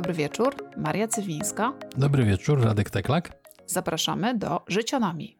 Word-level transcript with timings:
dobry 0.00 0.14
wieczór. 0.14 0.54
Maria 0.76 1.08
Cywińska. 1.08 1.72
Dobry 1.96 2.24
wieczór, 2.24 2.64
Radek 2.64 2.90
Teklak. 2.90 3.32
Zapraszamy 3.66 4.38
do 4.38 4.64
Życionami. 4.68 5.36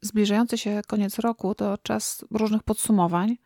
Zbliżający 0.00 0.58
się 0.58 0.80
koniec 0.86 1.18
roku 1.18 1.54
to 1.54 1.78
czas 1.78 2.24
różnych 2.30 2.62
podsumowań. 2.62 3.36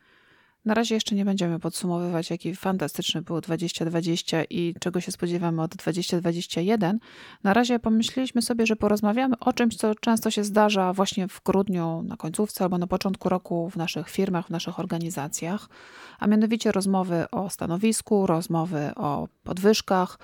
Na 0.64 0.74
razie 0.74 0.94
jeszcze 0.94 1.14
nie 1.14 1.24
będziemy 1.24 1.58
podsumowywać, 1.58 2.30
jaki 2.30 2.54
fantastyczny 2.54 3.22
był 3.22 3.40
2020 3.40 4.44
i 4.44 4.74
czego 4.80 5.00
się 5.00 5.12
spodziewamy 5.12 5.62
od 5.62 5.76
2021. 5.76 6.98
Na 7.44 7.54
razie 7.54 7.78
pomyśleliśmy 7.78 8.42
sobie, 8.42 8.66
że 8.66 8.76
porozmawiamy 8.76 9.38
o 9.38 9.52
czymś, 9.52 9.76
co 9.76 9.94
często 9.94 10.30
się 10.30 10.44
zdarza 10.44 10.92
właśnie 10.92 11.28
w 11.28 11.42
grudniu, 11.42 12.02
na 12.02 12.16
końcówce 12.16 12.64
albo 12.64 12.78
na 12.78 12.86
początku 12.86 13.28
roku 13.28 13.70
w 13.70 13.76
naszych 13.76 14.10
firmach, 14.10 14.46
w 14.46 14.50
naszych 14.50 14.78
organizacjach, 14.78 15.68
a 16.18 16.26
mianowicie 16.26 16.72
rozmowy 16.72 17.30
o 17.30 17.50
stanowisku, 17.50 18.26
rozmowy 18.26 18.90
o 18.96 19.28
podwyżkach, 19.44 20.18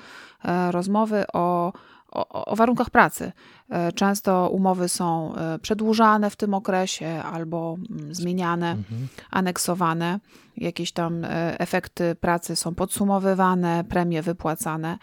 e, 0.45 0.73
rozmowy 0.73 1.25
o 1.33 1.73
o, 2.13 2.45
o, 2.45 2.57
warunkach 2.57 2.91
pracy. 2.91 3.33
E, 3.71 3.93
często 3.93 4.49
umowy 4.51 4.89
są 4.89 5.35
e, 5.35 5.59
przedłużane 5.59 6.31
w 6.31 6.37
tym 6.37 6.55
okresie 6.55 7.23
albo 7.23 7.77
mm, 7.91 8.15
zmieniane, 8.15 8.71
mhm. 8.71 9.09
aneksowane. 9.31 10.21
Jakieś 10.57 10.93
tam 10.93 11.25
e, 11.25 11.61
efekty 11.61 12.15
pracy 12.15 12.57
są 12.57 12.75
podsumowywane, 12.75 13.85
premie 13.85 14.23
wypłacane. 14.23 14.99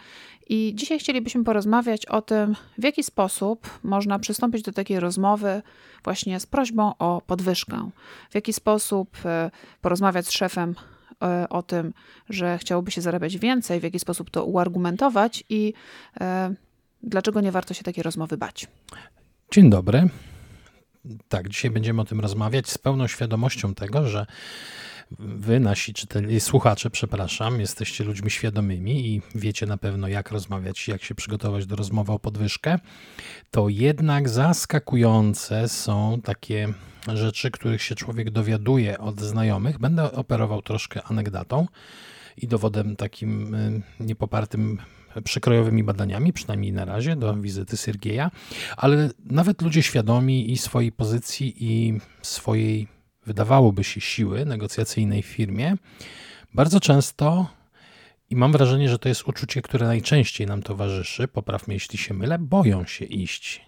I 0.49 0.71
dzisiaj 0.75 0.99
chcielibyśmy 0.99 1.43
porozmawiać 1.43 2.05
o 2.05 2.21
tym, 2.21 2.55
w 2.77 2.83
jaki 2.83 3.03
sposób 3.03 3.79
można 3.83 4.19
przystąpić 4.19 4.61
do 4.61 4.71
takiej 4.71 4.99
rozmowy 4.99 5.61
właśnie 6.03 6.39
z 6.39 6.45
prośbą 6.45 6.93
o 6.99 7.21
podwyżkę. 7.27 7.89
W 8.29 8.35
jaki 8.35 8.53
sposób 8.53 9.17
porozmawiać 9.81 10.27
z 10.27 10.31
szefem 10.31 10.75
o 11.49 11.63
tym, 11.63 11.93
że 12.29 12.57
chciałoby 12.57 12.91
się 12.91 13.01
zarabiać 13.01 13.37
więcej, 13.37 13.79
w 13.79 13.83
jaki 13.83 13.99
sposób 13.99 14.29
to 14.29 14.45
uargumentować 14.45 15.43
i 15.49 15.73
Dlaczego 17.05 17.41
nie 17.41 17.51
warto 17.51 17.73
się 17.73 17.83
takiej 17.83 18.03
rozmowy 18.03 18.37
bać? 18.37 18.67
Dzień 19.51 19.69
dobry. 19.69 20.09
Tak, 21.29 21.49
dzisiaj 21.49 21.71
będziemy 21.71 22.01
o 22.01 22.05
tym 22.05 22.19
rozmawiać 22.19 22.69
z 22.69 22.77
pełną 22.77 23.07
świadomością 23.07 23.75
tego, 23.75 24.07
że 24.07 24.25
wy, 25.19 25.59
nasi 25.59 25.93
czytelni, 25.93 26.39
słuchacze, 26.39 26.89
przepraszam, 26.89 27.59
jesteście 27.59 28.03
ludźmi 28.03 28.31
świadomymi 28.31 29.07
i 29.07 29.21
wiecie 29.35 29.65
na 29.65 29.77
pewno, 29.77 30.07
jak 30.07 30.31
rozmawiać, 30.31 30.87
jak 30.87 31.03
się 31.03 31.15
przygotować 31.15 31.65
do 31.65 31.75
rozmowy 31.75 32.11
o 32.11 32.19
podwyżkę, 32.19 32.79
to 33.51 33.69
jednak 33.69 34.29
zaskakujące 34.29 35.69
są 35.69 36.21
takie 36.23 36.73
rzeczy, 37.07 37.51
których 37.51 37.81
się 37.81 37.95
człowiek 37.95 38.31
dowiaduje 38.31 38.97
od 38.97 39.21
znajomych. 39.21 39.79
Będę 39.79 40.11
operował 40.11 40.61
troszkę 40.61 41.03
anegdotą 41.03 41.67
i 42.37 42.47
dowodem 42.47 42.95
takim 42.95 43.55
y, 43.55 43.81
niepopartym 43.99 44.79
przekrojowymi 45.23 45.83
badaniami, 45.83 46.33
przynajmniej 46.33 46.73
na 46.73 46.85
razie, 46.85 47.15
do 47.15 47.35
wizyty 47.35 47.77
Siergieja, 47.77 48.31
ale 48.77 49.09
nawet 49.25 49.61
ludzie 49.61 49.83
świadomi 49.83 50.51
i 50.51 50.57
swojej 50.57 50.91
pozycji, 50.91 51.55
i 51.59 51.99
swojej, 52.21 52.87
wydawałoby 53.25 53.83
się, 53.83 54.01
siły 54.01 54.45
negocjacyjnej 54.45 55.23
w 55.23 55.25
firmie, 55.25 55.75
bardzo 56.53 56.79
często 56.79 57.47
i 58.29 58.35
mam 58.35 58.51
wrażenie, 58.51 58.89
że 58.89 58.99
to 58.99 59.09
jest 59.09 59.27
uczucie, 59.27 59.61
które 59.61 59.87
najczęściej 59.87 60.47
nam 60.47 60.63
towarzyszy, 60.63 61.27
poprawmy 61.27 61.73
jeśli 61.73 61.97
się 61.97 62.13
mylę, 62.13 62.39
boją 62.39 62.85
się 62.85 63.05
iść 63.05 63.61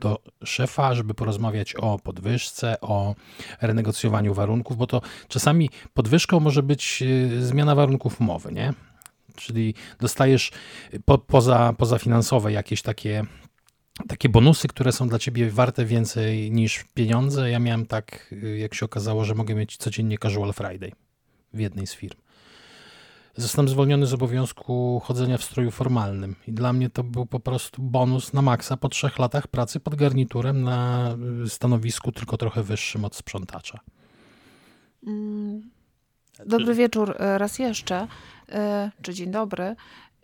do 0.00 0.22
szefa, 0.44 0.94
żeby 0.94 1.14
porozmawiać 1.14 1.74
o 1.74 1.98
podwyżce, 1.98 2.80
o 2.80 3.14
renegocjowaniu 3.60 4.34
warunków, 4.34 4.76
bo 4.76 4.86
to 4.86 5.02
czasami 5.28 5.70
podwyżką 5.94 6.40
może 6.40 6.62
być 6.62 7.02
y, 7.02 7.46
zmiana 7.46 7.74
warunków 7.74 8.20
umowy, 8.20 8.52
nie? 8.52 8.72
Czyli 9.36 9.74
dostajesz 10.00 10.50
po, 11.04 11.18
poza, 11.18 11.72
pozafinansowe 11.72 12.52
jakieś 12.52 12.82
takie 12.82 13.24
takie 14.08 14.28
bonusy, 14.28 14.68
które 14.68 14.92
są 14.92 15.08
dla 15.08 15.18
ciebie 15.18 15.50
warte 15.50 15.84
więcej 15.84 16.50
niż 16.50 16.84
pieniądze. 16.94 17.50
Ja 17.50 17.58
miałem 17.58 17.86
tak, 17.86 18.34
jak 18.58 18.74
się 18.74 18.84
okazało, 18.84 19.24
że 19.24 19.34
mogę 19.34 19.54
mieć 19.54 19.76
codziennie 19.76 20.18
Casual 20.18 20.52
Friday 20.52 20.92
w 21.52 21.60
jednej 21.60 21.86
z 21.86 21.94
firm. 21.94 22.18
Zostałem 23.36 23.68
zwolniony 23.68 24.06
z 24.06 24.14
obowiązku 24.14 25.02
chodzenia 25.04 25.38
w 25.38 25.44
stroju 25.44 25.70
formalnym 25.70 26.36
i 26.46 26.52
dla 26.52 26.72
mnie 26.72 26.90
to 26.90 27.04
był 27.04 27.26
po 27.26 27.40
prostu 27.40 27.82
bonus 27.82 28.32
na 28.32 28.42
maksa 28.42 28.76
po 28.76 28.88
trzech 28.88 29.18
latach 29.18 29.48
pracy 29.48 29.80
pod 29.80 29.94
garniturem 29.94 30.62
na 30.62 31.16
stanowisku 31.48 32.12
tylko 32.12 32.36
trochę 32.36 32.62
wyższym 32.62 33.04
od 33.04 33.16
sprzątacza. 33.16 33.80
Mm. 35.06 35.70
Dobry 36.46 36.74
wieczór 36.74 37.14
e, 37.18 37.38
raz 37.38 37.58
jeszcze. 37.58 38.06
E, 38.50 38.90
czy 39.02 39.14
dzień 39.14 39.30
dobry. 39.30 39.76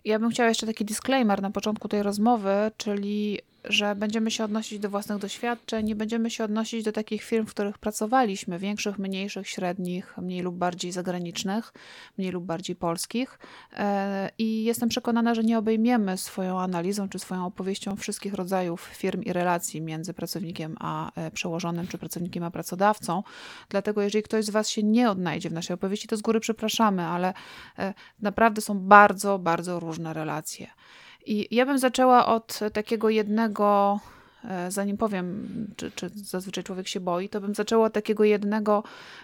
Ja 0.05 0.19
bym 0.19 0.31
chciała 0.31 0.49
jeszcze 0.49 0.67
taki 0.67 0.85
disclaimer 0.85 1.43
na 1.43 1.51
początku 1.51 1.89
tej 1.89 2.03
rozmowy, 2.03 2.71
czyli 2.77 3.39
że 3.67 3.95
będziemy 3.95 4.31
się 4.31 4.45
odnosić 4.45 4.79
do 4.79 4.91
własnych 4.91 5.19
doświadczeń, 5.19 5.87
nie 5.87 5.97
będziemy 5.97 6.31
się 6.31 6.45
odnosić 6.45 6.85
do 6.85 6.93
takich 6.93 7.23
firm, 7.23 7.47
w 7.47 7.51
których 7.51 7.79
pracowaliśmy, 7.79 8.59
większych, 8.59 8.99
mniejszych, 8.99 9.49
średnich, 9.49 10.19
mniej 10.19 10.43
lub 10.43 10.57
bardziej 10.57 10.93
zagranicznych, 10.93 11.73
mniej 12.19 12.31
lub 12.31 12.45
bardziej 12.45 12.77
polskich. 12.77 13.39
E, 13.73 14.31
I 14.39 14.65
jestem 14.65 14.89
przekonana, 14.89 15.35
że 15.35 15.45
nie 15.45 15.59
obejmiemy 15.59 16.17
swoją 16.17 16.61
analizą 16.61 17.09
czy 17.09 17.19
swoją 17.19 17.47
opowieścią 17.47 17.97
wszystkich 17.97 18.35
rodzajów 18.35 18.81
firm 18.83 19.23
i 19.23 19.33
relacji 19.33 19.81
między 19.81 20.15
pracownikiem 20.15 20.77
a 20.81 21.11
e, 21.15 21.31
przełożonym, 21.31 21.87
czy 21.87 21.99
pracownikiem 21.99 22.45
a 22.45 22.51
pracodawcą. 22.51 23.23
Dlatego, 23.69 24.03
jeżeli 24.03 24.23
ktoś 24.23 24.45
z 24.45 24.51
Was 24.51 24.69
się 24.69 24.83
nie 24.83 25.11
odnajdzie 25.11 25.51
w 25.51 25.53
naszej 25.53 25.75
opowieści, 25.75 26.09
to 26.09 26.17
z 26.17 26.23
góry 26.23 26.41
przepraszamy, 26.41 27.03
ale 27.03 27.35
e, 27.79 27.95
naprawdę 28.21 28.61
są 28.61 28.79
bardzo, 28.79 29.39
bardzo 29.39 29.81
różne 29.81 30.13
relacje. 30.13 30.71
I 31.27 31.55
ja 31.55 31.67
bym 31.67 31.79
zaczęła 31.79 32.27
od 32.27 32.61
takiego 32.73 33.11
jednego, 33.11 34.01
e, 34.45 34.71
zanim 34.71 34.97
powiem, 34.97 35.49
czy, 35.77 35.91
czy 35.91 36.11
zazwyczaj 36.15 36.65
człowiek 36.65 36.89
się 36.89 37.01
boi, 37.01 37.29
to 37.29 37.41
bym 37.41 37.55
zaczęła 37.55 37.87
od 37.87 37.93
takiego 37.93 38.25
jednego 38.25 38.83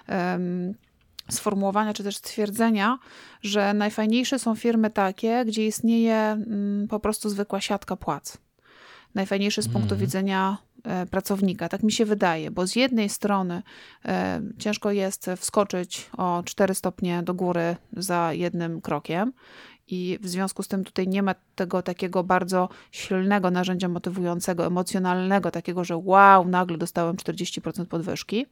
um, 0.09 0.75
sformułowania, 1.31 1.95
czy 1.95 2.05
też 2.05 2.17
stwierdzenia, 2.17 2.99
że 3.43 3.75
najfajniejsze 3.75 4.39
są 4.39 4.55
firmy 4.55 4.91
takie, 4.91 5.45
gdzie 5.45 5.67
istnieje 5.67 6.37
um, 6.39 6.87
po 6.91 7.01
prostu 7.01 7.29
zwykła 7.29 7.61
siatka 7.61 7.97
płac. 7.97 8.39
Najfajniejsze 9.15 9.63
z 9.63 9.69
punktu 9.69 9.95
mm. 9.95 10.01
widzenia 10.01 10.59
e, 10.85 11.07
pracownika. 11.07 11.69
Tak 11.69 11.83
mi 11.83 11.93
się 11.93 12.05
wydaje, 12.05 12.51
bo 12.51 12.67
z 12.67 12.77
jednej 12.77 13.09
strony 13.09 13.63
e, 14.05 14.43
ciężko 14.59 14.91
jest 14.91 15.31
wskoczyć 15.37 16.11
o 16.17 16.43
4 16.45 16.75
stopnie 16.75 17.23
do 17.23 17.35
góry 17.35 17.77
za 17.93 18.33
jednym 18.33 18.81
krokiem 18.81 19.33
i 19.93 20.19
w 20.21 20.29
związku 20.29 20.63
z 20.63 20.69
tym 20.69 20.85
tutaj 20.85 21.09
nie 21.09 21.23
ma 21.23 21.35
tego 21.55 21.83
takiego 21.83 22.25
bardzo 22.25 22.69
silnego 22.91 23.51
narzędzia 23.51 23.89
motywującego, 23.89 24.67
emocjonalnego, 24.67 25.51
takiego, 25.51 25.85
że 25.85 25.97
wow, 25.97 26.49
nagle 26.49 26.79
dostałem 26.79 27.17
40% 27.17 27.87
podwyżki. 27.87 28.47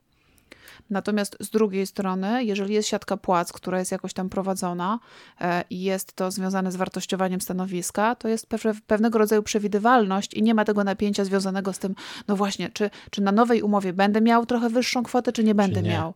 Natomiast 0.90 1.36
z 1.40 1.50
drugiej 1.50 1.86
strony, 1.86 2.44
jeżeli 2.44 2.74
jest 2.74 2.88
siatka 2.88 3.16
płac, 3.16 3.52
która 3.52 3.78
jest 3.78 3.92
jakoś 3.92 4.12
tam 4.12 4.28
prowadzona 4.28 4.98
e, 5.40 5.64
i 5.70 5.82
jest 5.82 6.12
to 6.12 6.30
związane 6.30 6.72
z 6.72 6.76
wartościowaniem 6.76 7.40
stanowiska, 7.40 8.14
to 8.14 8.28
jest 8.28 8.46
pewnego 8.86 9.18
rodzaju 9.18 9.42
przewidywalność 9.42 10.34
i 10.34 10.42
nie 10.42 10.54
ma 10.54 10.64
tego 10.64 10.84
napięcia 10.84 11.24
związanego 11.24 11.72
z 11.72 11.78
tym, 11.78 11.94
no 12.28 12.36
właśnie, 12.36 12.70
czy, 12.70 12.90
czy 13.10 13.22
na 13.22 13.32
nowej 13.32 13.62
umowie 13.62 13.92
będę 13.92 14.20
miał 14.20 14.46
trochę 14.46 14.68
wyższą 14.68 15.02
kwotę, 15.02 15.32
czy 15.32 15.44
nie 15.44 15.54
będę 15.54 15.76
czy 15.76 15.82
nie. 15.82 15.90
miał. 15.90 16.14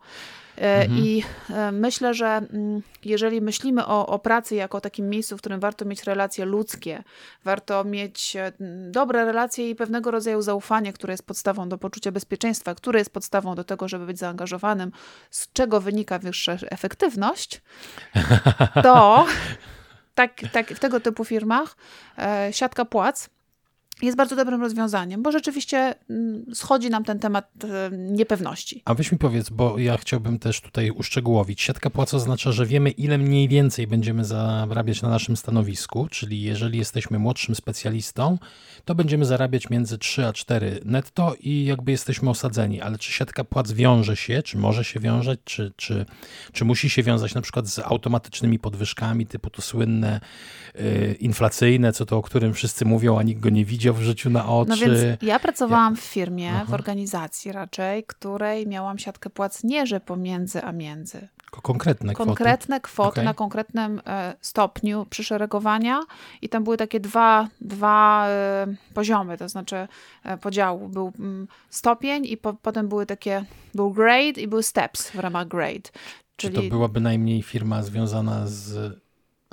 E, 0.59 0.83
mhm. 0.83 0.99
I 0.99 1.25
e, 1.51 1.73
myślę, 1.73 2.15
że 2.15 2.27
mm, 2.27 2.83
jeżeli 3.05 3.41
myślimy 3.41 3.87
o, 3.87 4.07
o 4.07 4.19
pracy 4.19 4.55
jako 4.55 4.79
o 4.79 4.81
takim 4.81 5.09
miejscu, 5.09 5.37
w 5.37 5.41
którym 5.41 5.61
warto 5.61 5.85
mieć 5.85 6.05
relacje 6.05 6.45
ludzkie, 6.45 7.03
warto 7.45 7.85
mieć 7.85 8.37
e, 8.37 8.53
dobre 8.91 9.25
relacje 9.25 9.71
i 9.71 9.75
pewnego 9.75 10.11
rodzaju 10.11 10.43
zaufanie, 10.43 10.93
które 10.93 11.13
jest 11.13 11.27
podstawą 11.27 11.69
do 11.69 11.79
poczucia 11.79 12.13
bezpieczeństwa, 12.13 12.75
które 12.75 12.99
jest 12.99 13.11
podstawą 13.11 13.55
do 13.55 13.65
tego, 13.65 13.89
żeby 13.89 14.07
być 14.07 14.19
zaangażowanym, 14.19 14.93
z 15.31 15.53
czego 15.53 15.81
wynika 15.81 16.19
wyższa 16.19 16.57
efektywność, 16.71 17.63
to 18.83 19.27
tak, 20.15 20.41
tak, 20.53 20.69
w 20.69 20.79
tego 20.79 21.01
typu 21.01 21.25
firmach 21.25 21.77
siatka 22.51 22.85
płac 22.85 23.31
jest 24.03 24.17
bardzo 24.17 24.37
dobrym 24.37 24.61
rozwiązaniem, 24.61 25.23
bo 25.23 25.33
rzeczywiście 25.33 25.95
mm, 26.11 26.45
schodzi 26.55 26.91
nam 26.91 27.05
ten 27.05 27.19
temat 27.19 27.51
e, 27.65 27.91
niepewności. 27.97 28.83
A 28.85 28.95
weź 28.95 29.13
mi 29.13 29.19
powiedz, 29.19 29.51
bo 29.51 29.79
ja 29.79 29.97
chciałbym 29.97 30.39
też 30.39 30.61
tutaj 30.61 30.91
uszczegółowić. 30.91 31.63
Siatka 31.63 31.91
płac 31.91 32.15
oznacza, 32.15 32.53
że 32.53 32.67
wiemy, 32.67 32.91
ile 32.91 33.19
mniej 33.19 33.49
więcej 33.49 33.87
będziemy 33.87 34.25
zarabiać 34.25 35.03
na 35.03 35.09
naszym 35.09 35.37
stanowisku, 35.37 36.09
czyli 36.11 36.43
jeżeli 36.43 36.79
jesteśmy 36.79 37.19
młodszym 37.19 37.55
specjalistą, 37.55 38.39
to 38.85 38.95
będziemy 38.95 39.25
zarabiać 39.25 39.71
między 39.71 39.99
3 39.99 40.27
a 40.27 40.33
4 40.33 40.81
netto 40.85 41.35
i 41.41 41.65
jakby 41.65 41.91
jesteśmy 41.91 42.31
osadzeni. 42.31 42.81
Ale 42.81 42.99
czy 42.99 43.13
siatka 43.13 43.45
płac 43.45 43.73
wiąże 43.73 44.17
się, 44.17 44.43
czy 44.43 44.59
może 44.59 44.85
się 44.85 45.01
wiązać, 45.01 45.41
czy, 45.45 45.73
czy, 45.77 46.07
czy 46.53 46.65
musi 46.65 46.91
się 46.91 47.03
wiązać 47.03 47.35
na 47.35 47.41
przykład 47.41 47.67
z 47.69 47.79
automatycznymi 47.79 48.59
podwyżkami, 48.59 49.27
typu 49.27 49.51
to 49.51 49.63
słynne 49.63 50.21
yy, 50.75 51.17
inflacyjne, 51.21 51.93
co 51.93 52.07
to 52.07 52.17
o 52.17 52.23
którym 52.23 52.55
wszyscy 52.55 52.85
mówią, 52.85 53.19
a 53.19 53.23
nikt 53.23 53.41
go 53.41 53.51
nie 53.51 53.65
widzi, 53.65 53.84
w 53.93 54.03
życiu 54.03 54.31
na 54.31 54.49
oczy. 54.49 54.71
No 54.71 54.77
więc 54.77 55.23
ja 55.23 55.39
pracowałam 55.39 55.97
w 55.97 56.01
firmie, 56.01 56.53
Aha. 56.55 56.65
w 56.69 56.75
organizacji 56.75 57.53
raczej, 57.53 58.05
której 58.05 58.67
miałam 58.67 58.99
siatkę 58.99 59.31
płac 59.31 59.65
nie, 59.65 59.87
że 59.87 60.01
pomiędzy, 60.01 60.63
a 60.63 60.73
między. 60.73 61.29
konkretne 61.51 62.15
kwoty. 62.15 62.27
Konkretne 62.27 62.81
kwoty 62.81 63.09
okay. 63.09 63.25
na 63.25 63.35
konkretnym 63.35 64.01
e, 64.07 64.35
stopniu 64.41 65.07
przyszeregowania 65.11 66.01
i 66.43 66.49
tam 66.49 66.65
były 66.65 66.77
takie 66.77 67.01
dwa, 67.01 67.49
dwa 67.61 68.27
e, 68.29 68.67
poziomy, 68.95 69.39
to 69.39 69.49
znaczy 69.49 69.89
e, 70.25 70.37
podziału. 70.39 70.89
Był 70.89 71.13
mm, 71.19 71.49
stopień 71.71 72.27
i 72.27 72.37
po, 72.37 72.55
potem 72.55 72.89
były 72.89 73.07
takie, 73.07 73.45
był 73.75 73.91
grade 73.91 74.41
i 74.41 74.49
były 74.49 74.63
steps 74.63 75.11
w 75.11 75.19
ramach 75.19 75.49
grade. 75.49 75.91
Czyli... 76.37 76.55
Czy 76.55 76.63
to 76.63 76.69
była 76.69 76.89
bynajmniej 76.89 77.43
firma 77.43 77.83
związana 77.83 78.47
z 78.47 79.04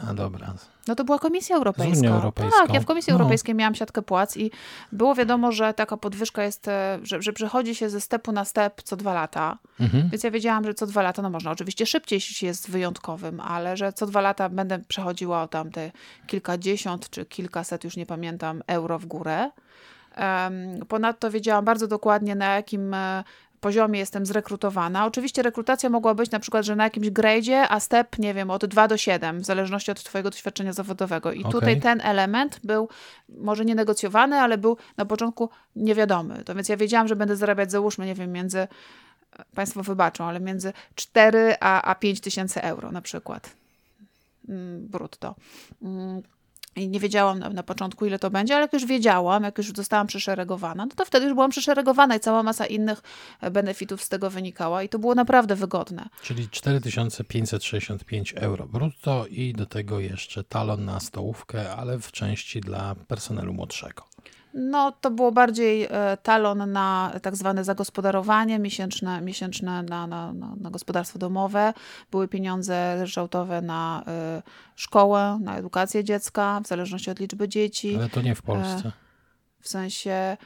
a 0.09 0.13
dobra. 0.13 0.53
No 0.88 0.95
to 0.95 1.03
była 1.03 1.19
Komisja 1.19 1.56
Europejska. 1.56 1.95
Z 1.95 2.00
Unią 2.00 2.13
Europejską. 2.13 2.59
Tak, 2.62 2.74
ja 2.74 2.80
w 2.80 2.86
Komisji 2.86 3.13
no. 3.13 3.19
Europejskiej 3.19 3.56
miałam 3.56 3.75
siatkę 3.75 4.01
płac 4.01 4.38
i 4.38 4.51
było 4.92 5.15
wiadomo, 5.15 5.51
że 5.51 5.74
taka 5.74 5.98
podwyżka 5.98 6.44
jest, 6.44 6.68
e, 6.68 7.00
że, 7.03 7.21
że 7.21 7.33
przechodzi 7.33 7.75
się 7.75 7.89
ze 7.89 8.01
stepu 8.01 8.31
na 8.31 8.45
step 8.45 8.81
co 8.83 8.95
dwa 8.95 9.13
lata. 9.13 9.57
Mhm. 9.80 10.09
Więc 10.09 10.24
ja 10.24 10.31
wiedziałam, 10.31 10.65
że 10.65 10.74
co 10.74 10.88
dwa 10.88 11.01
lata, 11.01 11.21
no 11.21 11.30
można 11.30 11.51
oczywiście 11.51 11.86
szybciej, 11.86 12.18
jeśli 12.18 12.48
jest 12.48 12.71
wyjątkowym, 12.71 13.39
ale 13.39 13.77
że 13.77 13.94
co 13.94 14.06
dwa 14.06 14.21
lata 14.21 14.50
będę 14.50 14.80
przechodziła 14.80 15.42
o 15.42 15.48
tam 15.48 15.71
te 15.71 15.92
kilkadziesiąt 16.27 17.09
czy 17.09 17.25
kilkaset, 17.25 17.83
już 17.83 17.97
nie 17.97 18.06
pamiętam, 18.06 18.63
euro 18.68 19.00
w 19.00 19.06
górę. 19.06 19.50
Ponadto 20.88 21.31
wiedziałam 21.31 21.65
bardzo 21.65 21.88
dokładnie, 21.88 22.36
na 22.36 22.56
jakim 22.56 22.94
e, 22.94 23.24
poziomie 23.61 23.99
jestem 23.99 24.25
zrekrutowana. 24.25 25.05
Oczywiście 25.05 25.41
rekrutacja 25.41 25.89
mogła 25.89 26.13
być 26.13 26.31
na 26.31 26.39
przykład, 26.39 26.65
że 26.65 26.75
na 26.75 26.83
jakimś 26.83 27.09
gradzie, 27.09 27.69
a 27.69 27.79
step, 27.79 28.19
nie 28.19 28.33
wiem, 28.33 28.49
od 28.49 28.65
2 28.65 28.87
do 28.87 28.97
7, 28.97 29.39
w 29.39 29.45
zależności 29.45 29.91
od 29.91 30.03
twojego 30.03 30.29
doświadczenia 30.29 30.73
zawodowego. 30.73 31.31
I 31.31 31.39
okay. 31.39 31.51
tutaj 31.51 31.81
ten 31.81 32.01
element 32.01 32.59
był 32.63 32.89
może 33.29 33.65
nie 33.65 33.75
negocjowany, 33.75 34.35
ale 34.39 34.57
był 34.57 34.77
na 34.97 35.05
początku 35.05 35.49
niewiadomy. 35.75 36.43
To 36.43 36.55
więc 36.55 36.69
ja 36.69 36.77
wiedziałam, 36.77 37.07
że 37.07 37.15
będę 37.15 37.35
zarabiać, 37.35 37.71
załóżmy, 37.71 38.05
nie 38.05 38.15
wiem, 38.15 38.31
między, 38.31 38.67
Państwo 39.55 39.83
wybaczą, 39.83 40.25
ale 40.25 40.39
między 40.39 40.73
4 40.95 41.55
a, 41.59 41.81
a 41.81 41.95
5 41.95 42.21
tysięcy 42.21 42.61
euro 42.61 42.91
na 42.91 43.01
przykład 43.01 43.49
mm, 44.49 44.87
brutto. 44.87 45.35
I 46.75 46.89
nie 46.89 47.00
wiedziałam 47.00 47.39
na, 47.39 47.50
na, 47.50 47.63
początku, 47.63 48.06
ile 48.06 48.19
to 48.19 48.29
będzie, 48.29 48.56
ale 48.56 48.62
jak 48.62 48.73
już 48.73 48.85
wiedziałam, 48.85 49.44
jak 49.44 49.57
już 49.57 49.71
zostałam 49.71 50.07
przeszeregowana, 50.07 50.85
no 50.85 50.91
to 50.95 51.06
wtedy 51.06 51.25
już 51.25 51.33
byłam 51.33 51.51
przeszeregowana 51.51 52.15
i 52.15 52.19
cała 52.19 52.44
masa 52.44 52.65
innych 52.65 53.01
e, 53.41 53.51
benefitów 53.51 54.03
z 54.03 54.09
tego 54.09 54.29
wynikała 54.29 54.83
i 54.83 54.89
to 54.89 55.00
było 55.00 55.15
naprawdę 55.15 55.56
wygodne. 55.56 56.09
Czyli 56.21 56.50
4565 56.50 58.33
euro 58.38 58.68
brutto 58.68 59.25
i 59.27 59.53
do 59.53 59.65
tego 59.65 60.00
jeszcze 60.00 60.44
talon 60.44 60.85
na 60.85 61.00
stołówkę, 61.00 61.75
ale 61.75 62.00
w 62.00 62.12
części 62.12 62.62
dla 62.62 62.95
personelu 62.95 63.53
młodszego. 63.53 64.03
No, 64.53 64.92
to 64.92 65.12
było 65.12 65.31
bardziej 65.31 65.88
e, 65.89 66.18
talon 66.24 66.71
na 66.71 67.12
tak 67.21 67.36
zwane 67.36 67.63
zagospodarowanie 67.63 68.59
miesięczne, 68.59 69.21
miesięczne 69.21 69.83
na, 69.83 70.07
na, 70.07 70.33
na, 70.33 70.56
na 70.56 70.69
gospodarstwo 70.69 71.19
domowe. 71.19 71.74
Były 72.12 72.27
pieniądze 72.27 73.03
ryczałtowe 73.03 73.62
na 73.62 74.03
y, 74.38 74.42
szkołę, 74.75 75.39
na 75.42 75.57
edukację 75.57 76.03
dziecka, 76.03 76.62
w 76.63 76.68
zależności 76.68 77.12
od 77.12 77.19
liczby 77.19 77.48
dzieci. 77.48 77.95
Ale 77.95 78.09
to 78.09 78.21
nie 78.21 78.36
w 78.36 78.42
Polsce. 78.42 78.88
E, 78.88 78.92
w 79.62 79.68
sensie 79.68 80.38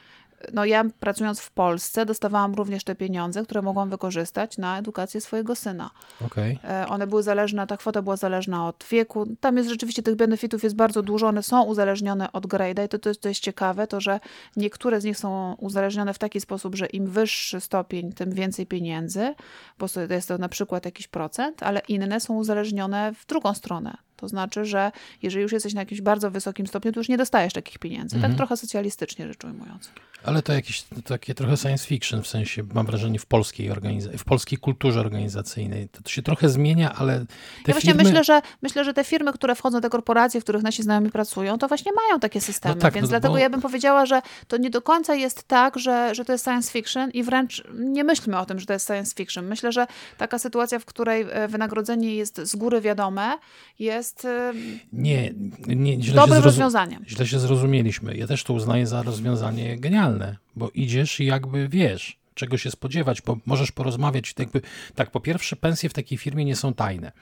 no 0.52 0.64
ja 0.64 0.84
pracując 1.00 1.40
w 1.40 1.50
Polsce 1.50 2.06
dostawałam 2.06 2.54
również 2.54 2.84
te 2.84 2.94
pieniądze, 2.94 3.42
które 3.42 3.62
mogłam 3.62 3.90
wykorzystać 3.90 4.58
na 4.58 4.78
edukację 4.78 5.20
swojego 5.20 5.56
syna. 5.56 5.90
Okay. 6.26 6.58
One 6.88 7.06
były 7.06 7.22
zależne, 7.22 7.66
ta 7.66 7.76
kwota 7.76 8.02
była 8.02 8.16
zależna 8.16 8.68
od 8.68 8.84
wieku. 8.90 9.26
Tam 9.40 9.56
jest 9.56 9.68
rzeczywiście 9.68 10.02
tych 10.02 10.16
benefitów 10.16 10.64
jest 10.64 10.76
bardzo 10.76 11.02
dużo, 11.02 11.26
one 11.26 11.42
są 11.42 11.62
uzależnione 11.62 12.32
od 12.32 12.46
grade'a 12.46 12.84
i 12.84 12.88
to, 12.88 12.98
to, 12.98 13.08
jest, 13.08 13.20
to 13.20 13.28
jest 13.28 13.40
ciekawe, 13.40 13.86
to 13.86 14.00
że 14.00 14.20
niektóre 14.56 15.00
z 15.00 15.04
nich 15.04 15.18
są 15.18 15.54
uzależnione 15.54 16.14
w 16.14 16.18
taki 16.18 16.40
sposób, 16.40 16.74
że 16.74 16.86
im 16.86 17.06
wyższy 17.06 17.60
stopień, 17.60 18.12
tym 18.12 18.30
więcej 18.30 18.66
pieniędzy, 18.66 19.34
bo 19.78 19.88
to 19.88 20.00
jest 20.00 20.28
to 20.28 20.38
na 20.38 20.48
przykład 20.48 20.84
jakiś 20.84 21.08
procent, 21.08 21.62
ale 21.62 21.80
inne 21.88 22.20
są 22.20 22.34
uzależnione 22.34 23.12
w 23.14 23.26
drugą 23.26 23.54
stronę. 23.54 24.05
To 24.16 24.28
znaczy, 24.28 24.64
że 24.64 24.92
jeżeli 25.22 25.42
już 25.42 25.52
jesteś 25.52 25.74
na 25.74 25.80
jakimś 25.80 26.00
bardzo 26.00 26.30
wysokim 26.30 26.66
stopniu, 26.66 26.92
to 26.92 27.00
już 27.00 27.08
nie 27.08 27.18
dostajesz 27.18 27.52
takich 27.52 27.78
pieniędzy. 27.78 28.10
Tak 28.10 28.16
mhm. 28.16 28.32
Tak 28.32 28.36
trochę 28.36 28.56
socjalistycznie 28.56 29.26
rzecz 29.26 29.44
ujmując. 29.44 29.90
Ale 30.24 30.42
to 30.42 30.52
jakieś 30.52 30.84
takie 31.04 31.34
trochę 31.34 31.56
science 31.56 31.86
fiction, 31.86 32.22
w 32.22 32.26
sensie 32.26 32.62
mam 32.74 32.86
wrażenie 32.86 33.18
w 33.18 33.26
polskiej 33.26 33.70
organizacji, 33.70 34.18
w 34.18 34.24
polskiej 34.24 34.58
kulturze 34.58 35.00
organizacyjnej. 35.00 35.88
To, 35.88 36.02
to 36.02 36.10
się 36.10 36.22
trochę 36.22 36.48
zmienia, 36.48 36.92
ale 36.92 37.18
te 37.18 37.26
ja 37.66 37.74
właśnie 37.74 37.92
firmy... 37.92 38.04
myślę, 38.04 38.24
że 38.24 38.42
myślę, 38.62 38.84
że 38.84 38.94
te 38.94 39.04
firmy, 39.04 39.32
które 39.32 39.54
wchodzą, 39.54 39.80
te 39.80 39.90
korporacje, 39.90 40.40
w 40.40 40.44
których 40.44 40.62
nasi 40.62 40.82
znajomi 40.82 41.10
pracują, 41.10 41.58
to 41.58 41.68
właśnie 41.68 41.92
mają 41.92 42.20
takie 42.20 42.40
systemy. 42.40 42.74
No 42.74 42.80
tak, 42.80 42.94
Więc 42.94 43.04
no, 43.04 43.08
dlatego 43.08 43.34
bo... 43.34 43.38
ja 43.38 43.50
bym 43.50 43.60
powiedziała, 43.60 44.06
że 44.06 44.22
to 44.48 44.56
nie 44.56 44.70
do 44.70 44.82
końca 44.82 45.14
jest 45.14 45.42
tak, 45.42 45.78
że, 45.78 46.14
że 46.14 46.24
to 46.24 46.32
jest 46.32 46.44
science 46.44 46.72
fiction 46.72 47.10
i 47.10 47.22
wręcz 47.22 47.64
nie 47.74 48.04
myślmy 48.04 48.38
o 48.38 48.46
tym, 48.46 48.60
że 48.60 48.66
to 48.66 48.72
jest 48.72 48.86
science 48.86 49.14
fiction. 49.14 49.46
Myślę, 49.46 49.72
że 49.72 49.86
taka 50.18 50.38
sytuacja, 50.38 50.78
w 50.78 50.84
której 50.84 51.26
e, 51.30 51.48
wynagrodzenie 51.48 52.14
jest 52.14 52.40
z 52.40 52.56
góry 52.56 52.80
wiadome, 52.80 53.38
jest 53.78 54.05
e, 54.24 54.54
nie, 54.92 55.34
nie, 55.66 56.02
źle 56.02 56.14
dobrym 56.14 56.42
rozwiązaniem. 56.42 57.04
Źle 57.08 57.26
się 57.26 57.38
zrozumieliśmy. 57.38 58.16
Ja 58.16 58.26
też 58.26 58.44
to 58.44 58.52
uznaję 58.52 58.86
za 58.86 59.02
rozwiązanie 59.02 59.78
genialne, 59.78 60.36
bo 60.56 60.70
idziesz 60.74 61.20
i 61.20 61.24
jakby 61.24 61.68
wiesz, 61.68 62.18
czego 62.34 62.58
się 62.58 62.70
spodziewać, 62.70 63.22
bo 63.22 63.38
możesz 63.46 63.72
porozmawiać. 63.72 64.34
Jakby, 64.38 64.60
tak, 64.94 65.10
po 65.10 65.20
pierwsze, 65.20 65.56
pensje 65.56 65.88
w 65.88 65.92
takiej 65.92 66.18
firmie 66.18 66.44
nie 66.44 66.56
są 66.56 66.74
tajne. 66.74 67.12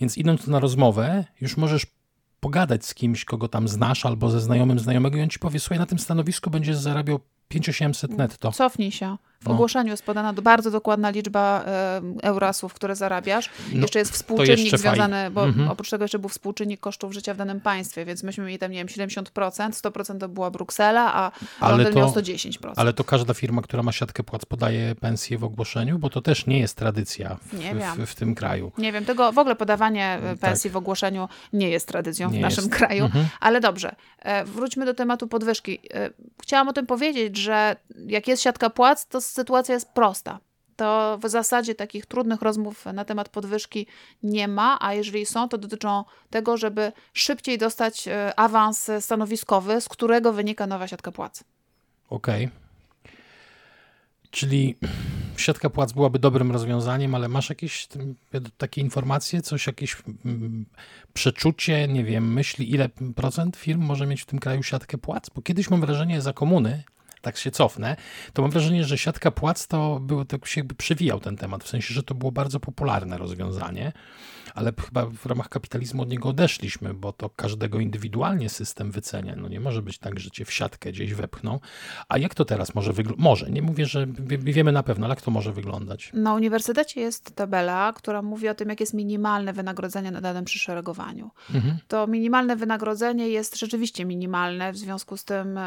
Więc 0.00 0.18
idąc 0.18 0.46
na 0.46 0.60
rozmowę, 0.60 1.24
już 1.40 1.56
możesz 1.56 1.86
pogadać 2.40 2.86
z 2.86 2.94
kimś, 2.94 3.24
kogo 3.24 3.48
tam 3.48 3.68
znasz, 3.68 4.06
albo 4.06 4.30
ze 4.30 4.40
znajomym 4.40 4.78
znajomego 4.78 5.18
i 5.18 5.22
on 5.22 5.28
ci 5.28 5.38
powie, 5.38 5.60
słuchaj, 5.60 5.78
na 5.78 5.86
tym 5.86 5.98
stanowisku 5.98 6.50
będziesz 6.50 6.76
zarabiał 6.76 7.20
5800 7.50 8.10
netto. 8.10 8.52
Cofnij 8.52 8.92
się. 8.92 9.16
W 9.40 9.46
no. 9.46 9.52
ogłoszeniu 9.52 9.90
jest 9.90 10.02
podana 10.02 10.32
bardzo 10.32 10.70
dokładna 10.70 11.10
liczba 11.10 11.64
e, 11.66 12.00
eurasów, 12.22 12.74
które 12.74 12.96
zarabiasz. 12.96 13.50
No, 13.72 13.80
jeszcze 13.80 13.98
jest 13.98 14.12
współczynnik 14.12 14.58
jeszcze 14.58 14.78
związany, 14.78 15.30
bo 15.30 15.44
mhm. 15.44 15.68
oprócz 15.68 15.90
tego 15.90 16.04
jeszcze 16.04 16.18
był 16.18 16.28
współczynnik 16.28 16.80
kosztów 16.80 17.12
życia 17.12 17.34
w 17.34 17.36
danym 17.36 17.60
państwie, 17.60 18.04
więc 18.04 18.22
myśmy 18.22 18.44
mieli 18.44 18.58
tam, 18.58 18.72
nie 18.72 18.78
wiem, 18.78 19.08
70%, 19.08 19.70
100% 19.70 20.18
to 20.18 20.28
była 20.28 20.50
Bruksela, 20.50 21.32
a 21.60 21.70
Londyn 21.70 21.94
miał 21.94 22.10
110%. 22.10 22.72
Ale 22.76 22.92
to 22.92 23.04
każda 23.04 23.34
firma, 23.34 23.62
która 23.62 23.82
ma 23.82 23.92
siatkę 23.92 24.22
płac, 24.22 24.44
podaje 24.44 24.94
pensję 24.94 25.38
w 25.38 25.44
ogłoszeniu, 25.44 25.98
bo 25.98 26.10
to 26.10 26.20
też 26.20 26.46
nie 26.46 26.58
jest 26.58 26.76
tradycja 26.76 27.36
w, 27.42 27.54
w, 27.96 28.10
w 28.10 28.14
tym 28.14 28.34
kraju. 28.34 28.72
Nie 28.78 28.92
wiem, 28.92 29.04
tego 29.04 29.32
w 29.32 29.38
ogóle 29.38 29.56
podawanie 29.56 30.14
e, 30.14 30.20
tak. 30.20 30.38
pensji 30.38 30.70
tak. 30.70 30.74
w 30.74 30.76
ogłoszeniu 30.76 31.28
nie 31.52 31.68
jest 31.68 31.88
tradycją 31.88 32.30
nie 32.30 32.38
w 32.38 32.42
naszym 32.42 32.64
jest. 32.64 32.76
kraju, 32.76 33.04
mhm. 33.04 33.26
ale 33.40 33.60
dobrze. 33.60 33.94
E, 34.18 34.44
wróćmy 34.44 34.84
do 34.84 34.94
tematu 34.94 35.28
podwyżki. 35.28 35.78
Chciałam 36.42 36.68
o 36.68 36.72
tym 36.72 36.86
powiedzieć, 36.86 37.39
że 37.40 37.76
jak 38.06 38.28
jest 38.28 38.42
siatka 38.42 38.70
płac, 38.70 39.06
to 39.06 39.20
sytuacja 39.20 39.74
jest 39.74 39.88
prosta. 39.88 40.38
To 40.76 41.18
w 41.22 41.28
zasadzie 41.28 41.74
takich 41.74 42.06
trudnych 42.06 42.42
rozmów 42.42 42.86
na 42.86 43.04
temat 43.04 43.28
podwyżki 43.28 43.86
nie 44.22 44.48
ma, 44.48 44.78
a 44.80 44.94
jeżeli 44.94 45.26
są, 45.26 45.48
to 45.48 45.58
dotyczą 45.58 46.04
tego, 46.30 46.56
żeby 46.56 46.92
szybciej 47.12 47.58
dostać 47.58 48.08
e, 48.08 48.38
awans 48.38 48.90
stanowiskowy, 49.00 49.80
z 49.80 49.88
którego 49.88 50.32
wynika 50.32 50.66
nowa 50.66 50.88
siatka 50.88 51.12
płac. 51.12 51.44
Okej. 52.10 52.44
Okay. 52.46 52.60
Czyli 54.30 54.76
siatka 55.36 55.70
płac 55.70 55.92
byłaby 55.92 56.18
dobrym 56.18 56.52
rozwiązaniem, 56.52 57.14
ale 57.14 57.28
masz 57.28 57.48
jakieś 57.48 57.88
takie 58.58 58.80
informacje, 58.80 59.42
coś, 59.42 59.66
jakieś 59.66 59.96
mm, 60.24 60.66
przeczucie, 61.14 61.88
nie 61.88 62.04
wiem, 62.04 62.32
myśli, 62.32 62.72
ile 62.72 62.88
procent 63.16 63.56
firm 63.56 63.80
może 63.80 64.06
mieć 64.06 64.22
w 64.22 64.26
tym 64.26 64.38
kraju 64.38 64.62
siatkę 64.62 64.98
płac? 64.98 65.30
Bo 65.34 65.42
kiedyś 65.42 65.70
mam 65.70 65.80
wrażenie 65.80 66.20
za 66.20 66.32
komuny, 66.32 66.82
tak 67.20 67.36
się 67.36 67.50
cofnę, 67.50 67.96
to 68.32 68.42
mam 68.42 68.50
wrażenie, 68.50 68.84
że 68.84 68.98
siatka 68.98 69.30
płac 69.30 69.66
to 69.66 70.00
był, 70.00 70.24
tak 70.24 70.46
się 70.46 70.60
jakby 70.60 70.74
przewijał 70.74 71.20
ten 71.20 71.36
temat, 71.36 71.64
w 71.64 71.68
sensie, 71.68 71.94
że 71.94 72.02
to 72.02 72.14
było 72.14 72.32
bardzo 72.32 72.60
popularne 72.60 73.18
rozwiązanie 73.18 73.92
ale 74.54 74.72
chyba 74.86 75.06
w 75.06 75.26
ramach 75.26 75.48
kapitalizmu 75.48 76.02
od 76.02 76.10
niego 76.10 76.28
odeszliśmy, 76.28 76.94
bo 76.94 77.12
to 77.12 77.30
każdego 77.30 77.80
indywidualnie 77.80 78.48
system 78.48 78.90
wycenia. 78.90 79.36
No 79.36 79.48
nie 79.48 79.60
może 79.60 79.82
być 79.82 79.98
tak, 79.98 80.20
że 80.20 80.30
cię 80.30 80.44
w 80.44 80.52
siatkę 80.52 80.92
gdzieś 80.92 81.14
wepchną. 81.14 81.60
A 82.08 82.18
jak 82.18 82.34
to 82.34 82.44
teraz 82.44 82.74
może 82.74 82.92
wyglądać? 82.92 83.24
Może, 83.24 83.50
nie 83.50 83.62
mówię, 83.62 83.86
że 83.86 84.06
wiemy 84.38 84.72
na 84.72 84.82
pewno, 84.82 85.06
ale 85.06 85.12
jak 85.12 85.22
to 85.22 85.30
może 85.30 85.52
wyglądać? 85.52 86.10
Na 86.14 86.34
uniwersytecie 86.34 87.00
jest 87.00 87.34
tabela, 87.34 87.92
która 87.96 88.22
mówi 88.22 88.48
o 88.48 88.54
tym, 88.54 88.68
jak 88.68 88.80
jest 88.80 88.94
minimalne 88.94 89.52
wynagrodzenie 89.52 90.10
na 90.10 90.20
danym 90.20 90.44
przyszeregowaniu. 90.44 91.30
Mhm. 91.54 91.78
To 91.88 92.06
minimalne 92.06 92.56
wynagrodzenie 92.56 93.28
jest 93.28 93.58
rzeczywiście 93.58 94.04
minimalne, 94.04 94.72
w 94.72 94.76
związku 94.76 95.16
z 95.16 95.24
tym 95.24 95.58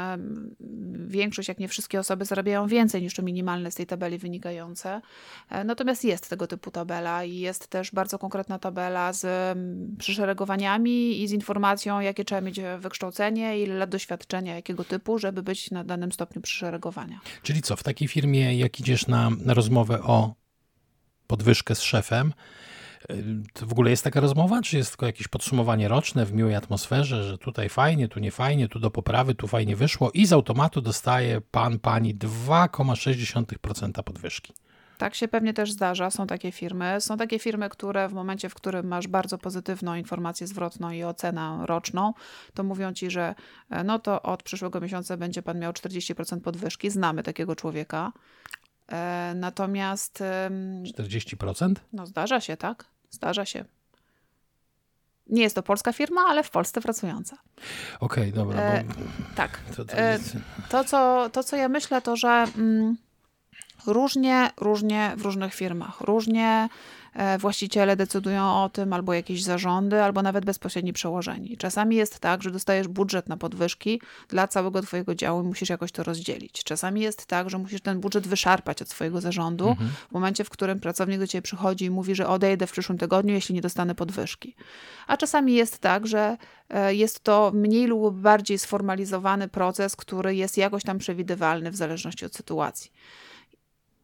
większość, 1.08 1.43
jak 1.48 1.60
nie 1.60 1.68
wszystkie 1.68 2.00
osoby 2.00 2.26
zarabiają 2.26 2.68
więcej 2.68 3.02
niż 3.02 3.14
to 3.14 3.22
minimalne 3.22 3.72
z 3.72 3.76
tej 3.76 3.86
tabeli 3.86 4.18
wynikające. 4.18 5.02
E, 5.50 5.64
natomiast 5.64 6.04
jest 6.04 6.30
tego 6.30 6.48
typu 6.48 6.72
tabela 6.72 7.24
i 7.24 7.36
jest 7.36 7.68
też 7.68 7.92
bardzo 7.92 8.20
konkretna 8.20 8.60
tabela, 8.60 9.14
z 9.14 9.26
mm, 9.26 9.96
przyszeregowaniami 10.00 11.22
i 11.22 11.28
z 11.28 11.32
informacją, 11.32 12.00
jakie 12.00 12.26
trzeba 12.26 12.42
mieć 12.42 12.60
wykształcenie, 12.80 13.60
ile 13.60 13.76
lat 13.76 13.90
doświadczenia, 13.90 14.56
jakiego 14.56 14.84
typu, 14.84 15.20
żeby 15.20 15.44
być 15.44 15.72
na 15.72 15.84
danym 15.84 16.12
stopniu 16.12 16.42
przyszeregowania. 16.42 17.20
Czyli 17.44 17.62
co, 17.62 17.76
w 17.76 17.84
takiej 17.84 18.08
firmie, 18.08 18.58
jak 18.58 18.80
idziesz 18.80 19.08
na, 19.08 19.30
na 19.30 19.54
rozmowę 19.54 20.02
o 20.02 20.36
podwyżkę 21.28 21.76
z 21.76 21.82
szefem, 21.82 22.34
to 23.54 23.66
w 23.66 23.72
ogóle 23.72 23.90
jest 23.90 24.04
taka 24.04 24.20
rozmowa, 24.20 24.62
czy 24.62 24.78
jest 24.78 24.90
tylko 24.90 25.06
jakieś 25.06 25.28
podsumowanie 25.28 25.88
roczne 25.88 26.26
w 26.26 26.34
miłej 26.34 26.56
atmosferze, 26.56 27.24
że 27.24 27.38
tutaj 27.38 27.70
fajnie, 27.70 28.08
tu 28.08 28.20
nie 28.20 28.32
fajnie, 28.32 28.68
tu 28.68 28.80
do 28.80 28.92
poprawy, 28.92 29.36
tu 29.36 29.48
fajnie 29.48 29.76
wyszło 29.76 30.12
i 30.14 30.26
z 30.26 30.34
automatu 30.34 30.82
dostaje 30.82 31.42
pan, 31.42 31.80
pani 31.80 32.16
2,6% 32.16 34.04
podwyżki? 34.04 34.54
Tak 34.98 35.16
się 35.16 35.28
pewnie 35.28 35.54
też 35.54 35.72
zdarza. 35.72 36.10
Są 36.10 36.28
takie 36.28 36.52
firmy. 36.52 37.02
Są 37.02 37.18
takie 37.18 37.40
firmy, 37.40 37.70
które 37.70 38.10
w 38.10 38.14
momencie, 38.14 38.50
w 38.50 38.54
którym 38.54 38.88
masz 38.88 39.08
bardzo 39.08 39.38
pozytywną 39.38 39.96
informację 39.96 40.48
zwrotną 40.48 40.92
i 40.92 41.04
ocenę 41.04 41.60
roczną, 41.66 42.14
to 42.54 42.64
mówią 42.64 42.94
ci, 42.94 43.12
że 43.12 43.36
e, 43.70 43.84
no 43.84 44.00
to 44.00 44.22
od 44.22 44.44
przyszłego 44.44 44.82
miesiąca 44.82 45.18
będzie 45.18 45.42
pan 45.42 45.60
miał 45.60 45.72
40% 45.72 46.42
podwyżki. 46.42 46.90
Znamy 46.90 47.24
takiego 47.24 47.56
człowieka. 47.56 48.12
E, 48.92 49.34
natomiast. 49.36 50.24
40%? 50.98 51.74
No 51.94 52.06
zdarza 52.06 52.42
się, 52.42 52.58
tak? 52.58 52.93
Zdarza 53.14 53.46
się. 53.46 53.66
Nie 55.28 55.42
jest 55.42 55.56
to 55.56 55.64
polska 55.64 55.94
firma, 55.94 56.22
ale 56.28 56.44
w 56.44 56.50
Polsce 56.50 56.82
pracująca. 56.82 57.38
Okej, 58.00 58.30
okay, 58.30 58.32
dobra. 58.32 58.62
E, 58.62 58.84
tak. 59.36 59.60
To, 59.76 59.86
to, 59.86 59.94
e, 59.94 60.20
to, 60.70 60.84
co, 60.84 61.30
to, 61.30 61.44
co 61.44 61.56
ja 61.56 61.70
myślę, 61.70 62.02
to 62.02 62.16
że 62.16 62.48
mm, 62.58 62.98
różnie, 63.88 64.50
różnie 64.58 65.14
w 65.18 65.22
różnych 65.22 65.54
firmach, 65.54 66.02
różnie 66.02 66.70
właściciele 67.40 67.96
decydują 67.96 68.64
o 68.64 68.70
tym, 68.70 68.94
albo 68.94 69.14
jakieś 69.14 69.44
zarządy, 69.44 70.04
albo 70.04 70.22
nawet 70.22 70.46
bezpośredni 70.46 70.94
przełożeni. 70.94 71.58
Czasami 71.58 71.96
jest 71.96 72.20
tak, 72.20 72.44
że 72.44 72.52
dostajesz 72.52 72.88
budżet 72.88 73.30
na 73.30 73.38
podwyżki 73.38 74.02
dla 74.28 74.48
całego 74.48 74.82
Twojego 74.82 75.16
działu 75.16 75.42
i 75.42 75.46
musisz 75.46 75.70
jakoś 75.70 75.92
to 75.92 76.04
rozdzielić. 76.04 76.64
Czasami 76.64 77.02
jest 77.02 77.26
tak, 77.26 77.50
że 77.50 77.58
musisz 77.58 77.82
ten 77.82 78.00
budżet 78.00 78.28
wyszarpać 78.28 78.82
od 78.82 78.90
swojego 78.90 79.22
zarządu 79.22 79.70
mhm. 79.70 79.90
w 80.10 80.12
momencie, 80.12 80.44
w 80.44 80.50
którym 80.50 80.80
pracownik 80.80 81.20
do 81.20 81.28
Ciebie 81.28 81.42
przychodzi 81.42 81.86
i 81.86 81.90
mówi, 81.90 82.16
że 82.16 82.28
odejdę 82.28 82.68
w 82.68 82.72
przyszłym 82.72 82.98
tygodniu, 82.98 83.34
jeśli 83.34 83.56
nie 83.56 83.62
dostanę 83.62 83.96
podwyżki. 83.96 84.56
A 85.08 85.18
czasami 85.18 85.54
jest 85.54 85.80
tak, 85.80 86.08
że 86.08 86.38
e, 86.70 86.96
jest 86.96 87.24
to 87.24 87.52
mniej 87.54 87.88
lub 87.88 88.16
bardziej 88.16 88.58
sformalizowany 88.58 89.48
proces, 89.48 89.96
który 89.96 90.36
jest 90.36 90.58
jakoś 90.58 90.84
tam 90.84 90.98
przewidywalny 90.98 91.72
w 91.72 91.76
zależności 91.76 92.26
od 92.26 92.36
sytuacji 92.36 92.92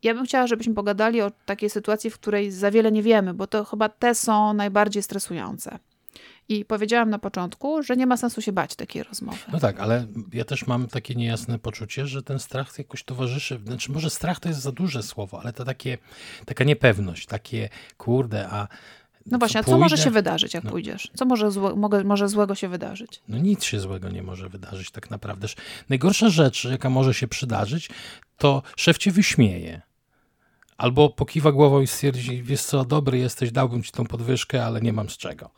ja 0.04 0.14
bym 0.14 0.26
chciała, 0.26 0.48
żebyśmy 0.48 0.74
pogadali 0.74 1.22
o 1.22 1.32
takiej 1.46 1.70
sytuacji, 1.70 2.10
w 2.10 2.20
której 2.20 2.52
za 2.52 2.72
wiele 2.72 2.92
nie 2.92 3.04
wiemy, 3.04 3.34
bo 3.34 3.48
to 3.48 3.66
chyba 3.66 3.90
te 3.90 4.16
są 4.16 4.54
najbardziej 4.54 5.04
stresujące. 5.04 5.80
I 6.50 6.66
powiedziałam 6.66 7.10
na 7.10 7.20
początku, 7.20 7.84
że 7.84 7.96
nie 7.96 8.08
ma 8.08 8.18
sensu 8.18 8.42
się 8.42 8.52
bać 8.52 8.76
takiej 8.76 9.04
rozmowy. 9.04 9.38
No 9.52 9.60
tak, 9.60 9.80
ale 9.80 10.08
ja 10.34 10.46
też 10.46 10.68
mam 10.68 10.88
takie 10.88 11.16
niejasne 11.16 11.60
poczucie, 11.60 12.08
że 12.08 12.24
ten 12.24 12.40
strach 12.40 12.78
jakoś 12.78 13.04
towarzyszy. 13.04 13.60
Znaczy, 13.66 13.92
może 13.92 14.10
strach 14.10 14.40
to 14.40 14.50
jest 14.50 14.62
za 14.62 14.72
duże 14.72 15.04
słowo, 15.04 15.42
ale 15.42 15.54
to 15.54 15.66
takie, 15.66 15.98
taka 16.46 16.64
niepewność, 16.64 17.26
takie 17.26 17.70
kurde, 17.98 18.50
a. 18.50 18.68
No 19.26 19.38
właśnie, 19.38 19.60
a 19.60 19.64
co 19.64 19.78
może 19.78 19.98
się 19.98 20.10
wydarzyć, 20.12 20.54
jak 20.54 20.64
no. 20.64 20.72
pójdziesz? 20.72 21.12
Co 21.16 21.26
może, 21.26 21.52
złe, 21.52 21.76
mogę, 21.76 22.04
może 22.04 22.30
złego 22.30 22.56
się 22.56 22.68
wydarzyć? 22.68 23.22
No 23.28 23.38
nic 23.38 23.64
się 23.64 23.80
złego 23.80 24.10
nie 24.10 24.24
może 24.24 24.50
wydarzyć, 24.50 24.92
tak 24.92 25.10
naprawdę. 25.10 25.48
Najgorsza 25.90 26.30
rzecz, 26.30 26.66
jaka 26.66 26.90
może 26.90 27.14
się 27.14 27.28
przydarzyć, 27.28 27.90
to 28.38 28.64
szef 28.78 28.98
cię 28.98 29.12
wyśmieje 29.12 29.82
Albo 30.80 31.10
pokiwa 31.10 31.52
głową 31.52 31.82
i 31.82 31.88
stwierdzi, 31.88 32.44
wiesz 32.44 32.62
co, 32.62 32.86
dobry 32.86 33.18
jesteś, 33.18 33.52
dałbym 33.52 33.84
ci 33.84 33.92
tą 33.92 34.06
podwyżkę, 34.06 34.66
ale 34.66 34.82
nie 34.82 34.94
mam 34.94 35.10
z 35.10 35.18
czego. 35.18 35.50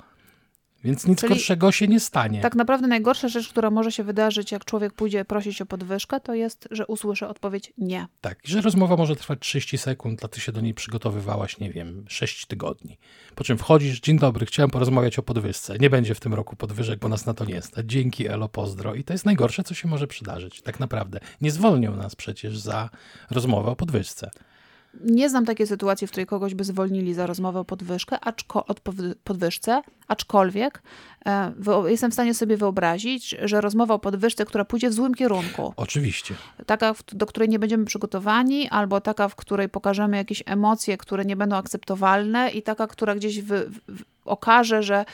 Więc 0.83 1.07
nic 1.07 1.19
Czyli 1.19 1.29
gorszego 1.29 1.71
się 1.71 1.87
nie 1.87 1.99
stanie. 1.99 2.41
Tak 2.41 2.55
naprawdę 2.55 2.87
najgorsza 2.87 3.27
rzecz, 3.27 3.49
która 3.49 3.71
może 3.71 3.91
się 3.91 4.03
wydarzyć, 4.03 4.51
jak 4.51 4.65
człowiek 4.65 4.93
pójdzie 4.93 5.25
prosić 5.25 5.61
o 5.61 5.65
podwyżkę, 5.65 6.19
to 6.19 6.33
jest, 6.33 6.67
że 6.71 6.87
usłyszy 6.87 7.27
odpowiedź 7.27 7.73
nie. 7.77 8.07
Tak, 8.21 8.39
że 8.43 8.61
rozmowa 8.61 8.97
może 8.97 9.15
trwać 9.15 9.39
30 9.39 9.77
sekund, 9.77 10.25
a 10.25 10.27
ty 10.27 10.41
się 10.41 10.51
do 10.51 10.61
niej 10.61 10.73
przygotowywałaś, 10.73 11.59
nie 11.59 11.71
wiem, 11.71 12.05
6 12.07 12.45
tygodni. 12.45 12.97
Po 13.35 13.43
czym 13.43 13.57
wchodzisz, 13.57 13.99
dzień 13.99 14.19
dobry, 14.19 14.45
chciałem 14.45 14.69
porozmawiać 14.69 15.19
o 15.19 15.23
podwyżce. 15.23 15.77
Nie 15.77 15.89
będzie 15.89 16.15
w 16.15 16.19
tym 16.19 16.33
roku 16.33 16.55
podwyżek, 16.55 16.99
bo 16.99 17.09
nas 17.09 17.25
na 17.25 17.33
to 17.33 17.45
nie 17.45 17.61
stać. 17.61 17.85
Dzięki, 17.85 18.27
elo, 18.27 18.49
pozdro. 18.49 18.95
I 18.95 19.03
to 19.03 19.13
jest 19.13 19.25
najgorsze, 19.25 19.63
co 19.63 19.73
się 19.73 19.87
może 19.87 20.07
przydarzyć, 20.07 20.61
tak 20.61 20.79
naprawdę. 20.79 21.19
Nie 21.41 21.51
zwolnią 21.51 21.95
nas 21.95 22.15
przecież 22.15 22.57
za 22.59 22.89
rozmowę 23.31 23.71
o 23.71 23.75
podwyżce. 23.75 24.31
Nie 24.93 25.29
znam 25.29 25.45
takiej 25.45 25.67
sytuacji, 25.67 26.07
w 26.07 26.11
której 26.11 26.25
kogoś 26.25 26.55
by 26.55 26.63
zwolnili 26.63 27.13
za 27.13 27.27
rozmowę 27.27 27.59
o 27.59 27.65
podwyżkę, 27.65 28.19
aczko, 28.19 28.65
od 28.65 28.79
podwyżce, 29.23 29.81
aczkolwiek 30.07 30.83
e, 31.25 31.53
jestem 31.87 32.11
w 32.11 32.13
stanie 32.13 32.33
sobie 32.33 32.57
wyobrazić, 32.57 33.35
że 33.43 33.61
rozmowa 33.61 33.93
o 33.93 33.99
podwyżce, 33.99 34.45
która 34.45 34.65
pójdzie 34.65 34.89
w 34.89 34.93
złym 34.93 35.13
kierunku. 35.13 35.73
Oczywiście. 35.75 36.35
Taka, 36.65 36.95
do 37.11 37.25
której 37.25 37.49
nie 37.49 37.59
będziemy 37.59 37.85
przygotowani, 37.85 38.69
albo 38.69 39.01
taka, 39.01 39.29
w 39.29 39.35
której 39.35 39.69
pokażemy 39.69 40.17
jakieś 40.17 40.43
emocje, 40.45 40.97
które 40.97 41.25
nie 41.25 41.35
będą 41.35 41.55
akceptowalne 41.55 42.49
i 42.49 42.61
taka, 42.61 42.87
która 42.87 43.15
gdzieś 43.15 43.41
w, 43.41 43.47
w, 43.47 44.03
okaże, 44.25 44.83
że 44.83 45.05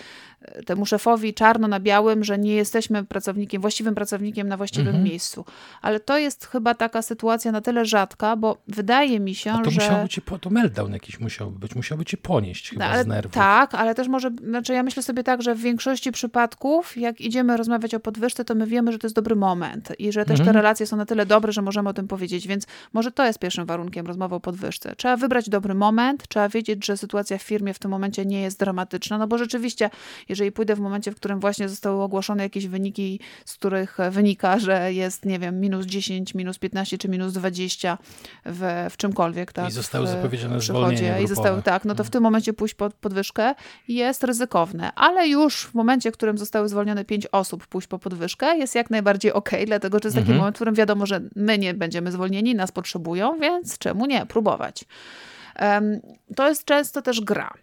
temu 0.65 0.86
szefowi 0.86 1.34
czarno 1.34 1.67
na 1.67 1.79
białym, 1.79 2.24
że 2.24 2.38
nie 2.38 2.56
jesteśmy 2.56 3.03
pracownikiem, 3.03 3.62
właściwym 3.62 3.96
pracownikiem 3.96 4.48
na 4.48 4.58
właściwym 4.58 4.88
mhm. 4.88 5.03
miejscu. 5.03 5.46
Ale 5.82 6.00
to 6.00 6.17
jest 6.17 6.46
chyba 6.46 6.74
taka 6.74 7.01
sytuacja 7.01 7.51
na 7.51 7.62
tyle 7.62 7.86
rzadka, 7.86 8.36
bo 8.36 8.58
wydaje 8.67 9.20
mi 9.20 9.36
się, 9.36 9.51
A 9.51 9.62
to 9.63 9.72
że... 9.72 9.82
musiałby 9.82 10.10
ci, 10.10 10.22
to 10.41 10.50
meltdown 10.50 10.94
jakiś 10.94 11.20
musiał 11.20 11.51
być, 11.51 11.75
musiałby 11.75 12.06
cię 12.06 12.17
ponieść 12.17 12.70
chyba 12.70 12.86
no, 12.86 12.91
ale, 12.91 13.03
z 13.03 13.08
nerwów. 13.08 13.34
Tak, 13.34 13.75
ale 13.75 13.96
też 13.96 14.08
może, 14.08 14.32
znaczy 14.44 14.74
ja 14.74 14.84
myślę 14.84 15.03
sobie 15.03 15.24
tak, 15.24 15.41
że 15.41 15.56
w 15.56 15.60
większości 15.60 16.12
przypadków, 16.12 16.98
jak 16.98 17.22
idziemy 17.22 17.58
rozmawiać 17.58 17.96
o 17.96 18.00
podwyżce, 18.00 18.46
to 18.46 18.56
my 18.56 18.67
wiemy, 18.67 18.91
że 18.91 19.00
to 19.00 19.08
jest 19.08 19.15
dobry 19.15 19.36
moment 19.36 20.00
i 20.00 20.12
że 20.12 20.25
też 20.25 20.39
mhm. 20.39 20.48
te 20.48 20.62
relacje 20.62 20.88
są 20.88 20.98
na 20.98 21.06
tyle 21.06 21.25
dobre, 21.25 21.51
że 21.51 21.62
możemy 21.62 21.89
o 21.89 21.94
tym 21.94 22.08
powiedzieć, 22.08 22.48
więc 22.48 22.65
może 22.94 23.12
to 23.12 23.25
jest 23.25 23.39
pierwszym 23.39 23.65
warunkiem 23.65 24.08
rozmowy 24.08 24.36
o 24.36 24.39
podwyżce. 24.39 24.96
Trzeba 24.96 25.17
wybrać 25.17 25.50
dobry 25.50 25.74
moment, 25.74 26.27
trzeba 26.27 26.50
wiedzieć, 26.50 26.86
że 26.86 26.98
sytuacja 26.98 27.38
w 27.38 27.41
firmie 27.41 27.74
w 27.74 27.79
tym 27.79 27.91
momencie 27.91 28.25
nie 28.25 28.41
jest 28.41 28.60
dramatyczna, 28.60 29.17
no 29.17 29.27
bo 29.27 29.38
rzeczywiście, 29.38 29.89
jeżeli 30.29 30.37
pójdę 30.51 30.75
w 30.75 30.79
momencie, 30.79 31.12
w 31.12 31.15
którym 31.15 31.39
właśnie 31.39 31.70
zostały 31.70 32.03
ogłoszone 32.03 32.44
jakieś 32.44 32.67
wyniki, 32.67 33.20
z 33.46 33.53
których 33.53 33.98
wynika, 34.12 34.60
że 34.60 34.94
jest, 34.94 35.25
nie 35.25 35.39
wiem, 35.39 35.60
minus 35.60 35.86
10, 35.86 36.36
minus 36.36 36.58
15 36.60 36.98
czy 36.98 37.10
minus 37.10 37.34
20 37.34 37.98
w, 38.46 38.88
w 38.89 38.98
czymkolwiek, 38.98 39.53
tak? 39.53 39.70
I 39.70 39.72
zostały 39.72 40.08
zapowiedziane 40.08 40.62
zwolnienia 40.62 41.20
I 41.20 41.27
zostały, 41.27 41.62
tak, 41.62 41.86
no 41.86 41.96
to 41.96 42.03
w 42.03 42.10
tym 42.10 42.24
momencie 42.24 42.53
pójść 42.53 42.74
pod 42.74 42.94
podwyżkę 42.94 43.56
jest 43.88 44.24
ryzykowne, 44.24 44.91
ale 44.96 45.27
już 45.27 45.65
w 45.65 45.74
momencie, 45.74 46.12
w 46.12 46.13
którym 46.13 46.38
zostały 46.38 46.70
zwolnione 46.70 47.06
5 47.06 47.27
osób, 47.32 47.67
pójść 47.67 47.88
po 47.88 48.00
podwyżkę 48.00 48.58
jest 48.58 48.75
jak 48.75 48.89
najbardziej 48.89 49.34
ok, 49.34 49.50
dlatego 49.65 50.00
że 50.03 50.08
jest 50.08 50.15
taki 50.15 50.27
mhm. 50.27 50.38
moment, 50.38 50.56
w 50.56 50.58
którym 50.58 50.75
wiadomo, 50.75 51.06
że 51.06 51.22
my 51.36 51.58
nie 51.58 51.74
będziemy 51.74 52.12
zwolnieni, 52.12 52.56
nas 52.56 52.72
potrzebują, 52.72 53.39
więc 53.39 53.77
czemu 53.77 54.06
nie? 54.06 54.25
Próbować. 54.25 54.86
Um, 55.60 56.00
to 56.36 56.50
jest 56.50 56.65
często 56.65 57.01
też 57.01 57.22
gra 57.22 57.53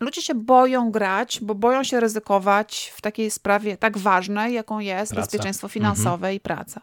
ludzie 0.00 0.22
się 0.22 0.34
boją 0.34 0.90
grać, 0.90 1.38
bo 1.42 1.54
boją 1.54 1.84
się 1.84 2.00
ryzykować 2.00 2.92
w 2.96 3.00
takiej 3.00 3.30
sprawie 3.30 3.76
tak 3.76 3.98
ważnej, 3.98 4.54
jaką 4.54 4.78
jest 4.78 5.12
praca. 5.12 5.22
bezpieczeństwo 5.22 5.68
finansowe 5.68 6.14
mhm. 6.14 6.34
i 6.34 6.40
praca. 6.40 6.80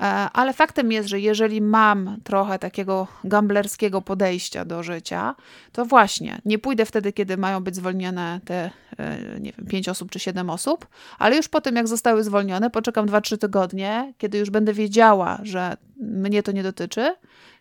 E, 0.00 0.04
ale 0.32 0.52
faktem 0.52 0.92
jest, 0.92 1.08
że 1.08 1.20
jeżeli 1.20 1.60
mam 1.60 2.16
trochę 2.24 2.58
takiego 2.58 3.06
gamblerskiego 3.24 4.02
podejścia 4.02 4.64
do 4.64 4.82
życia, 4.82 5.34
to 5.72 5.84
właśnie 5.84 6.40
nie 6.44 6.58
pójdę 6.58 6.86
wtedy, 6.86 7.12
kiedy 7.12 7.36
mają 7.36 7.60
być 7.60 7.76
zwolnione 7.76 8.40
te, 8.44 8.70
e, 8.98 9.40
nie 9.40 9.52
wiem, 9.52 9.66
pięć 9.66 9.88
osób 9.88 10.10
czy 10.10 10.18
siedem 10.18 10.50
osób, 10.50 10.86
ale 11.18 11.36
już 11.36 11.48
po 11.48 11.60
tym, 11.60 11.76
jak 11.76 11.88
zostały 11.88 12.24
zwolnione, 12.24 12.70
poczekam 12.70 13.06
dwa, 13.06 13.20
trzy 13.20 13.38
tygodnie, 13.38 14.14
kiedy 14.18 14.38
już 14.38 14.50
będę 14.50 14.72
wiedziała, 14.72 15.38
że 15.42 15.76
mnie 16.00 16.42
to 16.42 16.52
nie 16.52 16.62
dotyczy 16.62 17.14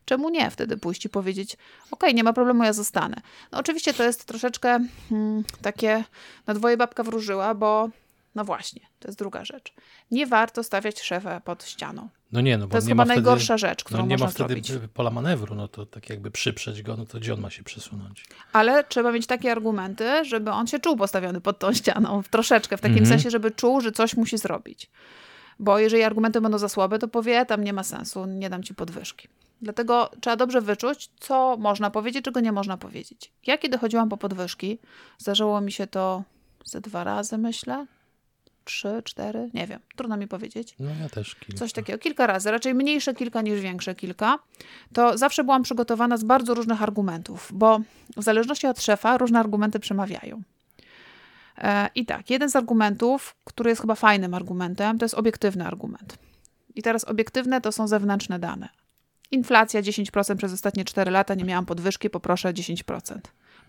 czemu 0.06 0.30
nie 0.30 0.52
wtedy 0.52 0.78
pójść 0.78 1.06
i 1.06 1.10
powiedzieć, 1.10 1.58
ok, 1.92 2.04
nie 2.14 2.24
ma 2.24 2.34
problemu, 2.34 2.64
ja 2.64 2.74
zostanę. 2.74 3.16
No 3.52 3.60
oczywiście 3.60 3.94
to 3.94 4.04
jest 4.04 4.26
troszeczkę 4.26 4.80
hmm, 5.10 5.44
takie 5.62 6.04
na 6.48 6.54
dwoje 6.54 6.78
babka 6.78 7.04
wróżyła, 7.04 7.56
bo 7.56 7.90
no 8.36 8.46
właśnie, 8.46 8.82
to 9.00 9.08
jest 9.08 9.20
druga 9.20 9.46
rzecz. 9.46 9.74
Nie 10.12 10.28
warto 10.28 10.64
stawiać 10.64 11.02
szefa 11.02 11.40
pod 11.40 11.66
ścianą. 11.66 12.10
No 12.32 12.42
nie, 12.42 12.58
no 12.58 12.68
bo 12.68 12.72
to 12.72 12.78
jest 12.78 12.88
chyba 12.88 13.06
wtedy, 13.06 13.16
najgorsza 13.16 13.58
rzecz, 13.58 13.84
którą 13.84 14.00
no 14.00 14.08
nie 14.08 14.18
można 14.18 14.26
ma 14.26 14.32
wtedy 14.32 14.62
zrobić. 14.64 14.90
pola 14.94 15.12
manewru, 15.12 15.56
no 15.56 15.68
to 15.68 15.86
tak 15.86 16.10
jakby 16.10 16.32
przyprzeć 16.32 16.82
go, 16.82 16.98
no 16.98 17.06
to 17.06 17.20
gdzie 17.20 17.34
on 17.34 17.42
ma 17.42 17.50
się 17.50 17.64
przesunąć? 17.64 18.26
Ale 18.54 18.84
trzeba 18.84 19.12
mieć 19.12 19.28
takie 19.28 19.52
argumenty, 19.52 20.26
żeby 20.26 20.52
on 20.52 20.68
się 20.68 20.80
czuł 20.80 20.98
postawiony 20.98 21.42
pod 21.42 21.60
tą 21.60 21.74
ścianą, 21.74 22.24
troszeczkę, 22.32 22.78
w 22.78 22.82
takim 22.82 22.98
mm 22.98 23.06
-hmm. 23.06 23.10
sensie, 23.10 23.30
żeby 23.30 23.52
czuł, 23.52 23.82
że 23.82 23.92
coś 23.92 24.18
musi 24.18 24.38
zrobić. 24.38 24.90
Bo 25.60 25.80
jeżeli 25.80 26.04
argumenty 26.04 26.42
będą 26.42 26.58
za 26.58 26.70
słabe, 26.70 27.00
to 27.00 27.08
powie, 27.08 27.46
tam 27.46 27.64
nie 27.64 27.74
ma 27.74 27.84
sensu, 27.84 28.26
nie 28.26 28.50
dam 28.50 28.64
ci 28.64 28.76
podwyżki. 28.76 29.28
Dlatego 29.62 30.12
trzeba 30.22 30.36
dobrze 30.36 30.62
wyczuć, 30.62 31.10
co 31.20 31.58
można 31.60 31.90
powiedzieć, 31.90 32.26
czego 32.26 32.40
nie 32.40 32.52
można 32.52 32.78
powiedzieć. 32.78 33.32
Ja 33.48 33.58
kiedy 33.58 33.78
chodziłam 33.78 34.10
po 34.10 34.18
podwyżki, 34.18 34.80
zdarzyło 35.18 35.62
mi 35.62 35.72
się 35.72 35.88
to 35.88 36.24
ze 36.66 36.82
dwa 36.82 37.04
razy, 37.04 37.38
myślę. 37.38 37.86
Trzy, 38.66 39.02
cztery, 39.04 39.50
nie 39.54 39.68
wiem, 39.68 39.80
trudno 39.96 40.18
mi 40.18 40.28
powiedzieć. 40.28 40.76
No 40.80 40.90
ja 41.02 41.10
też 41.10 41.36
kilka. 41.36 41.60
Coś 41.60 41.74
takiego, 41.74 42.00
kilka 42.00 42.28
razy, 42.28 42.52
raczej 42.52 42.74
mniejsze 42.74 43.14
kilka 43.14 43.42
niż 43.42 43.62
większe 43.62 43.96
kilka. 43.96 44.40
To 44.94 45.18
zawsze 45.18 45.44
byłam 45.44 45.64
przygotowana 45.64 46.18
z 46.18 46.24
bardzo 46.24 46.54
różnych 46.54 46.84
argumentów, 46.84 47.52
bo 47.54 47.80
w 48.18 48.24
zależności 48.24 48.68
od 48.68 48.82
szefa 48.82 49.18
różne 49.18 49.40
argumenty 49.40 49.80
przemawiają. 49.80 50.42
E, 51.58 51.90
I 51.96 52.06
tak, 52.06 52.30
jeden 52.30 52.50
z 52.50 52.56
argumentów, 52.56 53.36
który 53.44 53.70
jest 53.70 53.82
chyba 53.82 53.96
fajnym 53.96 54.34
argumentem, 54.34 54.98
to 54.98 55.06
jest 55.06 55.16
obiektywny 55.16 55.68
argument. 55.68 56.18
I 56.76 56.82
teraz 56.82 57.04
obiektywne 57.04 57.62
to 57.62 57.72
są 57.72 57.88
zewnętrzne 57.88 58.40
dane. 58.40 58.70
Inflacja 59.36 59.82
10% 59.82 60.36
przez 60.36 60.54
ostatnie 60.54 60.86
4 60.86 61.12
lata, 61.12 61.36
nie 61.36 61.44
miałam 61.44 61.66
podwyżki, 61.66 62.10
poproszę 62.10 62.54
10%. 62.54 63.20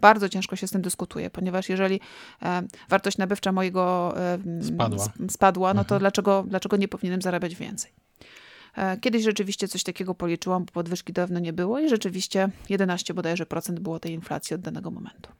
Bardzo 0.00 0.28
ciężko 0.28 0.56
się 0.56 0.66
z 0.66 0.70
tym 0.70 0.82
dyskutuje, 0.82 1.30
ponieważ 1.30 1.68
jeżeli 1.68 2.00
e, 2.42 2.62
wartość 2.88 3.18
nabywcza 3.18 3.52
mojego 3.52 4.14
e, 4.18 4.38
spadła, 4.62 5.06
spadła 5.30 5.75
no 5.75 5.85
to 5.85 5.94
mhm. 5.94 6.00
dlaczego, 6.00 6.44
dlaczego 6.49 6.76
nie 6.76 6.88
powinienem 6.88 7.23
zarabiać 7.23 7.54
więcej? 7.54 7.92
E, 8.76 8.96
kiedyś 8.96 9.23
rzeczywiście 9.23 9.68
coś 9.68 9.82
takiego 9.82 10.14
policzyłam, 10.14 10.64
bo 10.64 10.73
podwyżki 10.73 11.12
dawno 11.12 11.38
nie 11.38 11.52
było 11.52 11.78
i 11.78 11.88
rzeczywiście 11.88 12.49
11 12.68 13.14
bodajże 13.14 13.46
procent 13.46 13.80
było 13.80 13.99
tej 13.99 14.12
inflacji 14.12 14.54
od 14.54 14.61
danego 14.61 14.90
momentu. 14.90 15.30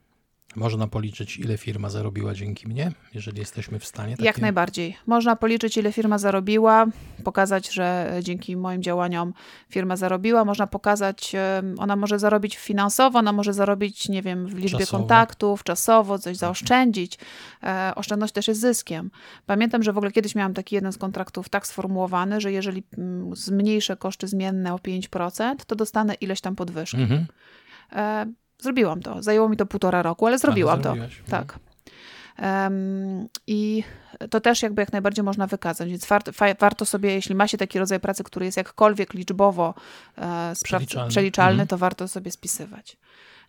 Można 0.55 0.87
policzyć, 0.87 1.37
ile 1.37 1.57
firma 1.57 1.89
zarobiła 1.89 2.33
dzięki 2.33 2.67
mnie, 2.67 2.91
jeżeli 3.13 3.39
jesteśmy 3.39 3.79
w 3.79 3.85
stanie. 3.85 4.11
Takie... 4.11 4.25
Jak 4.25 4.37
najbardziej. 4.37 4.97
Można 5.07 5.35
policzyć, 5.35 5.77
ile 5.77 5.91
firma 5.91 6.17
zarobiła, 6.17 6.85
pokazać, 7.23 7.73
że 7.73 8.13
dzięki 8.23 8.57
moim 8.57 8.83
działaniom 8.83 9.33
firma 9.69 9.95
zarobiła. 9.95 10.45
Można 10.45 10.67
pokazać, 10.67 11.35
ona 11.77 11.95
może 11.95 12.19
zarobić 12.19 12.57
finansowo, 12.57 13.19
ona 13.19 13.33
może 13.33 13.53
zarobić, 13.53 14.09
nie 14.09 14.21
wiem, 14.21 14.47
w 14.47 14.57
liczbie 14.57 14.79
czasowo. 14.79 14.97
kontaktów, 14.97 15.63
czasowo, 15.63 16.19
coś 16.19 16.37
zaoszczędzić. 16.37 17.17
E, 17.63 17.91
oszczędność 17.95 18.33
też 18.33 18.47
jest 18.47 18.61
zyskiem. 18.61 19.11
Pamiętam, 19.45 19.83
że 19.83 19.93
w 19.93 19.97
ogóle 19.97 20.11
kiedyś 20.11 20.35
miałam 20.35 20.53
taki 20.53 20.75
jeden 20.75 20.91
z 20.91 20.97
kontraktów 20.97 21.49
tak 21.49 21.67
sformułowany, 21.67 22.41
że 22.41 22.51
jeżeli 22.51 22.83
mm, 22.97 23.35
zmniejszę 23.35 23.97
koszty 23.97 24.27
zmienne 24.27 24.73
o 24.73 24.77
5%, 24.77 25.55
to 25.67 25.75
dostanę 25.75 26.13
ileś 26.13 26.41
tam 26.41 26.55
podwyżki. 26.55 27.01
Mhm. 27.01 27.25
Zrobiłam 28.59 29.01
to. 29.01 29.23
Zajęło 29.23 29.49
mi 29.49 29.57
to 29.57 29.65
półtora 29.65 30.01
roku, 30.01 30.27
ale 30.27 30.39
zrobiłam 30.39 30.73
ale 30.73 30.83
to. 30.83 30.91
Mhm. 30.91 31.09
Tak. 31.29 31.59
Um, 32.41 33.27
I 33.47 33.83
to 34.29 34.41
też 34.41 34.61
jakby 34.61 34.81
jak 34.81 34.91
najbardziej 34.91 35.23
można 35.23 35.47
wykazać, 35.47 35.89
więc 35.89 36.05
warto, 36.05 36.31
warto 36.59 36.85
sobie, 36.85 37.13
jeśli 37.13 37.35
ma 37.35 37.47
się 37.47 37.57
taki 37.57 37.79
rodzaj 37.79 37.99
pracy, 37.99 38.23
który 38.23 38.45
jest 38.45 38.57
jakkolwiek 38.57 39.13
liczbowo 39.13 39.73
e, 40.17 40.53
przeliczalny, 40.63 41.09
przeliczalny 41.09 41.51
mhm. 41.51 41.67
to 41.67 41.77
warto 41.77 42.07
sobie 42.07 42.31
spisywać. 42.31 42.97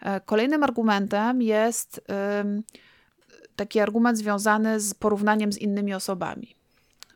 E, 0.03 0.21
kolejnym 0.21 0.63
argumentem 0.63 1.43
jest 1.43 2.01
e, 2.09 2.45
taki 3.57 3.81
argument 3.81 4.19
związany 4.19 4.81
z 4.81 4.95
porównaniem 4.95 5.53
z 5.53 5.59
innymi 5.59 5.95
osobami. 5.95 6.58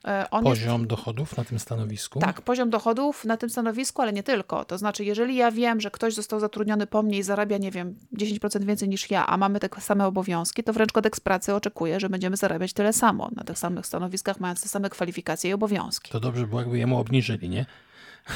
E, 0.04 0.30
on 0.30 0.44
poziom 0.44 0.80
jest... 0.80 0.90
dochodów 0.90 1.36
na 1.36 1.44
tym 1.44 1.58
stanowisku? 1.58 2.18
Tak, 2.20 2.40
poziom 2.40 2.70
dochodów 2.70 3.24
na 3.24 3.36
tym 3.36 3.50
stanowisku, 3.50 4.02
ale 4.02 4.12
nie 4.12 4.22
tylko. 4.22 4.64
To 4.64 4.78
znaczy, 4.78 5.04
jeżeli 5.04 5.36
ja 5.36 5.50
wiem, 5.50 5.80
że 5.80 5.90
ktoś 5.90 6.14
został 6.14 6.40
zatrudniony 6.40 6.86
po 6.86 7.02
mnie 7.02 7.18
i 7.18 7.22
zarabia, 7.22 7.58
nie 7.58 7.70
wiem, 7.70 7.94
10% 8.16 8.64
więcej 8.64 8.88
niż 8.88 9.10
ja, 9.10 9.26
a 9.26 9.36
mamy 9.36 9.60
te 9.60 9.68
same 9.80 10.06
obowiązki, 10.06 10.64
to 10.64 10.72
wręcz 10.72 10.92
kodeks 10.92 11.20
pracy 11.20 11.54
oczekuje, 11.54 12.00
że 12.00 12.08
będziemy 12.08 12.36
zarabiać 12.36 12.72
tyle 12.72 12.92
samo 12.92 13.30
na 13.36 13.44
tych 13.44 13.58
samych 13.58 13.86
stanowiskach, 13.86 14.40
mając 14.40 14.62
te 14.62 14.68
same 14.68 14.90
kwalifikacje 14.90 15.50
i 15.50 15.52
obowiązki. 15.52 16.12
To 16.12 16.20
dobrze 16.20 16.46
było, 16.46 16.60
jakby 16.60 16.78
jemu 16.78 16.98
obniżyli, 16.98 17.48
nie? 17.48 17.66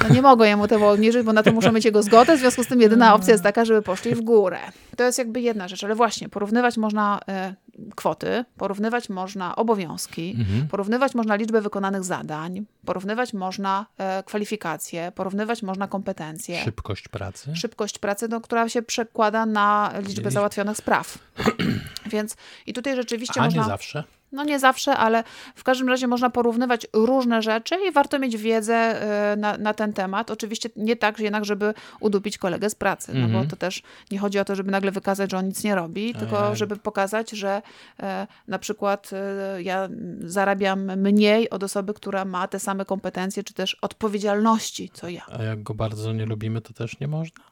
No 0.02 0.14
nie 0.14 0.22
mogą 0.22 0.44
jemu 0.44 0.68
tego 0.68 0.90
obniżyć, 0.90 1.22
bo 1.22 1.32
na 1.32 1.42
to 1.42 1.52
muszą 1.52 1.72
mieć 1.72 1.84
jego 1.84 2.02
zgodę, 2.02 2.36
w 2.36 2.40
związku 2.40 2.64
z 2.64 2.66
tym 2.66 2.80
jedyna 2.80 3.14
opcja 3.16 3.32
jest 3.32 3.44
taka, 3.44 3.64
żeby 3.64 3.82
poszli 3.82 4.14
w 4.14 4.20
górę. 4.20 4.58
To 4.96 5.04
jest 5.04 5.18
jakby 5.18 5.40
jedna 5.40 5.68
rzecz, 5.68 5.84
ale 5.84 5.94
właśnie 5.94 6.28
porównywać 6.28 6.76
można 6.76 7.20
e, 7.28 7.54
kwoty, 7.94 8.44
porównywać 8.56 9.08
można 9.08 9.56
obowiązki, 9.56 10.36
mhm. 10.38 10.68
porównywać 10.68 11.14
można 11.14 11.36
liczbę 11.36 11.60
wykonanych 11.60 12.04
zadań, 12.04 12.66
porównywać 12.84 13.32
można 13.32 13.86
e, 13.98 14.22
kwalifikacje, 14.22 15.12
porównywać 15.14 15.62
można 15.62 15.88
kompetencje. 15.88 16.64
Szybkość 16.64 17.08
pracy. 17.08 17.56
Szybkość 17.56 17.98
pracy, 17.98 18.28
no, 18.28 18.40
która 18.40 18.68
się 18.68 18.82
przekłada 18.82 19.46
na 19.46 19.92
liczbę 20.06 20.30
załatwionych 20.30 20.76
spraw. 20.76 21.18
Więc 22.12 22.36
i 22.66 22.72
tutaj 22.72 22.96
rzeczywiście 22.96 23.40
A 23.40 23.44
można... 23.44 23.62
nie 23.62 23.68
zawsze? 23.68 24.04
No 24.32 24.44
nie 24.44 24.58
zawsze, 24.58 24.96
ale 24.96 25.24
w 25.54 25.64
każdym 25.64 25.88
razie 25.88 26.06
można 26.06 26.30
porównywać 26.30 26.86
różne 26.92 27.42
rzeczy 27.42 27.74
i 27.88 27.92
warto 27.92 28.18
mieć 28.18 28.36
wiedzę 28.36 28.74
e, 28.74 29.36
na, 29.36 29.58
na 29.58 29.74
ten 29.74 29.92
temat. 29.92 30.30
Oczywiście 30.30 30.68
nie 30.76 30.96
tak, 30.96 31.18
jednak, 31.18 31.44
żeby 31.44 31.74
udupić 32.00 32.38
kolegę 32.38 32.70
z 32.70 32.74
pracy, 32.74 33.12
no 33.14 33.20
bo 33.20 33.26
mhm. 33.26 33.48
to 33.48 33.56
też 33.56 33.82
nie 34.10 34.18
chodzi 34.18 34.38
o 34.38 34.44
to, 34.44 34.54
żeby 34.54 34.70
nagle 34.70 34.90
wykazać, 34.90 35.30
że 35.30 35.38
on 35.38 35.46
nic 35.46 35.64
nie 35.64 35.74
robi, 35.74 36.14
tylko 36.14 36.56
żeby 36.56 36.76
pokazać, 36.76 37.30
że 37.30 37.62
e, 38.00 38.26
na 38.48 38.58
przykład 38.58 39.10
e, 39.12 39.62
ja 39.62 39.88
zarabiam 40.20 40.98
mniej 40.98 41.50
od 41.50 41.62
osoby, 41.62 41.94
która 41.94 42.24
ma 42.24 42.48
te 42.48 42.60
same 42.60 42.84
kompetencje, 42.84 43.44
czy 43.44 43.54
też 43.54 43.74
odpowiedzialności, 43.74 44.90
co 44.92 45.08
ja. 45.08 45.26
A 45.38 45.42
jak 45.42 45.62
go 45.62 45.74
bardzo 45.74 46.12
nie 46.12 46.26
lubimy, 46.26 46.60
to 46.60 46.72
też 46.72 47.00
nie 47.00 47.08
można? 47.08 47.44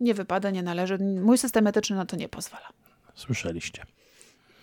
Nie 0.00 0.14
wypada, 0.14 0.50
nie 0.50 0.62
należy. 0.62 0.98
Mój 0.98 1.38
system 1.38 1.66
etyczny 1.66 1.96
na 1.96 2.06
to 2.06 2.16
nie 2.16 2.28
pozwala. 2.28 2.68
Słyszeliście. 3.14 3.97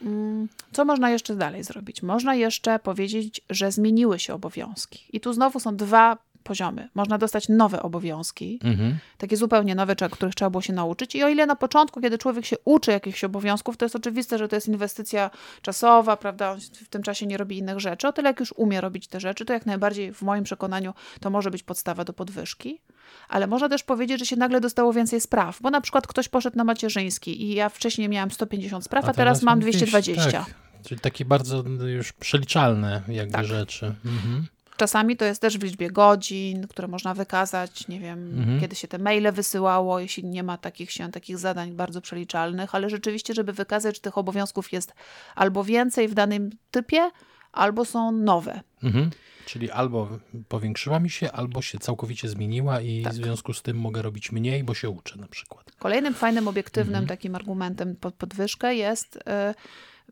Mm, 0.06 0.48
co 0.72 0.86
można 0.86 1.10
jeszcze 1.10 1.36
dalej 1.36 1.64
zrobić? 1.64 2.04
Można 2.04 2.36
jeszcze 2.36 2.80
powiedzieć, 2.80 3.42
że 3.50 3.72
zmieniły 3.72 4.20
się 4.20 4.34
obowiązki. 4.34 5.06
I 5.14 5.20
tu 5.20 5.34
znowu 5.34 5.60
są 5.60 5.76
dwa 5.76 6.18
poziomy. 6.46 6.90
Można 6.96 7.18
dostać 7.18 7.50
nowe 7.50 7.82
obowiązki, 7.82 8.60
mhm. 8.64 8.98
takie 9.18 9.38
zupełnie 9.38 9.76
nowe, 9.76 9.96
których 9.96 10.36
trzeba 10.36 10.50
było 10.50 10.62
się 10.62 10.74
nauczyć. 10.74 11.16
I 11.16 11.24
o 11.24 11.30
ile 11.30 11.46
na 11.46 11.56
początku, 11.56 12.02
kiedy 12.02 12.18
człowiek 12.18 12.46
się 12.46 12.56
uczy 12.66 12.92
jakichś 12.92 13.24
obowiązków, 13.24 13.78
to 13.78 13.86
jest 13.86 13.96
oczywiste, 13.96 14.38
że 14.38 14.48
to 14.48 14.56
jest 14.56 14.68
inwestycja 14.68 15.30
czasowa, 15.62 16.18
prawda? 16.18 16.52
On 16.52 16.60
w 16.60 16.90
tym 16.90 17.04
czasie 17.04 17.26
nie 17.26 17.38
robi 17.38 17.58
innych 17.58 17.80
rzeczy. 17.80 18.08
O 18.08 18.14
tyle, 18.14 18.30
jak 18.30 18.40
już 18.40 18.54
umie 18.58 18.82
robić 18.82 19.08
te 19.08 19.20
rzeczy, 19.20 19.46
to 19.46 19.54
jak 19.54 19.66
najbardziej 19.66 20.14
w 20.14 20.22
moim 20.22 20.44
przekonaniu 20.44 20.94
to 21.20 21.30
może 21.30 21.52
być 21.52 21.64
podstawa 21.64 22.04
do 22.04 22.14
podwyżki. 22.14 22.82
Ale 23.30 23.48
można 23.48 23.70
też 23.70 23.84
powiedzieć, 23.84 24.20
że 24.20 24.26
się 24.26 24.36
nagle 24.36 24.62
dostało 24.62 24.94
więcej 24.94 25.22
spraw, 25.22 25.62
bo 25.62 25.70
na 25.70 25.82
przykład 25.82 26.08
ktoś 26.08 26.30
poszedł 26.30 26.58
na 26.58 26.64
macierzyński 26.64 27.44
i 27.44 27.56
ja 27.56 27.70
wcześniej 27.70 28.10
miałam 28.10 28.32
150 28.32 28.84
spraw, 28.84 29.06
a, 29.06 29.08
a 29.08 29.14
teraz, 29.14 29.40
teraz 29.40 29.44
mam 29.44 29.60
220. 29.60 30.32
tak. 30.32 30.54
Czyli 30.88 31.02
takie 31.02 31.26
bardzo 31.26 31.64
już 31.88 32.14
przeliczalne 32.14 33.02
jakby 33.08 33.34
tak. 33.34 33.46
rzeczy. 33.46 33.96
Mhm. 34.06 34.48
Czasami 34.78 35.18
to 35.18 35.26
jest 35.26 35.42
też 35.42 35.58
w 35.58 35.64
liczbie 35.64 35.92
godzin, 35.92 36.68
które 36.68 36.88
można 36.88 37.14
wykazać, 37.14 37.88
nie 37.88 38.00
wiem, 38.00 38.40
mhm. 38.40 38.60
kiedy 38.60 38.76
się 38.76 38.88
te 38.88 38.98
maile 38.98 39.32
wysyłało, 39.32 40.00
jeśli 40.00 40.26
nie 40.26 40.44
ma 40.44 40.58
takich 40.58 40.92
się 40.92 41.12
takich 41.12 41.38
zadań 41.38 41.72
bardzo 41.72 42.02
przeliczalnych, 42.02 42.76
ale 42.76 42.90
rzeczywiście, 42.90 43.34
żeby 43.34 43.54
wykazać, 43.54 43.96
że 43.96 44.02
tych 44.02 44.18
obowiązków 44.18 44.74
jest 44.74 44.94
albo 45.36 45.64
więcej 45.64 46.08
w 46.08 46.14
danym 46.14 46.50
typie, 46.72 47.12
albo 47.52 47.86
są 47.86 48.12
nowe. 48.12 48.62
Mhm. 48.84 49.10
Czyli 49.46 49.72
albo 49.72 50.10
powiększyła 50.48 51.00
mi 51.00 51.10
się, 51.10 51.32
albo 51.32 51.62
się 51.62 51.80
całkowicie 51.80 52.30
zmieniła 52.30 52.82
i 52.82 53.02
tak. 53.04 53.14
w 53.14 53.16
związku 53.16 53.54
z 53.54 53.62
tym 53.62 53.78
mogę 53.78 54.02
robić 54.02 54.32
mniej, 54.32 54.64
bo 54.64 54.74
się 54.74 54.90
uczę 54.90 55.18
na 55.18 55.28
przykład. 55.28 55.72
Kolejnym 55.80 56.14
fajnym, 56.14 56.48
obiektywnym 56.48 56.96
mhm. 56.96 57.08
takim 57.08 57.36
argumentem 57.36 57.96
pod 57.96 58.16
podwyżkę 58.16 58.76
jest 58.76 59.16
y, 59.16 59.22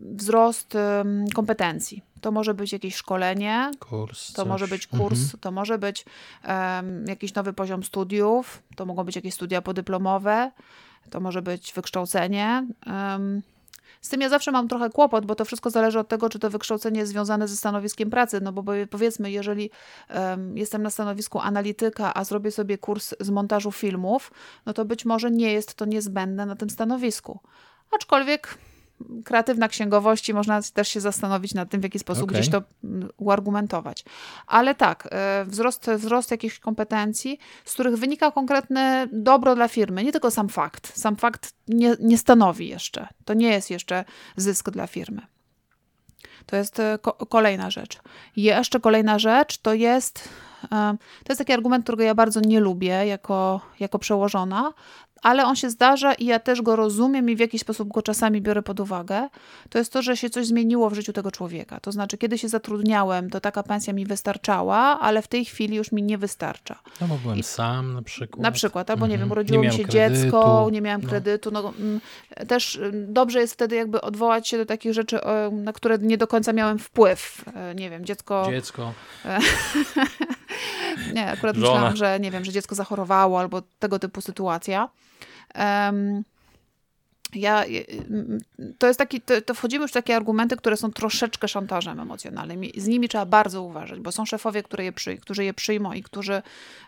wzrost 0.01 0.77
kompetencji. 1.35 2.03
To 2.21 2.31
może 2.31 2.53
być 2.53 2.73
jakieś 2.73 2.95
szkolenie, 2.95 3.71
kurs, 3.79 4.33
to 4.33 4.41
coś. 4.41 4.47
może 4.47 4.67
być 4.67 4.87
kurs, 4.87 5.19
mhm. 5.19 5.39
to 5.39 5.51
może 5.51 5.77
być 5.77 6.05
um, 6.47 7.05
jakiś 7.07 7.33
nowy 7.33 7.53
poziom 7.53 7.83
studiów, 7.83 8.63
to 8.75 8.85
mogą 8.85 9.03
być 9.03 9.15
jakieś 9.15 9.33
studia 9.33 9.61
podyplomowe, 9.61 10.51
to 11.09 11.19
może 11.19 11.41
być 11.41 11.73
wykształcenie. 11.73 12.67
Um, 12.85 13.41
z 14.01 14.09
tym 14.09 14.21
ja 14.21 14.29
zawsze 14.29 14.51
mam 14.51 14.67
trochę 14.67 14.89
kłopot, 14.89 15.25
bo 15.25 15.35
to 15.35 15.45
wszystko 15.45 15.69
zależy 15.69 15.99
od 15.99 16.07
tego, 16.07 16.29
czy 16.29 16.39
to 16.39 16.49
wykształcenie 16.49 16.99
jest 16.99 17.11
związane 17.11 17.47
ze 17.47 17.57
stanowiskiem 17.57 18.09
pracy. 18.09 18.41
No 18.41 18.53
bo 18.53 18.63
powiedzmy, 18.89 19.31
jeżeli 19.31 19.69
um, 20.09 20.57
jestem 20.57 20.83
na 20.83 20.89
stanowisku 20.89 21.39
analityka, 21.39 22.13
a 22.13 22.23
zrobię 22.23 22.51
sobie 22.51 22.77
kurs 22.77 23.15
z 23.19 23.29
montażu 23.29 23.71
filmów, 23.71 24.31
no 24.65 24.73
to 24.73 24.85
być 24.85 25.05
może 25.05 25.31
nie 25.31 25.53
jest 25.53 25.73
to 25.75 25.85
niezbędne 25.85 26.45
na 26.45 26.55
tym 26.55 26.69
stanowisku. 26.69 27.39
Aczkolwiek 27.91 28.57
kreatywna 29.25 29.67
księgowości, 29.67 30.33
można 30.33 30.61
też 30.73 30.87
się 30.87 31.01
zastanowić 31.01 31.53
nad 31.53 31.69
tym, 31.69 31.81
w 31.81 31.83
jaki 31.83 31.99
sposób 31.99 32.23
okay. 32.23 32.39
gdzieś 32.39 32.51
to 32.51 32.63
mm, 32.83 33.09
uargumentować. 33.17 34.05
Ale 34.47 34.75
tak, 34.75 35.07
e, 35.11 35.45
wzrost, 35.47 35.89
wzrost 35.97 36.31
jakichś 36.31 36.59
kompetencji, 36.59 37.39
z 37.65 37.73
których 37.73 37.95
wynika 37.95 38.31
konkretne 38.31 39.07
dobro 39.11 39.55
dla 39.55 39.67
firmy, 39.67 40.03
nie 40.03 40.11
tylko 40.11 40.31
sam 40.31 40.49
fakt. 40.49 40.99
Sam 40.99 41.15
fakt 41.15 41.53
nie, 41.67 41.95
nie 41.99 42.17
stanowi 42.17 42.67
jeszcze, 42.67 43.07
to 43.25 43.33
nie 43.33 43.49
jest 43.49 43.69
jeszcze 43.69 44.05
zysk 44.37 44.69
dla 44.69 44.87
firmy. 44.87 45.21
To 46.45 46.55
jest 46.55 46.79
e, 46.79 46.99
ko 47.01 47.13
kolejna 47.13 47.69
rzecz. 47.69 47.99
Jeszcze 48.35 48.79
kolejna 48.79 49.19
rzecz 49.19 49.57
to 49.57 49.73
jest, 49.73 50.29
to 50.69 51.29
jest 51.29 51.39
taki 51.39 51.53
argument, 51.53 51.83
którego 51.83 52.03
ja 52.03 52.15
bardzo 52.15 52.39
nie 52.39 52.59
lubię 52.59 53.05
jako, 53.05 53.61
jako 53.79 53.99
przełożona, 53.99 54.73
ale 55.23 55.45
on 55.45 55.55
się 55.55 55.69
zdarza 55.69 56.13
i 56.13 56.25
ja 56.25 56.39
też 56.39 56.61
go 56.61 56.75
rozumiem 56.75 57.29
i 57.29 57.35
w 57.35 57.39
jakiś 57.39 57.61
sposób 57.61 57.89
go 57.89 58.01
czasami 58.01 58.41
biorę 58.41 58.61
pod 58.61 58.79
uwagę, 58.79 59.29
to 59.69 59.77
jest 59.77 59.93
to, 59.93 60.01
że 60.01 60.17
się 60.17 60.29
coś 60.29 60.47
zmieniło 60.47 60.89
w 60.89 60.93
życiu 60.93 61.13
tego 61.13 61.31
człowieka. 61.31 61.79
To 61.79 61.91
znaczy, 61.91 62.17
kiedy 62.17 62.37
się 62.37 62.49
zatrudniałem, 62.49 63.29
to 63.29 63.39
taka 63.39 63.63
pensja 63.63 63.93
mi 63.93 64.05
wystarczała, 64.05 64.99
ale 64.99 65.21
w 65.21 65.27
tej 65.27 65.45
chwili 65.45 65.75
już 65.75 65.91
mi 65.91 66.03
nie 66.03 66.17
wystarcza. 66.17 66.79
No 67.01 67.07
bo 67.07 67.17
byłem 67.17 67.37
I, 67.37 67.43
sam 67.43 67.93
na 67.93 68.01
przykład. 68.01 68.43
Na 68.43 68.51
przykład, 68.51 68.89
albo 68.89 69.07
nie 69.07 69.17
wiem, 69.17 69.21
mhm. 69.23 69.31
urodziło 69.31 69.63
nie 69.63 69.69
mi 69.69 69.75
się 69.75 69.83
kredytu. 69.83 70.21
dziecko, 70.23 70.69
nie 70.71 70.81
miałem 70.81 71.01
no. 71.01 71.09
kredytu. 71.09 71.51
No, 71.51 71.73
mm, 71.79 72.01
też 72.47 72.75
mm, 72.75 73.13
dobrze 73.13 73.39
jest 73.39 73.53
wtedy 73.53 73.75
jakby 73.75 74.01
odwołać 74.01 74.47
się 74.47 74.57
do 74.57 74.65
takich 74.65 74.93
rzeczy, 74.93 75.19
na 75.51 75.73
które 75.73 75.97
nie 75.97 76.17
do 76.17 76.27
końca 76.27 76.53
miałem 76.53 76.79
wpływ. 76.79 77.45
E, 77.55 77.75
nie 77.75 77.89
wiem, 77.89 78.05
dziecko... 78.05 78.47
Dziecko. 78.49 78.93
nie, 81.13 81.31
akurat 81.31 81.55
Żona. 81.55 81.69
myślałam, 81.71 81.95
że 81.95 82.19
nie 82.19 82.31
wiem, 82.31 82.45
że 82.45 82.51
dziecko 82.51 82.75
zachorowało 82.75 83.39
albo 83.39 83.61
tego 83.79 83.99
typu 83.99 84.21
sytuacja. 84.21 84.89
Um, 85.55 86.23
ja, 87.35 87.65
to 88.77 88.87
jest 88.87 88.99
taki, 88.99 89.21
to, 89.21 89.41
to, 89.41 89.53
wchodzimy 89.53 89.81
już 89.81 89.91
w 89.91 89.93
takie 89.93 90.15
argumenty, 90.15 90.57
które 90.57 90.77
są 90.77 90.91
troszeczkę 90.91 91.47
szantażem 91.47 91.99
emocjonalnym. 91.99 92.61
Z 92.77 92.87
nimi 92.87 93.09
trzeba 93.09 93.25
bardzo 93.25 93.63
uważać, 93.63 93.99
bo 93.99 94.11
są 94.11 94.25
szefowie, 94.25 94.63
które 94.63 94.83
je 94.83 94.91
przy, 94.91 95.17
którzy 95.17 95.43
je 95.43 95.53
przyjmą 95.53 95.93
i 95.93 96.03
którzy 96.03 96.41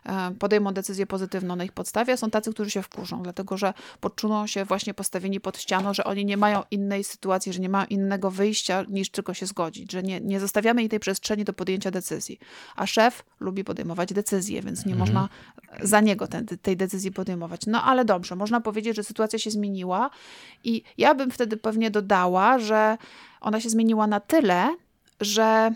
e, 0.05 0.31
podejmą 0.39 0.73
decyzję 0.73 1.05
pozytywną 1.07 1.55
na 1.55 1.63
ich 1.63 1.71
podstawie, 1.71 2.13
a 2.13 2.17
są 2.17 2.29
tacy, 2.29 2.53
którzy 2.53 2.71
się 2.71 2.81
wkurzą, 2.81 3.23
dlatego 3.23 3.57
że 3.57 3.73
poczuną 3.99 4.47
się 4.47 4.65
właśnie 4.65 4.93
postawieni 4.93 5.39
pod 5.39 5.57
ścianą, 5.57 5.93
że 5.93 6.03
oni 6.03 6.25
nie 6.25 6.37
mają 6.37 6.63
innej 6.71 7.03
sytuacji, 7.03 7.53
że 7.53 7.59
nie 7.59 7.69
mają 7.69 7.85
innego 7.85 8.31
wyjścia 8.31 8.83
niż 8.89 9.09
tylko 9.09 9.33
się 9.33 9.45
zgodzić, 9.45 9.91
że 9.91 10.03
nie, 10.03 10.21
nie 10.21 10.39
zostawiamy 10.39 10.81
jej 10.81 10.89
tej 10.89 10.99
przestrzeni 10.99 11.43
do 11.43 11.53
podjęcia 11.53 11.91
decyzji. 11.91 12.39
A 12.75 12.87
szef 12.87 13.23
lubi 13.39 13.63
podejmować 13.63 14.13
decyzje, 14.13 14.61
więc 14.61 14.85
nie 14.85 14.93
mhm. 14.93 14.99
można 14.99 15.29
za 15.81 16.01
niego 16.01 16.27
ten, 16.27 16.45
tej 16.45 16.77
decyzji 16.77 17.11
podejmować. 17.11 17.61
No 17.67 17.83
ale 17.83 18.05
dobrze, 18.05 18.35
można 18.35 18.61
powiedzieć, 18.61 18.95
że 18.95 19.03
sytuacja 19.03 19.39
się 19.39 19.51
zmieniła 19.51 20.09
i 20.63 20.83
ja 20.97 21.15
bym 21.15 21.31
wtedy 21.31 21.57
pewnie 21.57 21.91
dodała, 21.91 22.59
że 22.59 22.97
ona 23.41 23.61
się 23.61 23.69
zmieniła 23.69 24.07
na 24.07 24.19
tyle, 24.19 24.75
że 25.21 25.71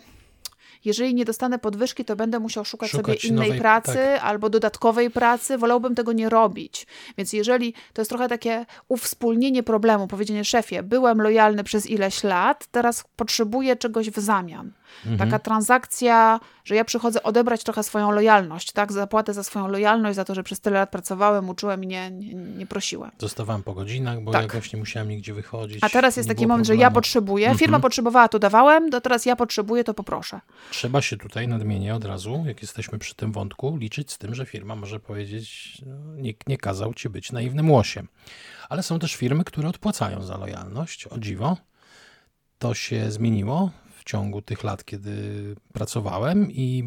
jeżeli 0.85 1.15
nie 1.15 1.25
dostanę 1.25 1.59
podwyżki, 1.59 2.05
to 2.05 2.15
będę 2.15 2.39
musiał 2.39 2.65
szukać, 2.65 2.91
szukać 2.91 3.21
sobie 3.21 3.33
innej 3.33 3.47
nowej, 3.47 3.61
pracy 3.61 3.93
tak. 3.93 4.23
albo 4.23 4.49
dodatkowej 4.49 5.09
pracy. 5.09 5.57
Wolałbym 5.57 5.95
tego 5.95 6.13
nie 6.13 6.29
robić. 6.29 6.87
Więc 7.17 7.33
jeżeli 7.33 7.73
to 7.93 8.01
jest 8.01 8.09
trochę 8.09 8.27
takie 8.27 8.65
uwspólnienie 8.87 9.63
problemu, 9.63 10.07
powiedzenie 10.07 10.45
szefie, 10.45 10.83
byłem 10.83 11.21
lojalny 11.21 11.63
przez 11.63 11.89
ileś 11.89 12.23
lat, 12.23 12.67
teraz 12.71 13.03
potrzebuję 13.15 13.75
czegoś 13.75 14.09
w 14.09 14.19
zamian. 14.19 14.71
Mhm. 15.05 15.29
Taka 15.29 15.39
transakcja, 15.39 16.39
że 16.63 16.75
ja 16.75 16.85
przychodzę 16.85 17.23
odebrać 17.23 17.63
trochę 17.63 17.83
swoją 17.83 18.11
lojalność, 18.11 18.71
tak? 18.71 18.91
Zapłatę 18.91 19.33
za 19.33 19.43
swoją 19.43 19.67
lojalność, 19.67 20.15
za 20.15 20.25
to, 20.25 20.35
że 20.35 20.43
przez 20.43 20.59
tyle 20.59 20.79
lat 20.79 20.89
pracowałem, 20.89 21.49
uczyłem 21.49 21.83
i 21.83 21.87
nie, 21.87 22.11
nie, 22.11 22.33
nie 22.33 22.65
prosiłem. 22.65 23.11
Zostawałem 23.17 23.63
po 23.63 23.73
godzinach, 23.73 24.21
bo 24.21 24.31
tak. 24.31 24.41
jakoś 24.41 24.73
nie 24.73 24.79
musiałem 24.79 25.09
nigdzie 25.09 25.33
wychodzić. 25.33 25.83
A 25.83 25.89
teraz 25.89 26.17
jest 26.17 26.29
taki 26.29 26.47
moment, 26.47 26.67
problemu. 26.67 26.79
że 26.79 26.83
ja 26.83 26.91
potrzebuję, 26.91 27.45
mhm. 27.45 27.59
firma 27.59 27.79
potrzebowała, 27.79 28.27
to 28.27 28.39
dawałem, 28.39 28.89
to 28.89 29.01
teraz 29.01 29.25
ja 29.25 29.35
potrzebuję, 29.35 29.83
to 29.83 29.93
poproszę. 29.93 30.41
Trzeba 30.71 31.01
się 31.01 31.17
tutaj 31.17 31.47
nadmienię 31.47 31.95
od 31.95 32.05
razu, 32.05 32.43
jak 32.45 32.61
jesteśmy 32.61 32.99
przy 32.99 33.15
tym 33.15 33.31
wątku, 33.31 33.77
liczyć 33.77 34.11
z 34.11 34.17
tym, 34.17 34.35
że 34.35 34.45
firma 34.45 34.75
może 34.75 34.99
powiedzieć, 34.99 35.77
no, 35.85 36.15
nikt 36.15 36.49
nie 36.49 36.57
kazał 36.57 36.93
ci 36.93 37.09
być 37.09 37.31
naiwnym 37.31 37.71
łosiem. 37.71 38.07
Ale 38.69 38.83
są 38.83 38.99
też 38.99 39.15
firmy, 39.15 39.43
które 39.43 39.69
odpłacają 39.69 40.23
za 40.23 40.37
lojalność, 40.37 41.07
o 41.07 41.19
dziwo. 41.19 41.57
To 42.59 42.73
się 42.73 43.11
zmieniło 43.11 43.71
ciągu 44.09 44.41
tych 44.41 44.63
lat, 44.63 44.85
kiedy 44.85 45.11
pracowałem, 45.73 46.51
i 46.51 46.83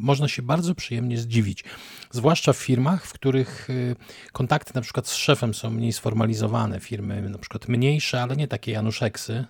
można 0.00 0.28
się 0.28 0.42
bardzo 0.42 0.74
przyjemnie 0.74 1.18
zdziwić. 1.18 1.64
Zwłaszcza 2.10 2.52
w 2.52 2.56
firmach, 2.56 3.06
w 3.06 3.12
których 3.12 3.70
y, 3.70 3.96
kontakty 4.32 4.72
na 4.74 4.80
przykład 4.80 5.08
z 5.08 5.14
szefem 5.14 5.54
są 5.54 5.70
mniej 5.70 5.92
sformalizowane, 5.92 6.80
firmy 6.80 7.30
na 7.30 7.38
przykład 7.38 7.68
mniejsze, 7.68 8.22
ale 8.22 8.36
nie 8.36 8.48
takie 8.48 8.72
Januszeksy, 8.72 9.44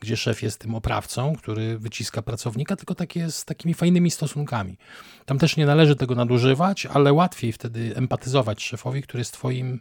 gdzie 0.00 0.16
szef 0.16 0.42
jest 0.42 0.60
tym 0.60 0.74
oprawcą, 0.74 1.36
który 1.36 1.78
wyciska 1.78 2.22
pracownika, 2.22 2.76
tylko 2.76 2.94
takie 2.94 3.30
z 3.30 3.44
takimi 3.44 3.74
fajnymi 3.74 4.10
stosunkami. 4.10 4.78
Tam 5.26 5.38
też 5.38 5.56
nie 5.56 5.66
należy 5.66 5.96
tego 5.96 6.14
nadużywać, 6.14 6.86
ale 6.86 7.12
łatwiej 7.12 7.52
wtedy 7.52 7.92
empatyzować 7.96 8.62
szefowi, 8.62 9.02
który 9.02 9.20
jest 9.20 9.32
twoim 9.32 9.80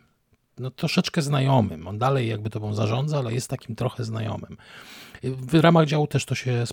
no, 0.58 0.72
troszeczkę 0.72 1.22
znajomym. 1.22 1.88
On 1.88 1.98
dalej 1.98 2.28
jakby 2.28 2.50
tobą 2.50 2.74
zarządza, 2.74 3.18
ale 3.18 3.34
jest 3.34 3.50
takim 3.50 3.76
trochę 3.76 4.04
znajomym. 4.04 4.58
W 5.24 5.54
ramach 5.54 5.88
działu 5.88 6.08
też 6.08 6.26
to 6.26 6.36
się 6.36 6.64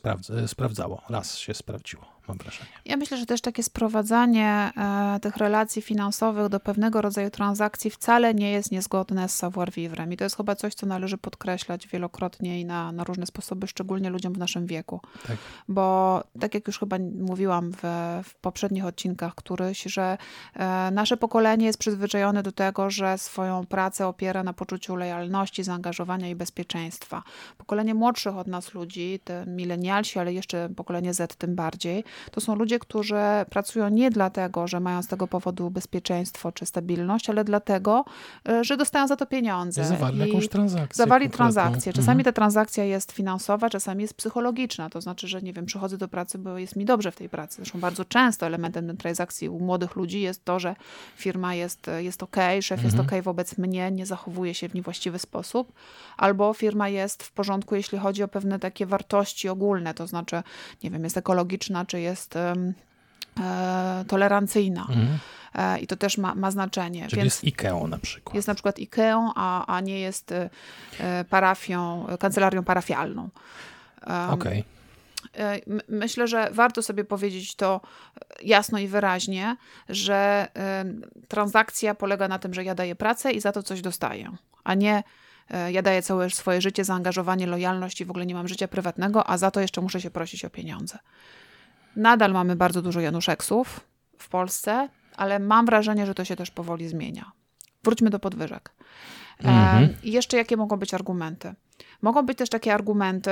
sprawdzało. 0.46 1.02
Raz 1.08 1.38
się 1.38 1.54
sprawdziło 1.54 2.19
mam 2.30 2.38
wrażenie. 2.38 2.70
Ja 2.84 2.96
myślę, 2.96 3.16
że 3.16 3.26
też 3.26 3.40
takie 3.40 3.62
sprowadzanie 3.62 4.70
e, 4.76 5.20
tych 5.20 5.36
relacji 5.36 5.82
finansowych 5.82 6.48
do 6.48 6.60
pewnego 6.60 7.02
rodzaju 7.02 7.30
transakcji 7.30 7.90
wcale 7.90 8.34
nie 8.34 8.50
jest 8.50 8.72
niezgodne 8.72 9.28
z 9.28 9.34
savoir-vivre. 9.34 10.12
I 10.12 10.16
to 10.16 10.24
jest 10.24 10.36
chyba 10.36 10.54
coś, 10.54 10.74
co 10.74 10.86
należy 10.86 11.18
podkreślać 11.18 11.88
wielokrotnie 11.88 12.60
i 12.60 12.64
na, 12.64 12.92
na 12.92 13.04
różne 13.04 13.26
sposoby, 13.26 13.66
szczególnie 13.66 14.10
ludziom 14.10 14.32
w 14.32 14.38
naszym 14.38 14.66
wieku. 14.66 15.00
Tak. 15.26 15.36
Bo 15.68 16.20
tak 16.40 16.54
jak 16.54 16.66
już 16.66 16.78
chyba 16.78 16.96
mówiłam 17.20 17.72
w, 17.72 17.82
w 18.24 18.34
poprzednich 18.34 18.84
odcinkach 18.84 19.34
któryś, 19.34 19.82
że 19.82 20.18
e, 20.54 20.90
nasze 20.90 21.16
pokolenie 21.16 21.66
jest 21.66 21.78
przyzwyczajone 21.78 22.42
do 22.42 22.52
tego, 22.52 22.90
że 22.90 23.18
swoją 23.18 23.66
pracę 23.66 24.06
opiera 24.06 24.42
na 24.42 24.52
poczuciu 24.52 24.96
lojalności, 24.96 25.64
zaangażowania 25.64 26.28
i 26.28 26.34
bezpieczeństwa. 26.34 27.22
Pokolenie 27.58 27.94
młodszych 27.94 28.36
od 28.36 28.46
nas 28.46 28.74
ludzi, 28.74 29.20
te 29.24 29.46
milenialsi, 29.46 30.18
ale 30.18 30.32
jeszcze 30.32 30.68
pokolenie 30.76 31.14
Z 31.14 31.36
tym 31.36 31.54
bardziej, 31.54 32.04
to 32.30 32.40
są 32.40 32.54
ludzie, 32.54 32.78
którzy 32.78 33.16
pracują 33.50 33.88
nie 33.88 34.10
dlatego, 34.10 34.66
że 34.66 34.80
mają 34.80 35.02
z 35.02 35.06
tego 35.06 35.26
powodu 35.26 35.70
bezpieczeństwo 35.70 36.52
czy 36.52 36.66
stabilność, 36.66 37.30
ale 37.30 37.44
dlatego, 37.44 38.04
e, 38.48 38.64
że 38.64 38.76
dostają 38.76 39.08
za 39.08 39.16
to 39.16 39.26
pieniądze. 39.26 39.84
Zawarli 39.84 40.20
jakąś 40.20 40.48
transakcję. 40.48 40.96
Zawali 40.96 41.30
transakcję. 41.30 41.92
Czasami 41.92 42.20
mhm. 42.20 42.24
ta 42.24 42.32
transakcja 42.32 42.84
jest 42.84 43.12
finansowa, 43.12 43.70
czasami 43.70 44.02
jest 44.02 44.14
psychologiczna. 44.14 44.90
To 44.90 45.00
znaczy, 45.00 45.28
że 45.28 45.42
nie 45.42 45.52
wiem, 45.52 45.66
przychodzę 45.66 45.98
do 45.98 46.08
pracy, 46.08 46.38
bo 46.38 46.58
jest 46.58 46.76
mi 46.76 46.84
dobrze 46.84 47.12
w 47.12 47.16
tej 47.16 47.28
pracy. 47.28 47.56
Zresztą 47.56 47.80
bardzo 47.80 48.04
często 48.04 48.46
elementem 48.46 48.86
tej 48.86 48.96
transakcji 48.96 49.48
u 49.48 49.60
młodych 49.60 49.96
ludzi 49.96 50.20
jest 50.20 50.44
to, 50.44 50.60
że 50.60 50.76
firma 51.16 51.54
jest, 51.54 51.90
jest 51.98 52.22
ok, 52.22 52.36
szef 52.60 52.84
mhm. 52.84 52.84
jest 52.84 53.12
ok 53.12 53.22
wobec 53.22 53.58
mnie, 53.58 53.90
nie 53.90 54.06
zachowuje 54.06 54.54
się 54.54 54.68
w 54.68 54.74
niewłaściwy 54.74 55.18
sposób, 55.18 55.72
albo 56.16 56.52
firma 56.54 56.88
jest 56.88 57.22
w 57.22 57.32
porządku, 57.32 57.74
jeśli 57.74 57.98
chodzi 57.98 58.22
o 58.22 58.28
pewne 58.28 58.58
takie 58.58 58.86
wartości 58.86 59.48
ogólne, 59.48 59.94
to 59.94 60.06
znaczy, 60.06 60.42
nie 60.82 60.90
wiem, 60.90 61.04
jest 61.04 61.16
ekologiczna, 61.16 61.84
czy 61.86 61.99
jest 62.00 62.36
e, 62.36 62.54
tolerancyjna. 64.08 64.86
Mhm. 64.88 65.18
E, 65.54 65.78
I 65.78 65.86
to 65.86 65.96
też 65.96 66.18
ma, 66.18 66.34
ma 66.34 66.50
znaczenie. 66.50 67.08
Czyli 67.08 67.22
Więc 67.22 67.42
jest 67.42 67.44
IKEA 67.44 67.88
na 67.88 67.98
przykład. 67.98 68.34
Jest 68.34 68.48
na 68.48 68.54
przykład 68.54 68.78
IKEA, 68.78 69.32
a, 69.34 69.76
a 69.76 69.80
nie 69.80 70.00
jest 70.00 70.32
e, 70.32 70.50
parafią, 71.30 72.06
kancelarią 72.20 72.64
parafialną. 72.64 73.28
Okej. 74.30 74.64
Okay. 74.64 74.64
Myślę, 75.88 76.28
że 76.28 76.50
warto 76.52 76.82
sobie 76.82 77.04
powiedzieć 77.04 77.54
to 77.54 77.80
jasno 78.42 78.78
i 78.78 78.88
wyraźnie, 78.88 79.56
że 79.88 80.48
transakcja 81.28 81.94
polega 81.94 82.28
na 82.28 82.38
tym, 82.38 82.54
że 82.54 82.64
ja 82.64 82.74
daję 82.74 82.94
pracę 82.94 83.32
i 83.32 83.40
za 83.40 83.52
to 83.52 83.62
coś 83.62 83.80
dostaję, 83.80 84.30
a 84.64 84.74
nie 84.74 85.02
ja 85.68 85.82
daję 85.82 86.02
całe 86.02 86.30
swoje 86.30 86.60
życie, 86.60 86.84
zaangażowanie, 86.84 87.46
lojalność 87.46 88.00
i 88.00 88.04
w 88.04 88.10
ogóle 88.10 88.26
nie 88.26 88.34
mam 88.34 88.48
życia 88.48 88.68
prywatnego, 88.68 89.30
a 89.30 89.38
za 89.38 89.50
to 89.50 89.60
jeszcze 89.60 89.80
muszę 89.80 90.00
się 90.00 90.10
prosić 90.10 90.44
o 90.44 90.50
pieniądze. 90.50 90.98
Nadal 91.96 92.32
mamy 92.32 92.56
bardzo 92.56 92.82
dużo 92.82 93.00
Januszeksów 93.00 93.80
w 94.18 94.28
Polsce, 94.28 94.88
ale 95.16 95.38
mam 95.38 95.66
wrażenie, 95.66 96.06
że 96.06 96.14
to 96.14 96.24
się 96.24 96.36
też 96.36 96.50
powoli 96.50 96.88
zmienia. 96.88 97.32
Wróćmy 97.84 98.10
do 98.10 98.18
podwyżek. 98.18 98.72
Mhm. 99.38 99.88
I 100.02 100.12
jeszcze 100.12 100.36
jakie 100.36 100.56
mogą 100.56 100.76
być 100.76 100.94
argumenty? 100.94 101.54
Mogą 102.02 102.26
być 102.26 102.38
też 102.38 102.48
takie 102.48 102.74
argumenty 102.74 103.30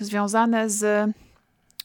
związane 0.00 0.70
z. 0.70 0.84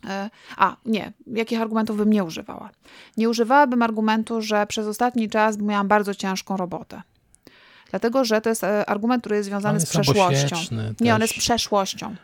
E, 0.08 0.30
a, 0.58 0.76
nie, 0.86 1.14
jakich 1.28 1.62
argumentów 1.62 1.98
bym 1.98 2.10
nie 2.14 2.24
używała? 2.24 2.70
Nie 3.18 3.30
używałabym 3.30 3.82
argumentu, 3.82 4.42
że 4.42 4.68
przez 4.68 4.88
ostatni 4.88 5.30
czas 5.30 5.58
miałam 5.58 5.88
bardzo 5.88 6.16
ciężką 6.16 6.58
robotę. 6.58 7.02
Dlatego, 7.90 8.26
że 8.26 8.42
to 8.42 8.50
jest 8.50 8.64
e, 8.64 8.86
argument, 8.90 9.22
który 9.22 9.36
jest 9.36 9.50
związany 9.50 9.80
z 9.80 9.86
przeszłością. 9.86 10.56
Nie, 11.00 11.16
on 11.16 11.22
jest 11.22 11.34
przeszłością. 11.34 12.16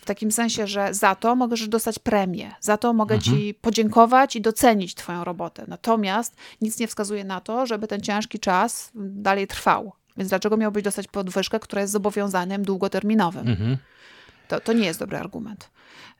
W 0.00 0.04
takim 0.04 0.32
sensie, 0.32 0.66
że 0.66 0.94
za 0.94 1.14
to 1.14 1.36
możesz 1.36 1.68
dostać 1.68 1.98
premię, 1.98 2.54
za 2.60 2.76
to 2.76 2.92
mogę 2.92 3.14
mhm. 3.14 3.36
ci 3.36 3.54
podziękować 3.54 4.36
i 4.36 4.40
docenić 4.40 4.94
twoją 4.94 5.24
robotę. 5.24 5.64
Natomiast 5.68 6.36
nic 6.60 6.78
nie 6.78 6.86
wskazuje 6.88 7.24
na 7.24 7.40
to, 7.40 7.66
żeby 7.66 7.86
ten 7.86 8.00
ciężki 8.00 8.38
czas 8.38 8.90
dalej 8.94 9.46
trwał. 9.46 9.92
Więc 10.16 10.30
dlaczego 10.30 10.56
miałbyś 10.56 10.82
dostać 10.82 11.06
podwyżkę, 11.06 11.60
która 11.60 11.82
jest 11.82 11.92
zobowiązaniem 11.92 12.62
długoterminowym? 12.62 13.48
Mhm. 13.48 13.76
To, 14.48 14.60
to 14.60 14.72
nie 14.72 14.86
jest 14.86 15.00
dobry 15.00 15.18
argument. 15.18 15.70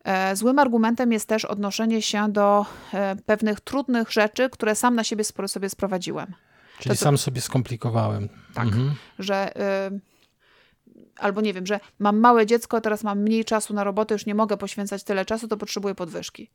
E, 0.05 0.37
złym 0.37 0.59
argumentem 0.59 1.13
jest 1.13 1.29
też 1.29 1.45
odnoszenie 1.45 2.03
się 2.03 2.33
do 2.33 2.67
e, 2.95 3.17
pewnych 3.27 3.61
trudnych 3.61 4.11
rzeczy, 4.11 4.51
które 4.51 4.75
sam 4.75 4.95
na 4.95 5.05
siebie 5.05 5.25
sobie 5.47 5.69
sprowadziłem. 5.69 6.35
Czyli 6.79 6.97
to, 6.97 7.05
sam 7.05 7.19
sobie 7.19 7.41
skomplikowałem. 7.41 8.29
Tak, 8.55 8.65
mhm. 8.65 8.95
że 9.19 9.57
y, 9.57 10.01
albo 11.19 11.41
nie 11.41 11.55
wiem, 11.55 11.67
że 11.67 11.81
mam 11.99 12.19
małe 12.19 12.47
dziecko, 12.47 12.81
teraz 12.81 13.05
mam 13.05 13.19
mniej 13.19 13.45
czasu 13.45 13.75
na 13.75 13.85
robotę, 13.85 14.15
już 14.15 14.27
nie 14.27 14.35
mogę 14.35 14.57
poświęcać 14.57 15.05
tyle 15.05 15.25
czasu, 15.25 15.49
to 15.49 15.57
potrzebuję 15.57 15.95
podwyżki. 15.95 16.51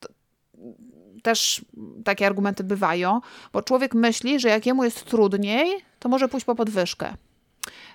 To, 0.00 0.08
też 1.22 1.64
takie 2.04 2.26
argumenty 2.26 2.64
bywają, 2.64 3.20
bo 3.52 3.62
człowiek 3.62 3.94
myśli, 3.94 4.40
że 4.40 4.48
jak 4.48 4.66
jemu 4.66 4.84
jest 4.84 5.04
trudniej, 5.04 5.84
to 5.98 6.08
może 6.08 6.28
pójść 6.28 6.46
po 6.46 6.54
podwyżkę. 6.54 7.14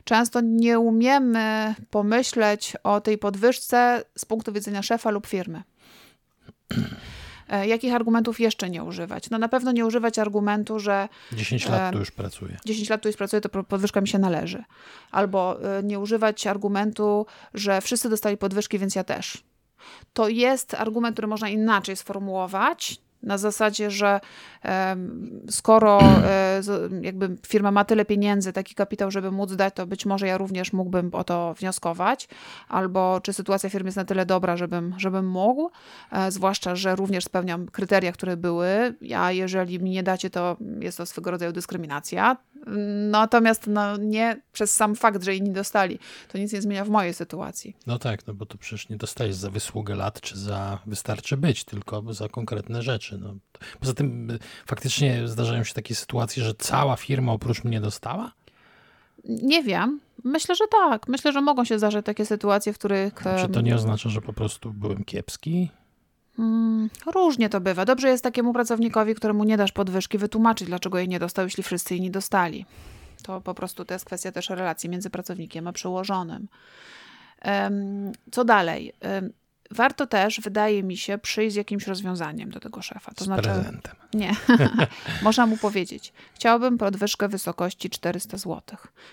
Często 0.03 0.41
nie 0.41 0.79
umiemy 0.79 1.75
pomyśleć 1.89 2.73
o 2.83 3.01
tej 3.01 3.17
podwyżce 3.17 4.03
z 4.17 4.25
punktu 4.25 4.53
widzenia 4.53 4.81
szefa 4.81 5.09
lub 5.09 5.27
firmy. 5.27 5.63
E, 7.49 7.67
jakich 7.67 7.93
argumentów 7.93 8.39
jeszcze 8.39 8.69
nie 8.69 8.83
używać? 8.83 9.29
No 9.29 9.37
na 9.37 9.49
pewno 9.49 9.71
nie 9.71 9.85
używać 9.85 10.19
argumentu, 10.19 10.79
że 10.79 11.09
10 11.33 11.69
lat 11.69 11.93
tu 11.93 11.99
już 11.99 12.11
pracuję. 12.11 12.57
10 12.65 12.89
lat 12.89 13.01
tu 13.01 13.09
już 13.09 13.17
pracuję, 13.17 13.41
to 13.41 13.63
podwyżka 13.63 14.01
mi 14.01 14.07
się 14.07 14.19
należy. 14.19 14.63
Albo 15.11 15.63
e, 15.77 15.83
nie 15.83 15.99
używać 15.99 16.47
argumentu, 16.47 17.25
że 17.53 17.81
wszyscy 17.81 18.09
dostali 18.09 18.37
podwyżki, 18.37 18.79
więc 18.79 18.95
ja 18.95 19.03
też. 19.03 19.43
To 20.13 20.29
jest 20.29 20.73
argument, 20.73 21.15
który 21.15 21.27
można 21.27 21.49
inaczej 21.49 21.95
sformułować, 21.95 23.01
Na 23.23 23.37
zasadzie, 23.37 23.91
że 23.91 24.19
skoro 25.49 25.99
e, 26.01 26.61
jakby 27.01 27.37
firma 27.47 27.71
ma 27.71 27.85
tyle 27.85 28.05
pieniędzy, 28.05 28.53
taki 28.53 28.75
kapitał, 28.75 29.11
żeby 29.11 29.31
móc 29.31 29.55
dać, 29.55 29.73
to 29.73 29.87
być 29.87 30.05
może 30.05 30.27
ja 30.27 30.37
również 30.37 30.73
mógłbym 30.73 31.09
o 31.13 31.23
to 31.23 31.53
wnioskować, 31.53 32.27
albo 32.69 33.21
czy 33.23 33.33
sytuacja 33.33 33.69
firmy 33.69 33.87
jest 33.87 33.97
na 33.97 34.05
tyle 34.05 34.25
dobra, 34.25 34.57
żebym, 34.57 34.95
żebym 34.97 35.27
mógł, 35.27 35.71
e, 36.11 36.31
zwłaszcza, 36.31 36.75
że 36.75 36.95
również 36.95 37.25
spełniam 37.25 37.65
kryteria, 37.67 38.11
które 38.11 38.37
były, 38.37 38.95
a 39.17 39.31
jeżeli 39.31 39.79
mi 39.79 39.89
nie 39.89 40.03
dacie, 40.03 40.29
to 40.29 40.57
jest 40.79 40.97
to 40.97 41.05
swego 41.05 41.31
rodzaju 41.31 41.51
dyskryminacja. 41.51 42.37
Natomiast 43.09 43.67
no, 43.67 43.97
nie 43.97 44.41
przez 44.51 44.75
sam 44.75 44.95
fakt, 44.95 45.23
że 45.23 45.35
inni 45.35 45.51
dostali, 45.51 45.99
to 46.27 46.37
nic 46.37 46.53
nie 46.53 46.61
zmienia 46.61 46.85
w 46.85 46.89
mojej 46.89 47.13
sytuacji. 47.13 47.77
No 47.87 47.99
tak, 47.99 48.27
no 48.27 48.33
bo 48.33 48.45
to 48.45 48.57
przecież 48.57 48.89
nie 48.89 48.97
dostajesz 48.97 49.35
za 49.35 49.49
wysługę 49.49 49.95
lat, 49.95 50.21
czy 50.21 50.37
za 50.39 50.79
wystarczy 50.85 51.37
być, 51.37 51.63
tylko 51.63 52.13
za 52.13 52.29
konkretne 52.29 52.81
rzeczy. 52.81 53.17
No. 53.17 53.35
Poza 53.79 53.93
tym 53.93 54.31
y, 54.31 54.39
faktycznie 54.65 55.27
zdarzają 55.27 55.63
się 55.63 55.73
takie 55.73 55.95
sytuacje, 55.95 56.43
że 56.43 56.53
cała 56.53 56.95
firma 56.95 57.31
oprócz 57.31 57.63
mnie 57.63 57.81
dostała? 57.81 58.31
Nie 59.25 59.63
wiem. 59.63 59.99
Myślę, 60.23 60.55
że 60.55 60.65
tak. 60.71 61.07
Myślę, 61.07 61.31
że 61.31 61.41
mogą 61.41 61.65
się 61.65 61.77
zdarzyć 61.77 62.05
takie 62.05 62.25
sytuacje, 62.25 62.73
w 62.73 62.77
których. 62.77 63.13
Czy 63.41 63.49
to 63.49 63.61
nie 63.61 63.75
oznacza, 63.75 64.09
że 64.09 64.21
po 64.21 64.33
prostu 64.33 64.73
byłem 64.73 65.03
kiepski? 65.03 65.69
Hmm, 66.39 66.89
różnie 67.05 67.49
to 67.49 67.61
bywa. 67.61 67.85
Dobrze 67.85 68.09
jest 68.09 68.23
takiemu 68.23 68.53
pracownikowi, 68.53 69.15
któremu 69.15 69.43
nie 69.43 69.57
dasz 69.57 69.71
podwyżki, 69.71 70.17
wytłumaczyć, 70.17 70.67
dlaczego 70.67 70.97
jej 70.97 71.07
nie 71.07 71.19
dostał, 71.19 71.45
jeśli 71.45 71.63
wszyscy 71.63 71.93
jej 71.93 72.01
nie 72.01 72.11
dostali. 72.11 72.65
To 73.23 73.41
po 73.41 73.53
prostu 73.53 73.85
to 73.85 73.93
jest 73.93 74.05
kwestia 74.05 74.31
też 74.31 74.49
relacji 74.49 74.89
między 74.89 75.09
pracownikiem 75.09 75.67
a 75.67 75.73
przełożonym. 75.73 76.47
Co 78.31 78.45
dalej? 78.45 78.93
Warto 79.71 80.07
też, 80.07 80.41
wydaje 80.41 80.83
mi 80.83 80.97
się, 80.97 81.17
przyjść 81.17 81.53
z 81.53 81.55
jakimś 81.55 81.87
rozwiązaniem 81.87 82.51
do 82.51 82.59
tego 82.59 82.81
szefa. 82.81 83.11
To 83.15 83.23
z 83.23 83.25
znaczy, 83.25 83.49
prezentem. 83.49 83.95
Nie. 84.13 84.35
Można 85.21 85.45
mu 85.45 85.57
powiedzieć, 85.57 86.13
chciałbym 86.33 86.77
podwyżkę 86.77 87.27
wysokości 87.27 87.89
400 87.89 88.37
zł, 88.37 88.61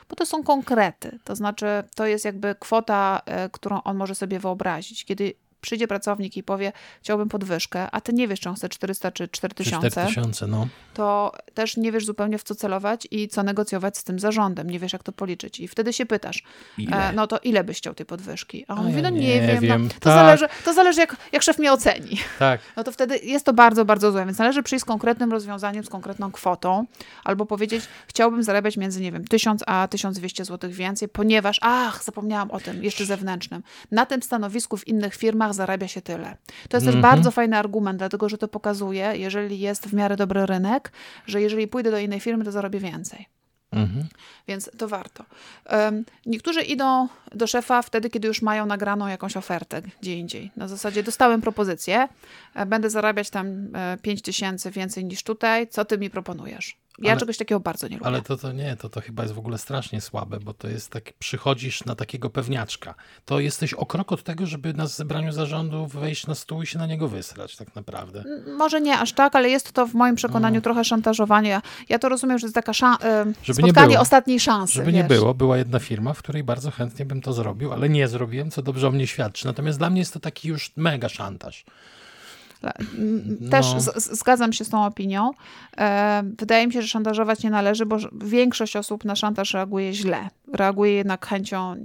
bo 0.08 0.16
to 0.16 0.26
są 0.26 0.42
konkrety. 0.42 1.18
To 1.24 1.36
znaczy, 1.36 1.66
to 1.94 2.06
jest 2.06 2.24
jakby 2.24 2.54
kwota, 2.54 3.20
e, 3.26 3.48
którą 3.50 3.82
on 3.82 3.96
może 3.96 4.14
sobie 4.14 4.38
wyobrazić. 4.38 5.04
Kiedy 5.04 5.34
przyjdzie 5.66 5.88
pracownik 5.88 6.36
i 6.36 6.42
powie, 6.42 6.72
chciałbym 7.00 7.28
podwyżkę, 7.28 7.90
a 7.92 8.00
ty 8.00 8.12
nie 8.12 8.28
wiesz, 8.28 8.40
czy 8.40 8.48
on 8.48 8.54
chce 8.54 8.68
400 8.68 9.10
czy 9.10 9.28
4000, 9.28 9.90
4000 9.90 10.46
no. 10.46 10.68
to 10.94 11.32
też 11.54 11.76
nie 11.76 11.92
wiesz 11.92 12.06
zupełnie 12.06 12.38
w 12.38 12.42
co 12.42 12.54
celować 12.54 13.08
i 13.10 13.28
co 13.28 13.42
negocjować 13.42 13.98
z 13.98 14.04
tym 14.04 14.18
zarządem. 14.18 14.70
Nie 14.70 14.78
wiesz, 14.78 14.92
jak 14.92 15.02
to 15.02 15.12
policzyć. 15.12 15.60
I 15.60 15.68
wtedy 15.68 15.92
się 15.92 16.06
pytasz, 16.06 16.42
e, 16.92 17.12
no 17.12 17.26
to 17.26 17.38
ile 17.38 17.64
byś 17.64 17.78
chciał 17.78 17.94
tej 17.94 18.06
podwyżki? 18.06 18.64
A 18.68 18.72
on 18.72 18.78
a 18.78 18.82
mówi, 18.82 19.02
no 19.02 19.10
nie, 19.10 19.20
nie 19.20 19.46
wiem, 19.46 19.60
wiem. 19.60 19.82
No, 19.82 19.88
to, 19.88 20.00
tak. 20.00 20.14
zależy, 20.14 20.48
to 20.64 20.72
zależy 20.72 21.00
jak, 21.00 21.16
jak 21.32 21.42
szef 21.42 21.58
mnie 21.58 21.72
oceni. 21.72 22.18
Tak. 22.38 22.60
No 22.76 22.84
to 22.84 22.92
wtedy 22.92 23.18
jest 23.18 23.46
to 23.46 23.52
bardzo, 23.52 23.84
bardzo 23.84 24.12
złe, 24.12 24.26
więc 24.26 24.38
należy 24.38 24.62
przyjść 24.62 24.82
z 24.82 24.86
konkretnym 24.86 25.32
rozwiązaniem, 25.32 25.84
z 25.84 25.88
konkretną 25.88 26.32
kwotą, 26.32 26.86
albo 27.24 27.46
powiedzieć, 27.46 27.84
chciałbym 28.06 28.42
zarabiać 28.42 28.76
między, 28.76 29.00
nie 29.00 29.12
wiem, 29.12 29.24
1000 29.24 29.62
a 29.66 29.88
1200 29.88 30.44
zł 30.44 30.70
więcej, 30.70 31.08
ponieważ, 31.08 31.58
ach, 31.62 32.04
zapomniałam 32.04 32.50
o 32.50 32.60
tym, 32.60 32.84
jeszcze 32.84 33.04
zewnętrznym. 33.04 33.62
Na 33.90 34.06
tym 34.06 34.22
stanowisku 34.22 34.76
w 34.76 34.88
innych 34.88 35.14
firmach 35.14 35.54
zarabia 35.56 35.88
się 35.88 36.02
tyle. 36.02 36.36
To 36.68 36.76
jest 36.76 36.86
też 36.86 36.94
mhm. 36.94 37.02
bardzo 37.02 37.30
fajny 37.30 37.56
argument, 37.56 37.98
dlatego 37.98 38.28
że 38.28 38.38
to 38.38 38.48
pokazuje, 38.48 39.12
jeżeli 39.16 39.60
jest 39.60 39.86
w 39.86 39.92
miarę 39.92 40.16
dobry 40.16 40.46
rynek, 40.46 40.92
że 41.26 41.40
jeżeli 41.40 41.68
pójdę 41.68 41.90
do 41.90 41.98
innej 41.98 42.20
firmy, 42.20 42.44
to 42.44 42.52
zarobię 42.52 42.80
więcej. 42.80 43.26
Mhm. 43.72 44.06
Więc 44.48 44.70
to 44.78 44.88
warto. 44.88 45.24
niektórzy 46.26 46.62
idą 46.62 47.08
do 47.32 47.46
szefa 47.46 47.82
wtedy, 47.82 48.10
kiedy 48.10 48.28
już 48.28 48.42
mają 48.42 48.66
nagraną 48.66 49.06
jakąś 49.06 49.36
ofertę 49.36 49.82
gdzie 50.00 50.18
indziej. 50.18 50.50
Na 50.56 50.68
zasadzie 50.68 51.02
dostałem 51.02 51.40
propozycję, 51.40 52.08
e, 52.54 52.66
będę 52.66 52.90
zarabiać 52.90 53.30
tam 53.30 53.68
5 54.02 54.18
e, 54.18 54.22
tysięcy 54.22 54.70
więcej 54.70 55.04
niż 55.04 55.22
tutaj, 55.22 55.68
co 55.68 55.84
ty 55.84 55.98
mi 55.98 56.10
proponujesz? 56.10 56.76
Ja 56.98 57.10
ale, 57.10 57.20
czegoś 57.20 57.36
takiego 57.36 57.60
bardzo 57.60 57.88
nie 57.88 57.96
lubię. 57.96 58.06
Ale 58.06 58.22
to, 58.22 58.36
to 58.36 58.52
nie, 58.52 58.76
to, 58.76 58.88
to 58.88 59.00
chyba 59.00 59.22
jest 59.22 59.34
w 59.34 59.38
ogóle 59.38 59.58
strasznie 59.58 60.00
słabe, 60.00 60.38
bo 60.40 60.54
to 60.54 60.68
jest 60.68 60.90
tak, 60.90 61.12
przychodzisz 61.18 61.84
na 61.84 61.94
takiego 61.94 62.30
pewniaczka. 62.30 62.94
To 63.24 63.40
jesteś 63.40 63.74
o 63.74 63.86
krok 63.86 64.12
od 64.12 64.22
tego, 64.22 64.46
żeby 64.46 64.74
na 64.74 64.86
zebraniu 64.86 65.32
zarządu 65.32 65.86
wejść 65.86 66.26
na 66.26 66.34
stół 66.34 66.62
i 66.62 66.66
się 66.66 66.78
na 66.78 66.86
niego 66.86 67.08
wysrać 67.08 67.56
tak 67.56 67.74
naprawdę. 67.74 68.24
Może 68.58 68.80
nie 68.80 68.98
aż 68.98 69.12
tak, 69.12 69.36
ale 69.36 69.48
jest 69.48 69.72
to 69.72 69.86
w 69.86 69.94
moim 69.94 70.16
przekonaniu 70.16 70.54
no. 70.54 70.60
trochę 70.60 70.84
szantażowanie. 70.84 71.60
Ja 71.88 71.98
to 71.98 72.08
rozumiem, 72.08 72.38
że 72.38 72.42
to 72.42 72.46
jest 72.46 72.54
taka 72.54 72.72
szan- 72.72 72.96
żeby 73.42 73.62
spotkanie 73.62 74.00
ostatniej 74.00 74.40
szansy. 74.40 74.74
Żeby 74.74 74.92
wiesz. 74.92 75.02
nie 75.02 75.04
było, 75.04 75.34
była 75.34 75.58
jedna 75.58 75.78
firma, 75.78 76.12
w 76.12 76.18
której 76.18 76.44
bardzo 76.44 76.70
chętnie 76.70 77.04
bym 77.04 77.22
to 77.22 77.32
zrobił, 77.32 77.72
ale 77.72 77.88
nie 77.88 78.08
zrobiłem, 78.08 78.50
co 78.50 78.62
dobrze 78.62 78.88
o 78.88 78.90
mnie 78.90 79.06
świadczy. 79.06 79.46
Natomiast 79.46 79.78
dla 79.78 79.90
mnie 79.90 80.00
jest 80.00 80.12
to 80.12 80.20
taki 80.20 80.48
już 80.48 80.72
mega 80.76 81.08
szantaż. 81.08 81.64
Też 83.50 83.66
no. 83.74 83.80
zgadzam 83.96 84.52
się 84.52 84.64
z 84.64 84.68
tą 84.68 84.84
opinią. 84.84 85.30
E, 85.78 86.22
wydaje 86.38 86.66
mi 86.66 86.72
się, 86.72 86.82
że 86.82 86.88
szantażować 86.88 87.42
nie 87.42 87.50
należy, 87.50 87.86
bo 87.86 87.96
większość 88.12 88.76
osób 88.76 89.04
na 89.04 89.16
szantaż 89.16 89.54
reaguje 89.54 89.92
źle. 89.92 90.28
Reaguje 90.52 90.92
jednak 90.92 91.26
chęcią, 91.26 91.76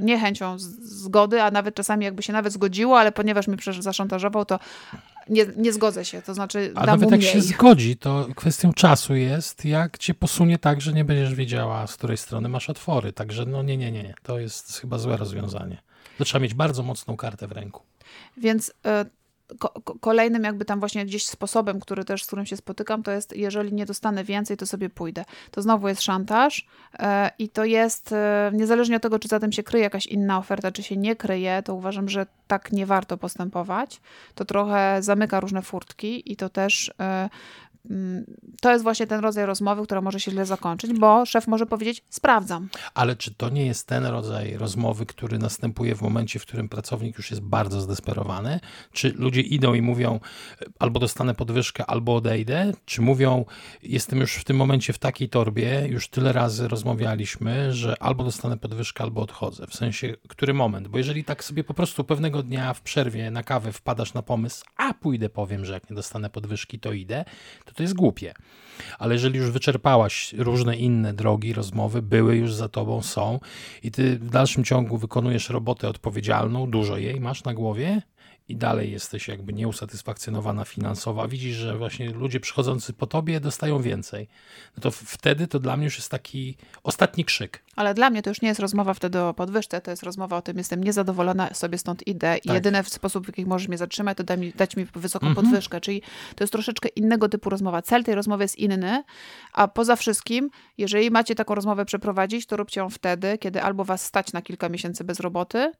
niechęcią 0.00 0.58
zgody, 0.58 1.42
a 1.42 1.50
nawet 1.50 1.74
czasami 1.74 2.04
jakby 2.04 2.22
się 2.22 2.32
nawet 2.32 2.52
zgodziło, 2.52 2.98
ale 2.98 3.12
ponieważ 3.12 3.48
mnie 3.48 3.56
przecież 3.56 3.82
zaszantażował, 3.82 4.44
to 4.44 4.58
nie, 5.28 5.46
nie 5.56 5.72
zgodzę 5.72 6.04
się. 6.04 6.22
To 6.22 6.34
znaczy, 6.34 6.72
a 6.74 6.86
nawet 6.86 7.10
jak 7.10 7.22
się 7.22 7.40
zgodzi, 7.40 7.96
to 7.96 8.26
kwestią 8.36 8.72
czasu 8.72 9.14
jest, 9.14 9.64
jak 9.64 9.98
cię 9.98 10.14
posunie 10.14 10.58
tak, 10.58 10.80
że 10.80 10.92
nie 10.92 11.04
będziesz 11.04 11.34
wiedziała, 11.34 11.86
z 11.86 11.96
której 11.96 12.16
strony 12.16 12.48
masz 12.48 12.70
otwory. 12.70 13.12
Także 13.12 13.46
no 13.46 13.62
nie, 13.62 13.76
nie, 13.76 13.92
nie. 13.92 14.14
To 14.22 14.38
jest 14.38 14.80
chyba 14.80 14.98
złe 14.98 15.16
rozwiązanie. 15.16 15.82
To 16.18 16.24
trzeba 16.24 16.42
mieć 16.42 16.54
bardzo 16.54 16.82
mocną 16.82 17.16
kartę 17.16 17.48
w 17.48 17.52
ręku. 17.52 17.82
Więc 18.36 18.68
y 18.68 18.72
kolejnym 20.00 20.44
jakby 20.44 20.64
tam 20.64 20.80
właśnie 20.80 21.06
gdzieś 21.06 21.26
sposobem, 21.26 21.80
który 21.80 22.04
też, 22.04 22.24
z 22.24 22.26
którym 22.26 22.46
się 22.46 22.56
spotykam, 22.56 23.02
to 23.02 23.10
jest, 23.10 23.36
jeżeli 23.36 23.72
nie 23.72 23.86
dostanę 23.86 24.24
więcej, 24.24 24.56
to 24.56 24.66
sobie 24.66 24.90
pójdę. 24.90 25.24
To 25.50 25.62
znowu 25.62 25.88
jest 25.88 26.02
szantaż 26.02 26.66
e, 26.98 27.30
i 27.38 27.48
to 27.48 27.64
jest, 27.64 28.12
e, 28.12 28.50
niezależnie 28.54 28.96
od 28.96 29.02
tego, 29.02 29.18
czy 29.18 29.28
za 29.28 29.40
tym 29.40 29.52
się 29.52 29.62
kryje 29.62 29.84
jakaś 29.84 30.06
inna 30.06 30.38
oferta, 30.38 30.72
czy 30.72 30.82
się 30.82 30.96
nie 30.96 31.16
kryje, 31.16 31.62
to 31.62 31.74
uważam, 31.74 32.08
że 32.08 32.26
tak 32.46 32.72
nie 32.72 32.86
warto 32.86 33.16
postępować. 33.16 34.00
To 34.34 34.44
trochę 34.44 34.98
zamyka 35.00 35.40
różne 35.40 35.62
furtki 35.62 36.32
i 36.32 36.36
to 36.36 36.48
też 36.48 36.92
e, 37.00 37.28
to 38.60 38.72
jest 38.72 38.82
właśnie 38.82 39.06
ten 39.06 39.20
rodzaj 39.20 39.46
rozmowy, 39.46 39.82
która 39.84 40.00
może 40.00 40.20
się 40.20 40.30
źle 40.30 40.46
zakończyć, 40.46 40.92
bo 40.92 41.26
szef 41.26 41.46
może 41.46 41.66
powiedzieć: 41.66 42.04
Sprawdzam. 42.10 42.68
Ale 42.94 43.16
czy 43.16 43.34
to 43.34 43.48
nie 43.48 43.66
jest 43.66 43.86
ten 43.86 44.04
rodzaj 44.04 44.56
rozmowy, 44.56 45.06
który 45.06 45.38
następuje 45.38 45.94
w 45.94 46.02
momencie, 46.02 46.38
w 46.38 46.42
którym 46.42 46.68
pracownik 46.68 47.16
już 47.18 47.30
jest 47.30 47.42
bardzo 47.42 47.80
zdesperowany? 47.80 48.60
Czy 48.92 49.12
ludzie 49.12 49.40
idą 49.40 49.74
i 49.74 49.82
mówią: 49.82 50.20
albo 50.78 51.00
dostanę 51.00 51.34
podwyżkę, 51.34 51.86
albo 51.86 52.14
odejdę? 52.14 52.72
Czy 52.84 53.02
mówią: 53.02 53.44
Jestem 53.82 54.18
już 54.18 54.34
w 54.34 54.44
tym 54.44 54.56
momencie 54.56 54.92
w 54.92 54.98
takiej 54.98 55.28
torbie, 55.28 55.86
już 55.88 56.08
tyle 56.08 56.32
razy 56.32 56.68
rozmawialiśmy, 56.68 57.72
że 57.72 58.02
albo 58.02 58.24
dostanę 58.24 58.56
podwyżkę, 58.56 59.04
albo 59.04 59.22
odchodzę? 59.22 59.66
W 59.66 59.74
sensie, 59.74 60.14
który 60.28 60.54
moment? 60.54 60.88
Bo 60.88 60.98
jeżeli 60.98 61.24
tak 61.24 61.44
sobie 61.44 61.64
po 61.64 61.74
prostu 61.74 62.04
pewnego 62.04 62.42
dnia 62.42 62.74
w 62.74 62.80
przerwie 62.80 63.30
na 63.30 63.42
kawę 63.42 63.72
wpadasz 63.72 64.14
na 64.14 64.22
pomysł, 64.22 64.64
a 64.76 64.94
pójdę, 64.94 65.28
powiem, 65.28 65.64
że 65.64 65.72
jak 65.72 65.90
nie 65.90 65.96
dostanę 65.96 66.30
podwyżki, 66.30 66.78
to 66.78 66.92
idę, 66.92 67.24
to 67.64 67.74
to 67.76 67.82
jest 67.82 67.94
głupie. 67.94 68.34
Ale 68.98 69.14
jeżeli 69.14 69.38
już 69.38 69.50
wyczerpałaś 69.50 70.32
różne 70.38 70.76
inne 70.76 71.14
drogi, 71.14 71.52
rozmowy, 71.52 72.02
były 72.02 72.36
już 72.36 72.54
za 72.54 72.68
tobą, 72.68 73.02
są 73.02 73.40
i 73.82 73.90
ty 73.90 74.18
w 74.18 74.30
dalszym 74.30 74.64
ciągu 74.64 74.98
wykonujesz 74.98 75.50
robotę 75.50 75.88
odpowiedzialną, 75.88 76.70
dużo 76.70 76.96
jej 76.96 77.20
masz 77.20 77.44
na 77.44 77.54
głowie, 77.54 78.02
i 78.48 78.56
dalej 78.56 78.92
jesteś 78.92 79.28
jakby 79.28 79.52
nieusatysfakcjonowana 79.52 80.64
finansowo, 80.64 81.28
widzisz, 81.28 81.56
że 81.56 81.78
właśnie 81.78 82.10
ludzie 82.10 82.40
przychodzący 82.40 82.92
po 82.92 83.06
tobie 83.06 83.40
dostają 83.40 83.82
więcej, 83.82 84.28
no 84.76 84.80
to 84.80 84.90
wtedy 84.90 85.46
to 85.46 85.58
dla 85.60 85.76
mnie 85.76 85.84
już 85.84 85.96
jest 85.96 86.10
taki 86.10 86.56
ostatni 86.82 87.24
krzyk. 87.24 87.62
Ale 87.76 87.94
dla 87.94 88.10
mnie 88.10 88.22
to 88.22 88.30
już 88.30 88.42
nie 88.42 88.48
jest 88.48 88.60
rozmowa 88.60 88.94
wtedy 88.94 89.20
o 89.20 89.34
podwyżce, 89.34 89.80
to 89.80 89.90
jest 89.90 90.02
rozmowa 90.02 90.36
o 90.36 90.42
tym, 90.42 90.58
jestem 90.58 90.84
niezadowolona, 90.84 91.54
sobie 91.54 91.78
stąd 91.78 92.06
idę 92.06 92.38
i 92.38 92.40
tak. 92.48 92.54
jedyny 92.54 92.84
sposób, 92.84 93.24
w 93.24 93.28
jaki 93.28 93.46
możesz 93.46 93.68
mnie 93.68 93.78
zatrzymać, 93.78 94.16
to 94.16 94.24
dać 94.24 94.40
mi, 94.40 94.52
dać 94.52 94.76
mi 94.76 94.86
wysoką 94.94 95.26
mhm. 95.26 95.46
podwyżkę, 95.46 95.80
czyli 95.80 96.02
to 96.34 96.44
jest 96.44 96.52
troszeczkę 96.52 96.88
innego 96.88 97.28
typu 97.28 97.50
rozmowa. 97.50 97.82
Cel 97.82 98.04
tej 98.04 98.14
rozmowy 98.14 98.44
jest 98.44 98.56
inny, 98.56 99.04
a 99.52 99.68
poza 99.68 99.96
wszystkim, 99.96 100.50
jeżeli 100.78 101.10
macie 101.10 101.34
taką 101.34 101.54
rozmowę 101.54 101.84
przeprowadzić, 101.84 102.46
to 102.46 102.56
róbcie 102.56 102.80
ją 102.80 102.90
wtedy, 102.90 103.38
kiedy 103.38 103.62
albo 103.62 103.84
was 103.84 104.04
stać 104.04 104.32
na 104.32 104.42
kilka 104.42 104.68
miesięcy 104.68 105.04
bez 105.04 105.20
roboty, 105.20 105.72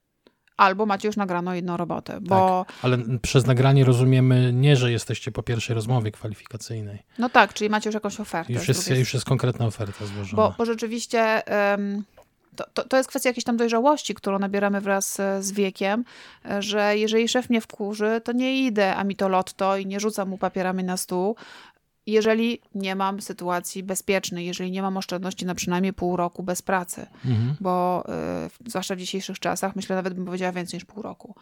albo 0.57 0.85
macie 0.85 1.07
już 1.07 1.17
nagraną 1.17 1.53
jedną 1.53 1.77
robotę. 1.77 2.21
Bo... 2.21 2.65
Tak, 2.67 2.77
ale 2.81 2.97
przez 3.21 3.45
nagranie 3.45 3.85
rozumiemy 3.85 4.53
nie, 4.53 4.75
że 4.75 4.91
jesteście 4.91 5.31
po 5.31 5.43
pierwszej 5.43 5.75
rozmowie 5.75 6.11
kwalifikacyjnej. 6.11 7.03
No 7.19 7.29
tak, 7.29 7.53
czyli 7.53 7.69
macie 7.69 7.89
już 7.89 7.93
jakąś 7.93 8.19
ofertę. 8.19 8.53
Już 8.53 8.67
jest, 8.67 8.89
już 8.89 9.13
jest 9.13 9.25
konkretna 9.25 9.65
oferta 9.65 10.05
złożona. 10.05 10.43
Bo, 10.43 10.55
bo 10.57 10.65
rzeczywiście... 10.65 11.41
Um, 11.71 12.03
to, 12.55 12.65
to, 12.73 12.87
to, 12.87 12.97
jest 12.97 13.09
kwestia 13.09 13.29
jakiejś 13.29 13.43
tam 13.43 13.57
dojrzałości, 13.57 14.15
którą 14.15 14.39
nabieramy 14.39 14.81
wraz 14.81 15.19
e, 15.19 15.43
z 15.43 15.51
wiekiem, 15.51 16.03
e, 16.45 16.61
że 16.61 16.97
jeżeli 16.97 17.27
szef 17.27 17.49
mnie 17.49 17.61
wkurzy, 17.61 18.21
to 18.23 18.31
nie 18.31 18.65
idę, 18.65 18.95
a 18.95 19.03
mi 19.03 19.15
to 19.15 19.27
lotto 19.27 19.77
i 19.77 19.85
nie 19.85 19.99
rzucam 19.99 20.29
mu 20.29 20.37
papierami 20.37 20.83
na 20.83 20.97
stół, 20.97 21.35
jeżeli 22.07 22.61
nie 22.75 22.95
mam 22.95 23.21
sytuacji 23.21 23.83
bezpiecznej, 23.83 24.45
jeżeli 24.45 24.71
nie 24.71 24.81
mam 24.81 24.97
oszczędności 24.97 25.45
na 25.45 25.55
przynajmniej 25.55 25.93
pół 25.93 26.17
roku 26.17 26.43
bez 26.43 26.61
pracy, 26.61 27.07
mhm. 27.25 27.55
bo 27.59 28.03
y, 28.65 28.69
zwłaszcza 28.69 28.95
w 28.95 28.99
dzisiejszych 28.99 29.39
czasach, 29.39 29.75
myślę 29.75 29.95
nawet 29.95 30.13
bym 30.13 30.25
powiedziała 30.25 30.51
więcej 30.51 30.77
niż 30.77 30.85
pół 30.85 31.03
roku, 31.03 31.35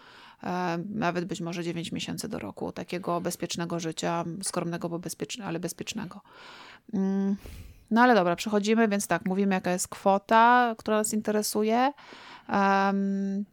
y, 0.43 0.47
nawet 0.89 1.25
być 1.25 1.41
może 1.41 1.63
9 1.63 1.91
miesięcy 1.91 2.27
do 2.27 2.39
roku 2.39 2.71
takiego 2.71 3.21
bezpiecznego 3.21 3.79
życia, 3.79 4.23
skromnego, 4.43 4.89
bo 4.89 4.99
bezpieczne, 4.99 5.45
ale 5.45 5.59
bezpiecznego. 5.59 6.21
Y, 6.93 6.97
no 7.91 8.01
ale 8.01 8.15
dobra, 8.15 8.35
przechodzimy, 8.35 8.87
więc 8.87 9.07
tak, 9.07 9.25
mówimy 9.25 9.55
jaka 9.55 9.71
jest 9.71 9.87
kwota, 9.87 10.75
która 10.77 10.97
nas 10.97 11.13
interesuje. 11.13 11.93
Um, 12.49 13.45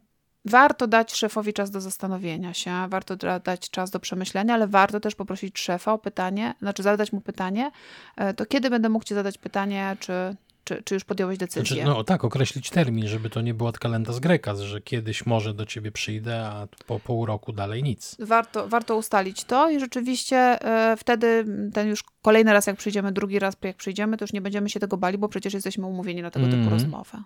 Warto 0.44 0.86
dać 0.86 1.14
szefowi 1.14 1.52
czas 1.52 1.70
do 1.70 1.80
zastanowienia 1.80 2.54
się, 2.54 2.72
warto 2.88 3.16
dać 3.44 3.70
czas 3.70 3.90
do 3.90 4.00
przemyślenia, 4.00 4.54
ale 4.54 4.66
warto 4.68 5.00
też 5.00 5.14
poprosić 5.14 5.58
szefa 5.58 5.92
o 5.92 5.98
pytanie, 5.98 6.54
znaczy 6.62 6.82
zadać 6.82 7.12
mu 7.12 7.20
pytanie, 7.20 7.70
e, 8.16 8.34
to 8.34 8.46
kiedy 8.46 8.70
będę 8.70 8.88
mógł 8.88 9.04
ci 9.04 9.14
zadać 9.14 9.38
pytanie, 9.38 9.96
czy, 10.00 10.36
czy, 10.64 10.82
czy 10.84 10.94
już 10.94 11.04
podjąłeś 11.04 11.38
decyzję? 11.38 11.76
Znaczy, 11.76 11.84
no 11.84 12.04
tak, 12.04 12.24
określić 12.24 12.70
termin, 12.70 13.08
żeby 13.08 13.30
to 13.30 13.40
nie 13.40 13.54
było 13.54 13.68
od 13.68 13.78
kalenda 13.78 14.12
z 14.12 14.20
greka, 14.20 14.54
że 14.54 14.80
kiedyś 14.80 15.26
może 15.26 15.54
do 15.54 15.66
ciebie 15.66 15.92
przyjdę, 15.92 16.46
a 16.46 16.66
po 16.86 17.00
pół 17.00 17.26
roku 17.26 17.52
dalej 17.52 17.82
nic. 17.82 18.16
Warto, 18.18 18.68
warto 18.68 18.96
ustalić 18.96 19.44
to 19.44 19.70
i 19.70 19.80
rzeczywiście 19.80 20.36
e, 20.36 20.96
wtedy 20.96 21.44
ten 21.72 21.88
już 21.88 22.04
kolejny 22.22 22.52
raz 22.52 22.66
jak 22.66 22.76
przyjdziemy, 22.76 23.12
drugi 23.12 23.38
raz 23.38 23.54
jak 23.62 23.76
przyjdziemy, 23.76 24.16
to 24.16 24.24
już 24.24 24.32
nie 24.32 24.40
będziemy 24.40 24.70
się 24.70 24.80
tego 24.80 24.96
bali, 24.96 25.18
bo 25.18 25.28
przecież 25.28 25.54
jesteśmy 25.54 25.86
umówieni 25.86 26.22
na 26.22 26.30
tego 26.30 26.46
mm 26.46 26.58
-hmm. 26.58 26.62
typu 26.62 26.74
mhm. 26.74 26.82
rozmowę. 26.82 27.24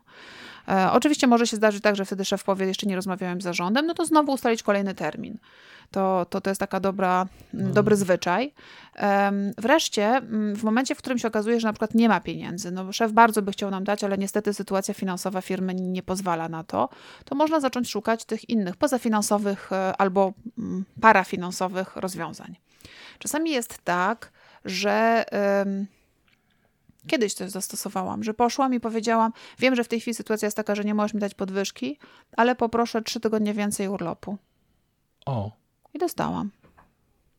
E, 0.69 0.93
oczywiście 0.93 1.27
może 1.27 1.47
się 1.47 1.57
zdarzyć 1.57 1.83
tak, 1.83 1.97
że 1.97 2.05
wtedy 2.05 2.25
szef 2.25 2.45
powie, 2.45 2.67
jeszcze 2.67 2.87
nie 2.87 2.97
rozmawiałem 2.97 3.41
z 3.41 3.45
zarządem, 3.45 3.87
no 3.87 3.95
to 3.95 4.07
znowu 4.07 4.33
ustalić 4.33 4.63
kolejny 4.63 4.95
termin. 4.95 5.39
To, 5.91 6.27
to, 6.31 6.41
to 6.41 6.51
jest 6.51 6.61
taka 6.61 6.81
dobra, 6.81 7.27
mm. 7.55 7.73
dobry 7.73 7.97
zwyczaj. 7.97 8.53
Wreszcie, 9.59 10.21
w 10.55 10.63
momencie, 10.63 10.95
w 10.95 10.99
którym 10.99 11.19
się 11.19 11.29
okazuje, 11.29 11.61
że 11.61 11.69
na 11.69 11.73
przykład 11.73 11.95
nie 11.95 12.09
ma 12.09 12.21
pieniędzy, 12.21 12.71
no 12.71 12.93
szef 12.93 13.13
bardzo 13.13 13.43
by 13.43 13.53
chciał 13.53 13.71
nam 13.71 13.85
dać, 13.85 14.05
ale 14.05 14.19
niestety 14.19 14.55
sytuacja 14.55 14.95
finansowa 14.95 15.41
firmy 15.41 15.75
nie 15.75 16.03
pozwala 16.03 16.49
na 16.49 16.65
to, 16.65 16.89
to 17.25 17.35
można 17.35 17.61
zacząć 17.61 17.91
szukać 17.91 18.25
tych 18.25 18.49
innych 18.49 18.77
pozafinansowych 18.77 19.73
e, 19.73 19.97
albo 19.97 20.33
parafinansowych 21.01 21.97
rozwiązań. 21.97 22.57
Czasami 23.19 23.51
jest 23.51 23.79
tak, 23.85 24.33
że 24.65 25.25
Kiedyś 27.07 27.35
to 27.35 27.51
zastosowałam, 27.51 28.25
że 28.25 28.35
poszłam 28.35 28.75
i 28.75 28.81
powiedziałam: 28.81 29.33
Wiem, 29.59 29.77
że 29.77 29.85
w 29.85 29.89
tej 29.89 30.01
chwili 30.01 30.15
sytuacja 30.15 30.47
jest 30.47 30.57
taka, 30.57 30.75
że 30.75 30.85
nie 30.85 30.95
możesz 30.95 31.15
mi 31.15 31.21
dać 31.21 31.35
podwyżki, 31.35 31.99
ale 32.37 32.57
poproszę 32.57 33.03
trzy 33.03 33.21
tygodnie 33.21 33.55
więcej 33.55 33.89
urlopu. 33.89 34.37
O. 35.27 35.51
I 35.95 35.99
dostałam. 35.99 36.51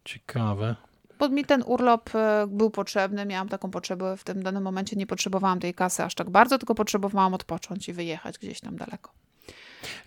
Ciekawe. 0.05 0.75
Bo 1.19 1.29
mi 1.29 1.45
ten 1.45 1.63
urlop 1.65 2.15
e, 2.15 2.47
był 2.47 2.69
potrzebny, 2.69 3.25
miałam 3.25 3.49
taką 3.49 3.71
potrzebę 3.71 4.17
w 4.17 4.23
tym 4.23 4.43
danym 4.43 4.63
momencie, 4.63 4.95
nie 4.95 5.07
potrzebowałam 5.07 5.59
tej 5.59 5.73
kasy 5.73 6.03
aż 6.03 6.15
tak 6.15 6.29
bardzo, 6.29 6.57
tylko 6.57 6.75
potrzebowałam 6.75 7.33
odpocząć 7.33 7.89
i 7.89 7.93
wyjechać 7.93 8.37
gdzieś 8.37 8.59
tam 8.59 8.75
daleko. 8.75 9.11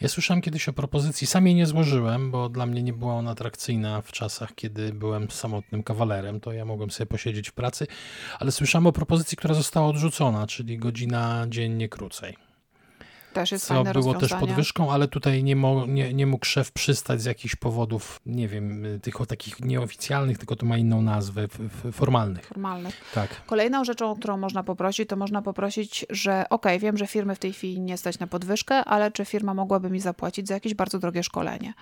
Ja 0.01 0.09
słyszałem 0.09 0.41
kiedyś 0.41 0.69
o 0.69 0.73
propozycji, 0.73 1.27
sam 1.27 1.47
jej 1.47 1.55
nie 1.55 1.67
złożyłem, 1.67 2.31
bo 2.31 2.49
dla 2.49 2.67
mnie 2.67 2.83
nie 2.83 2.93
była 2.93 3.15
ona 3.15 3.31
atrakcyjna 3.31 4.03
w 4.03 4.13
czasach, 4.13 4.55
kiedy 4.55 4.93
byłem 4.93 5.31
samotnym 5.31 5.83
kawalerem, 5.83 6.41
to 6.41 6.53
ja 6.53 6.65
mogłem 6.65 6.91
sobie 6.91 7.07
posiedzieć 7.07 7.49
w 7.49 7.53
pracy, 7.53 7.87
ale 8.39 8.53
słyszałem 8.53 8.87
o 8.87 8.93
propozycji, 8.93 9.37
która 9.37 9.55
została 9.55 9.87
odrzucona, 9.87 10.47
czyli 10.47 10.79
godzina 10.79 11.47
dziennie 11.49 11.89
krócej. 11.89 12.50
Też 13.33 13.53
jest 13.53 13.67
co 13.67 13.85
było 13.85 14.15
też 14.15 14.35
podwyżką, 14.35 14.93
ale 14.93 15.09
tutaj 15.09 15.45
nie, 15.45 15.57
mo, 15.57 15.87
nie, 15.87 16.15
nie 16.15 16.27
mógł 16.27 16.47
szef 16.47 16.73
przystać 16.73 17.23
z 17.23 17.25
jakichś 17.25 17.57
powodów, 17.57 18.21
nie 18.27 18.49
wiem, 18.49 18.85
tych 19.03 19.15
takich 19.29 19.61
nieoficjalnych, 19.61 20.39
tylko 20.39 20.57
to 20.57 20.67
ma 20.67 20.77
inną 20.77 21.03
nazwę, 21.03 21.49
formalnych. 21.93 22.47
Formalnych. 22.47 23.01
Tak. 23.15 23.47
Kolejną 23.47 23.85
rzeczą, 23.85 24.17
którą 24.17 24.37
można 24.37 24.63
poprosić, 24.63 25.09
to 25.09 25.17
można 25.17 25.43
poprosić, 25.43 26.07
że 26.11 26.45
ok, 26.51 26.67
wiem, 26.81 26.97
że 26.97 27.07
firmy 27.07 27.35
w 27.35 27.39
tej 27.39 27.53
chwili 27.53 27.81
nie 27.81 27.97
stać 27.97 28.19
na 28.19 28.27
podwyżkę, 28.27 28.85
ale 28.85 29.11
czy 29.11 29.25
firma 29.25 29.55
mogłaby 29.55 29.91
mi 29.91 30.01
zapłacić 30.01 30.49
za 30.49 30.55
jakieś 30.55 30.75
bardzo 30.75 30.99
drogie 30.99 31.23
szkolenie? 31.23 31.75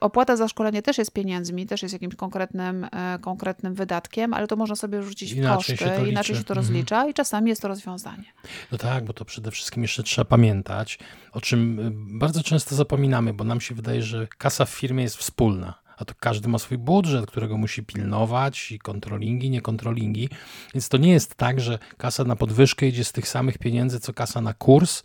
Opłata 0.00 0.36
za 0.36 0.48
szkolenie 0.48 0.82
też 0.82 0.98
jest 0.98 1.12
pieniędzmi, 1.12 1.66
też 1.66 1.82
jest 1.82 1.92
jakimś 1.92 2.14
konkretnym, 2.14 2.84
e, 2.92 3.18
konkretnym 3.20 3.74
wydatkiem, 3.74 4.34
ale 4.34 4.46
to 4.46 4.56
można 4.56 4.76
sobie 4.76 5.02
rzucić 5.02 5.34
w 5.34 5.36
inaczej 5.36 5.78
koszty, 5.78 5.96
się 5.96 6.08
inaczej 6.08 6.36
się 6.36 6.44
to 6.44 6.54
mhm. 6.54 6.66
rozlicza 6.66 6.96
mhm. 6.96 7.10
i 7.10 7.14
czasami 7.14 7.50
jest 7.50 7.62
to 7.62 7.68
rozwiązanie. 7.68 8.24
No 8.72 8.78
tak, 8.78 9.04
bo 9.04 9.12
to 9.12 9.24
przede 9.24 9.50
wszystkim 9.50 9.82
jeszcze 9.82 10.02
trzeba 10.02 10.24
pamiętać, 10.24 10.79
o 11.32 11.40
czym 11.40 11.78
y, 11.78 12.18
bardzo 12.18 12.42
często 12.42 12.74
zapominamy, 12.74 13.34
bo 13.34 13.44
nam 13.44 13.60
się 13.60 13.74
wydaje, 13.74 14.02
że 14.02 14.26
kasa 14.38 14.64
w 14.64 14.70
firmie 14.70 15.02
jest 15.02 15.16
wspólna. 15.16 15.74
A 16.00 16.04
to 16.04 16.14
każdy 16.20 16.48
ma 16.48 16.58
swój 16.58 16.78
budżet, 16.78 17.26
którego 17.26 17.56
musi 17.56 17.82
pilnować 17.82 18.72
i 18.72 18.78
kontrolingi, 18.78 19.50
nie 19.50 19.60
kontrolingi. 19.60 20.28
Więc 20.74 20.88
to 20.88 20.96
nie 20.96 21.12
jest 21.12 21.34
tak, 21.34 21.60
że 21.60 21.78
kasa 21.96 22.24
na 22.24 22.36
podwyżkę 22.36 22.86
idzie 22.86 23.04
z 23.04 23.12
tych 23.12 23.28
samych 23.28 23.58
pieniędzy, 23.58 24.00
co 24.00 24.12
kasa 24.12 24.40
na 24.40 24.54
kurs, 24.54 25.02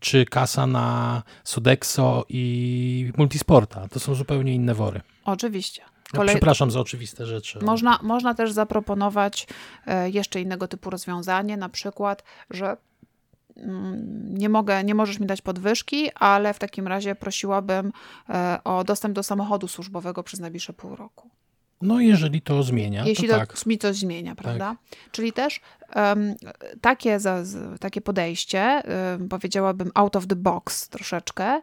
czy 0.00 0.24
kasa 0.24 0.66
na 0.66 1.22
Sodexo 1.44 2.24
i 2.28 3.12
Multisporta. 3.16 3.88
To 3.88 4.00
są 4.00 4.14
zupełnie 4.14 4.54
inne 4.54 4.74
wory. 4.74 5.00
Oczywiście. 5.24 5.82
Kolej... 6.12 6.34
Przepraszam 6.34 6.70
za 6.70 6.80
oczywiste 6.80 7.26
rzeczy. 7.26 7.58
Można, 7.62 7.98
można 8.02 8.34
też 8.34 8.52
zaproponować 8.52 9.46
e, 9.86 10.10
jeszcze 10.10 10.40
innego 10.40 10.68
typu 10.68 10.90
rozwiązanie, 10.90 11.56
na 11.56 11.68
przykład, 11.68 12.24
że 12.50 12.76
nie 14.28 14.48
mogę, 14.48 14.84
nie 14.84 14.94
możesz 14.94 15.20
mi 15.20 15.26
dać 15.26 15.42
podwyżki, 15.42 16.10
ale 16.14 16.54
w 16.54 16.58
takim 16.58 16.86
razie 16.86 17.14
prosiłabym 17.14 17.92
e, 18.28 18.58
o 18.64 18.84
dostęp 18.84 19.14
do 19.14 19.22
samochodu 19.22 19.68
służbowego 19.68 20.22
przez 20.22 20.40
najbliższe 20.40 20.72
pół 20.72 20.96
roku. 20.96 21.30
No, 21.82 22.00
jeżeli 22.00 22.42
to 22.42 22.62
zmienia. 22.62 23.04
Jeśli 23.06 23.28
to, 23.28 23.34
tak. 23.34 23.66
mi 23.66 23.78
coś 23.78 23.96
zmienia, 23.96 24.34
tak. 24.34 24.44
prawda? 24.44 24.76
Tak. 24.90 25.10
Czyli 25.12 25.32
też 25.32 25.60
takie, 26.80 27.20
za, 27.20 27.42
takie 27.80 28.00
podejście, 28.00 28.82
powiedziałabym 29.30 29.90
out 29.94 30.16
of 30.16 30.26
the 30.26 30.36
box 30.36 30.88
troszeczkę, 30.88 31.62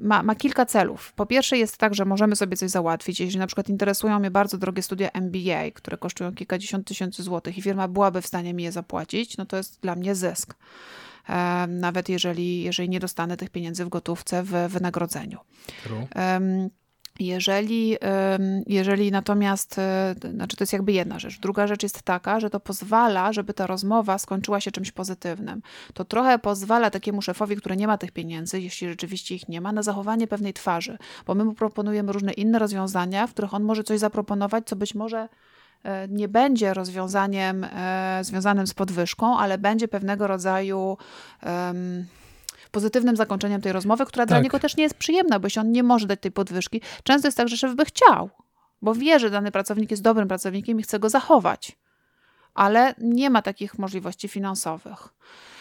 ma, 0.00 0.22
ma 0.22 0.34
kilka 0.34 0.66
celów. 0.66 1.12
Po 1.12 1.26
pierwsze, 1.26 1.58
jest 1.58 1.78
tak, 1.78 1.94
że 1.94 2.04
możemy 2.04 2.36
sobie 2.36 2.56
coś 2.56 2.70
załatwić. 2.70 3.20
Jeśli 3.20 3.38
na 3.38 3.46
przykład 3.46 3.68
interesują 3.68 4.18
mnie 4.18 4.30
bardzo 4.30 4.58
drogie 4.58 4.82
studia 4.82 5.10
MBA, 5.12 5.70
które 5.74 5.98
kosztują 5.98 6.34
kilkadziesiąt 6.34 6.86
tysięcy 6.86 7.22
złotych 7.22 7.58
i 7.58 7.62
firma 7.62 7.88
byłaby 7.88 8.22
w 8.22 8.26
stanie 8.26 8.54
mi 8.54 8.62
je 8.62 8.72
zapłacić, 8.72 9.36
no 9.36 9.46
to 9.46 9.56
jest 9.56 9.80
dla 9.80 9.96
mnie 9.96 10.14
zysk 10.14 10.54
nawet 11.68 12.08
jeżeli, 12.08 12.62
jeżeli 12.62 12.88
nie 12.88 13.00
dostanę 13.00 13.36
tych 13.36 13.50
pieniędzy 13.50 13.84
w 13.84 13.88
gotówce 13.88 14.42
w 14.42 14.50
wynagrodzeniu. 14.68 15.38
Um, 16.14 16.70
jeżeli, 17.18 17.96
jeżeli 18.66 19.10
natomiast, 19.10 19.78
e, 19.78 20.14
znaczy 20.34 20.56
to 20.56 20.62
jest 20.62 20.72
jakby 20.72 20.92
jedna 20.92 21.18
rzecz. 21.18 21.40
Druga 21.40 21.66
rzecz 21.66 21.82
jest 21.82 22.02
taka, 22.02 22.40
że 22.40 22.50
to 22.50 22.60
pozwala, 22.60 23.32
żeby 23.32 23.54
ta 23.54 23.66
rozmowa 23.66 24.18
skończyła 24.18 24.60
się 24.60 24.70
czymś 24.70 24.92
pozytywnym. 24.92 25.62
To 25.94 26.04
trochę 26.04 26.38
pozwala 26.38 26.90
takiemu 26.90 27.22
szefowi, 27.22 27.56
który 27.56 27.76
nie 27.76 27.86
ma 27.86 27.98
tych 27.98 28.12
pieniędzy, 28.12 28.60
jeśli 28.60 28.88
rzeczywiście 28.88 29.34
ich 29.34 29.48
nie 29.48 29.60
ma, 29.60 29.72
na 29.72 29.82
zachowanie 29.82 30.26
pewnej 30.26 30.52
twarzy, 30.52 30.98
bo 31.26 31.34
my 31.34 31.44
mu 31.44 31.54
proponujemy 31.54 32.12
różne 32.12 32.32
inne 32.32 32.58
rozwiązania, 32.58 33.26
w 33.26 33.30
których 33.30 33.54
on 33.54 33.62
może 33.62 33.84
coś 33.84 33.98
zaproponować, 33.98 34.66
co 34.66 34.76
być 34.76 34.94
może 34.94 35.28
e, 35.82 36.08
nie 36.08 36.28
będzie 36.28 36.74
rozwiązaniem 36.74 37.64
e, 37.64 38.20
związanym 38.22 38.66
z 38.66 38.74
podwyżką, 38.74 39.38
ale 39.38 39.58
będzie 39.58 39.88
pewnego 39.88 40.26
rodzaju. 40.26 40.96
Um, 41.46 42.06
pozytywnym 42.70 43.16
zakończeniem 43.16 43.60
tej 43.60 43.72
rozmowy, 43.72 44.06
która 44.06 44.26
tak. 44.26 44.28
dla 44.28 44.40
niego 44.40 44.58
też 44.58 44.76
nie 44.76 44.82
jest 44.82 44.94
przyjemna, 44.94 45.38
bo 45.38 45.46
jeśli 45.46 45.60
on 45.60 45.72
nie 45.72 45.82
może 45.82 46.06
dać 46.06 46.20
tej 46.20 46.32
podwyżki, 46.32 46.80
często 47.02 47.28
jest 47.28 47.36
tak, 47.36 47.48
że 47.48 47.56
szef 47.56 47.74
by 47.74 47.84
chciał, 47.84 48.30
bo 48.82 48.94
wie, 48.94 49.20
że 49.20 49.30
dany 49.30 49.50
pracownik 49.50 49.90
jest 49.90 50.02
dobrym 50.02 50.28
pracownikiem 50.28 50.80
i 50.80 50.82
chce 50.82 50.98
go 50.98 51.10
zachować, 51.10 51.76
ale 52.54 52.94
nie 52.98 53.30
ma 53.30 53.42
takich 53.42 53.78
możliwości 53.78 54.28
finansowych. 54.28 55.08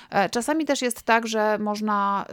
E, 0.10 0.30
czasami 0.30 0.66
też 0.66 0.82
jest 0.82 1.04
tak, 1.04 1.28
że 1.28 1.58
można 1.58 2.26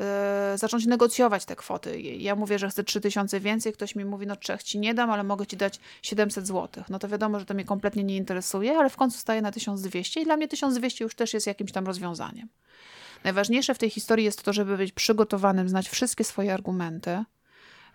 y, 0.55 0.59
zacząć 0.59 0.87
negocjować 0.87 1.45
te 1.45 1.57
kwoty. 1.57 2.01
Ja 2.01 2.35
mówię, 2.35 2.59
że 2.59 2.69
chcę 2.69 2.85
3000 2.85 3.41
więcej, 3.41 3.73
ktoś 3.73 3.97
mi 3.97 4.05
mówi, 4.05 4.27
no 4.27 4.37
trzech 4.37 4.63
ci 4.63 4.79
nie 4.79 4.95
dam, 4.95 5.11
ale 5.11 5.25
mogę 5.25 5.47
ci 5.47 5.57
dać 5.57 5.81
700 6.03 6.47
zł. 6.47 6.85
No 6.89 6.99
to 6.99 7.09
wiadomo, 7.09 7.41
że 7.41 7.47
to 7.47 7.55
mnie 7.55 7.65
kompletnie 7.65 8.05
nie 8.05 8.17
interesuje, 8.17 8.79
ale 8.79 8.91
w 8.91 8.97
końcu 8.97 9.19
staje 9.19 9.43
na 9.43 9.53
1200 9.53 10.21
i 10.21 10.25
dla 10.25 10.37
mnie 10.37 10.49
1200 10.49 11.05
już 11.05 11.15
też 11.15 11.35
jest 11.35 11.47
jakimś 11.47 11.73
tam 11.73 11.87
rozwiązaniem. 11.87 12.49
Najważniejsze 13.25 13.75
w 13.75 13.79
tej 13.79 13.91
historii 13.91 14.25
jest 14.25 14.43
to, 14.43 14.53
żeby 14.53 14.77
być 14.77 14.93
przygotowanym, 14.93 15.69
znać 15.69 15.89
wszystkie 15.89 16.25
swoje 16.25 16.55
argumenty, 16.55 17.25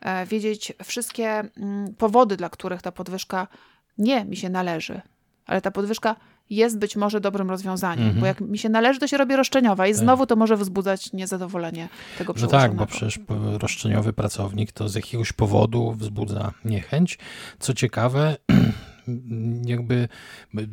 e, 0.02 0.26
wiedzieć 0.26 0.74
wszystkie 0.84 1.28
mm, 1.28 1.94
powody, 1.98 2.38
dla 2.38 2.50
których 2.50 2.82
ta 2.82 2.92
podwyżka 2.92 3.48
nie 3.98 4.26
mi 4.26 4.38
się 4.38 4.50
należy, 4.50 5.02
ale 5.46 5.62
ta 5.62 5.72
podwyżka 5.72 6.16
jest 6.50 6.80
być 6.80 6.96
może 6.96 7.22
dobrym 7.22 7.50
rozwiązaniem, 7.50 8.20
bo 8.20 8.26
jak 8.26 8.42
mi 8.42 8.58
się 8.58 8.70
należy, 8.70 9.00
to 9.00 9.08
się 9.08 9.18
robi 9.18 9.36
roszczeniowa 9.36 9.88
i 9.88 9.92
tak. 9.92 10.00
znowu 10.00 10.26
to 10.26 10.36
może 10.36 10.58
wzbudzać 10.58 11.14
niezadowolenie 11.14 11.90
tego 12.18 12.34
No 12.42 12.48
tak, 12.48 12.76
bo 12.76 12.86
przecież 12.86 13.20
roszczeniowy 13.60 14.14
pracownik 14.14 14.72
to 14.72 14.90
z 14.90 14.96
jakiegoś 14.96 15.34
powodu 15.34 15.92
wzbudza 15.92 16.52
niechęć. 16.66 17.18
Co 17.60 17.74
ciekawe, 17.74 18.38
jakby 19.66 20.08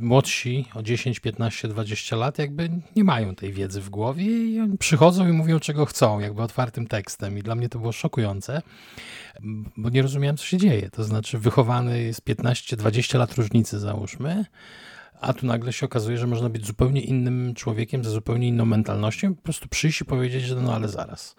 młodsi 0.00 0.66
o 0.74 0.82
10, 0.82 1.20
15, 1.20 1.68
20 1.68 2.16
lat 2.16 2.38
jakby 2.38 2.70
nie 2.96 3.04
mają 3.04 3.34
tej 3.34 3.52
wiedzy 3.52 3.80
w 3.80 3.90
głowie 3.90 4.24
i 4.24 4.78
przychodzą 4.78 5.28
i 5.28 5.32
mówią 5.32 5.60
czego 5.60 5.86
chcą, 5.86 6.20
jakby 6.20 6.42
otwartym 6.42 6.86
tekstem. 6.86 7.38
I 7.38 7.42
dla 7.42 7.54
mnie 7.54 7.68
to 7.68 7.78
było 7.78 7.92
szokujące, 7.92 8.62
bo 9.76 9.90
nie 9.90 10.02
rozumiałem 10.02 10.36
co 10.36 10.44
się 10.44 10.56
dzieje, 10.56 10.90
to 10.90 11.04
znaczy 11.04 11.38
wychowany 11.38 12.02
jest 12.02 12.20
15, 12.20 12.76
20 12.76 13.18
lat 13.18 13.34
różnicy 13.34 13.78
załóżmy, 13.78 14.44
a 15.20 15.32
tu 15.32 15.46
nagle 15.46 15.72
się 15.72 15.86
okazuje, 15.86 16.18
że 16.18 16.26
można 16.26 16.48
być 16.48 16.66
zupełnie 16.66 17.00
innym 17.00 17.54
człowiekiem, 17.54 18.04
ze 18.04 18.10
zupełnie 18.10 18.48
inną 18.48 18.64
mentalnością, 18.64 19.34
po 19.34 19.42
prostu 19.42 19.68
przyjść 19.68 20.00
i 20.00 20.04
powiedzieć, 20.04 20.42
że 20.42 20.56
no 20.56 20.74
ale 20.74 20.88
zaraz 20.88 21.36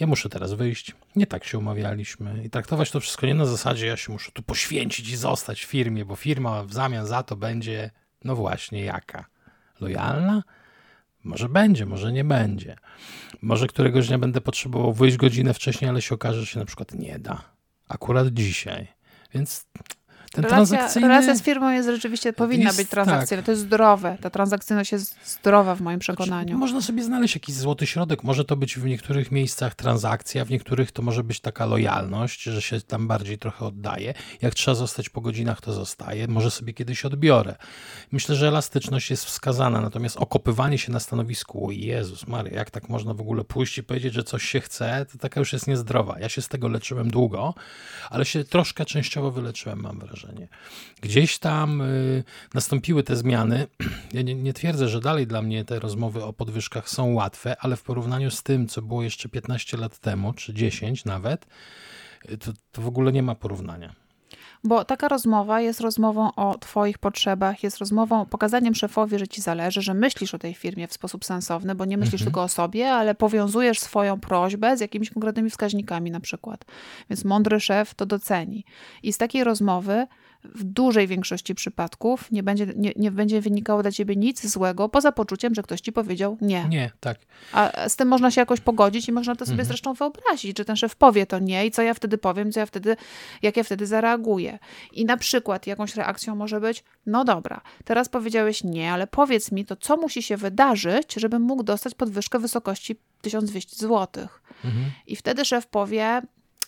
ja 0.00 0.06
muszę 0.06 0.28
teraz 0.28 0.52
wyjść, 0.52 0.94
nie 1.16 1.26
tak 1.26 1.44
się 1.44 1.58
umawialiśmy 1.58 2.44
i 2.44 2.50
traktować 2.50 2.90
to 2.90 3.00
wszystko 3.00 3.26
nie 3.26 3.34
na 3.34 3.46
zasadzie, 3.46 3.86
ja 3.86 3.96
się 3.96 4.12
muszę 4.12 4.32
tu 4.32 4.42
poświęcić 4.42 5.08
i 5.08 5.16
zostać 5.16 5.64
w 5.64 5.68
firmie, 5.68 6.04
bo 6.04 6.16
firma 6.16 6.64
w 6.64 6.72
zamian 6.72 7.06
za 7.06 7.22
to 7.22 7.36
będzie, 7.36 7.90
no 8.24 8.36
właśnie, 8.36 8.84
jaka? 8.84 9.24
Lojalna? 9.80 10.42
Może 11.24 11.48
będzie, 11.48 11.86
może 11.86 12.12
nie 12.12 12.24
będzie. 12.24 12.76
Może 13.42 13.66
któregoś 13.66 14.08
dnia 14.08 14.18
będę 14.18 14.40
potrzebował 14.40 14.92
wyjść 14.92 15.16
godzinę 15.16 15.54
wcześniej, 15.54 15.88
ale 15.88 16.02
się 16.02 16.14
okaże, 16.14 16.40
że 16.40 16.46
się 16.46 16.58
na 16.58 16.64
przykład 16.66 16.94
nie 16.94 17.18
da. 17.18 17.42
Akurat 17.88 18.28
dzisiaj. 18.28 18.88
Więc 19.34 19.66
ten 20.30 20.44
relacja, 20.44 20.66
transakcyjny... 20.66 21.08
relacja 21.08 21.34
z 21.34 21.42
firmą 21.42 21.70
jest 21.70 21.88
rzeczywiście, 21.88 22.32
powinna 22.32 22.64
jest, 22.64 22.76
być 22.76 22.88
transakcyjna. 22.88 23.42
Tak. 23.42 23.46
To 23.46 23.52
jest 23.52 23.62
zdrowe. 23.62 24.18
Ta 24.20 24.30
transakcyjność 24.30 24.92
jest 24.92 25.16
zdrowa 25.24 25.74
w 25.74 25.80
moim 25.80 25.98
przekonaniu. 25.98 26.48
Znaczy, 26.48 26.58
można 26.58 26.82
sobie 26.82 27.02
znaleźć 27.02 27.34
jakiś 27.34 27.54
złoty 27.54 27.86
środek. 27.86 28.24
Może 28.24 28.44
to 28.44 28.56
być 28.56 28.78
w 28.78 28.84
niektórych 28.84 29.32
miejscach 29.32 29.74
transakcja, 29.74 30.44
w 30.44 30.50
niektórych 30.50 30.92
to 30.92 31.02
może 31.02 31.24
być 31.24 31.40
taka 31.40 31.66
lojalność, 31.66 32.42
że 32.42 32.62
się 32.62 32.80
tam 32.80 33.08
bardziej 33.08 33.38
trochę 33.38 33.64
oddaje. 33.66 34.14
Jak 34.42 34.54
trzeba 34.54 34.74
zostać 34.74 35.08
po 35.08 35.20
godzinach, 35.20 35.60
to 35.60 35.72
zostaje. 35.72 36.28
Może 36.28 36.50
sobie 36.50 36.72
kiedyś 36.72 37.04
odbiorę. 37.04 37.56
Myślę, 38.12 38.34
że 38.34 38.48
elastyczność 38.48 39.10
jest 39.10 39.24
wskazana, 39.24 39.80
natomiast 39.80 40.16
okopywanie 40.16 40.78
się 40.78 40.92
na 40.92 41.00
stanowisku, 41.00 41.66
o 41.66 41.70
Jezus 41.70 42.26
Maria, 42.26 42.54
jak 42.54 42.70
tak 42.70 42.88
można 42.88 43.14
w 43.14 43.20
ogóle 43.20 43.44
pójść 43.44 43.78
i 43.78 43.82
powiedzieć, 43.82 44.14
że 44.14 44.24
coś 44.24 44.42
się 44.42 44.60
chce, 44.60 45.06
to 45.12 45.18
taka 45.18 45.40
już 45.40 45.52
jest 45.52 45.66
niezdrowa. 45.66 46.18
Ja 46.20 46.28
się 46.28 46.42
z 46.42 46.48
tego 46.48 46.68
leczyłem 46.68 47.10
długo, 47.10 47.54
ale 48.10 48.24
się 48.24 48.44
troszkę 48.44 48.84
częściowo 48.84 49.30
wyleczyłem, 49.30 49.80
mam 49.80 49.98
wrażenie 49.98 50.17
wrażenie. 50.18 50.48
Gdzieś 51.00 51.38
tam 51.38 51.80
y, 51.80 52.24
nastąpiły 52.54 53.02
te 53.02 53.16
zmiany. 53.16 53.66
Ja 54.12 54.22
nie, 54.22 54.34
nie, 54.34 54.52
twierdzę, 54.52 54.88
że 54.88 55.00
dalej 55.00 55.26
dla 55.26 55.42
mnie 55.42 55.64
te 55.64 55.80
rozmowy 55.80 56.24
o 56.24 56.32
podwyżkach 56.32 56.88
są 56.88 57.12
łatwe, 57.12 57.56
ale 57.60 57.76
w 57.76 57.82
porównaniu 57.82 58.30
z 58.30 58.42
tym, 58.42 58.68
co 58.68 58.82
było 58.82 59.02
jeszcze 59.02 59.28
15 59.28 59.76
lat 59.76 59.98
temu, 59.98 60.32
czy 60.32 60.54
10 60.54 61.04
nawet, 61.04 61.46
y, 62.30 62.38
to, 62.38 62.52
to 62.72 62.82
w 62.82 62.86
ogóle 62.86 63.12
nie 63.12 63.22
ma 63.22 63.34
porównania. 63.34 63.94
Bo 64.64 64.84
taka 64.84 65.08
rozmowa 65.08 65.60
jest 65.60 65.80
rozmową 65.80 66.34
o 66.34 66.58
Twoich 66.58 66.98
potrzebach, 66.98 67.62
jest 67.62 67.78
rozmową, 67.78 68.26
pokazaniem 68.26 68.74
szefowi, 68.74 69.18
że 69.18 69.28
Ci 69.28 69.40
zależy, 69.40 69.82
że 69.82 69.94
myślisz 69.94 70.34
o 70.34 70.38
tej 70.38 70.54
firmie 70.54 70.88
w 70.88 70.92
sposób 70.92 71.24
sensowny, 71.24 71.74
bo 71.74 71.84
nie 71.84 71.96
myślisz 71.96 72.20
mhm. 72.20 72.26
tylko 72.26 72.42
o 72.42 72.48
sobie, 72.48 72.92
ale 72.92 73.14
powiązujesz 73.14 73.80
swoją 73.80 74.20
prośbę 74.20 74.76
z 74.76 74.80
jakimiś 74.80 75.10
konkretnymi 75.10 75.50
wskaźnikami 75.50 76.10
na 76.10 76.20
przykład. 76.20 76.64
Więc 77.10 77.24
mądry 77.24 77.60
szef 77.60 77.94
to 77.94 78.06
doceni. 78.06 78.64
I 79.02 79.12
z 79.12 79.18
takiej 79.18 79.44
rozmowy 79.44 80.06
w 80.44 80.64
dużej 80.64 81.06
większości 81.06 81.54
przypadków 81.54 82.30
nie 82.32 82.42
będzie, 82.42 82.66
nie, 82.76 82.92
nie 82.96 83.10
będzie 83.10 83.40
wynikało 83.40 83.82
dla 83.82 83.92
ciebie 83.92 84.16
nic 84.16 84.46
złego, 84.46 84.88
poza 84.88 85.12
poczuciem, 85.12 85.54
że 85.54 85.62
ktoś 85.62 85.80
ci 85.80 85.92
powiedział 85.92 86.38
nie. 86.40 86.68
Nie, 86.68 86.90
tak. 87.00 87.18
A 87.52 87.88
z 87.88 87.96
tym 87.96 88.08
można 88.08 88.30
się 88.30 88.40
jakoś 88.40 88.60
pogodzić 88.60 89.08
i 89.08 89.12
można 89.12 89.36
to 89.36 89.44
sobie 89.44 89.52
mhm. 89.52 89.68
zresztą 89.68 89.94
wyobrazić, 89.94 90.58
że 90.58 90.64
ten 90.64 90.76
szef 90.76 90.96
powie 90.96 91.26
to 91.26 91.38
nie 91.38 91.66
i 91.66 91.70
co 91.70 91.82
ja 91.82 91.94
wtedy 91.94 92.18
powiem, 92.18 92.52
co 92.52 92.60
ja 92.60 92.66
wtedy, 92.66 92.96
jak 93.42 93.56
ja 93.56 93.64
wtedy 93.64 93.86
zareaguję. 93.86 94.58
I 94.92 95.04
na 95.04 95.16
przykład 95.16 95.66
jakąś 95.66 95.96
reakcją 95.96 96.36
może 96.36 96.60
być, 96.60 96.84
no 97.06 97.24
dobra, 97.24 97.60
teraz 97.84 98.08
powiedziałeś 98.08 98.64
nie, 98.64 98.92
ale 98.92 99.06
powiedz 99.06 99.52
mi 99.52 99.64
to, 99.64 99.76
co 99.76 99.96
musi 99.96 100.22
się 100.22 100.36
wydarzyć, 100.36 101.14
żebym 101.14 101.42
mógł 101.42 101.62
dostać 101.62 101.94
podwyżkę 101.94 102.38
wysokości 102.38 102.96
1200 103.20 103.76
zł. 103.76 104.28
Mhm. 104.64 104.84
I 105.06 105.16
wtedy 105.16 105.44
szef 105.44 105.66
powie, 105.66 106.22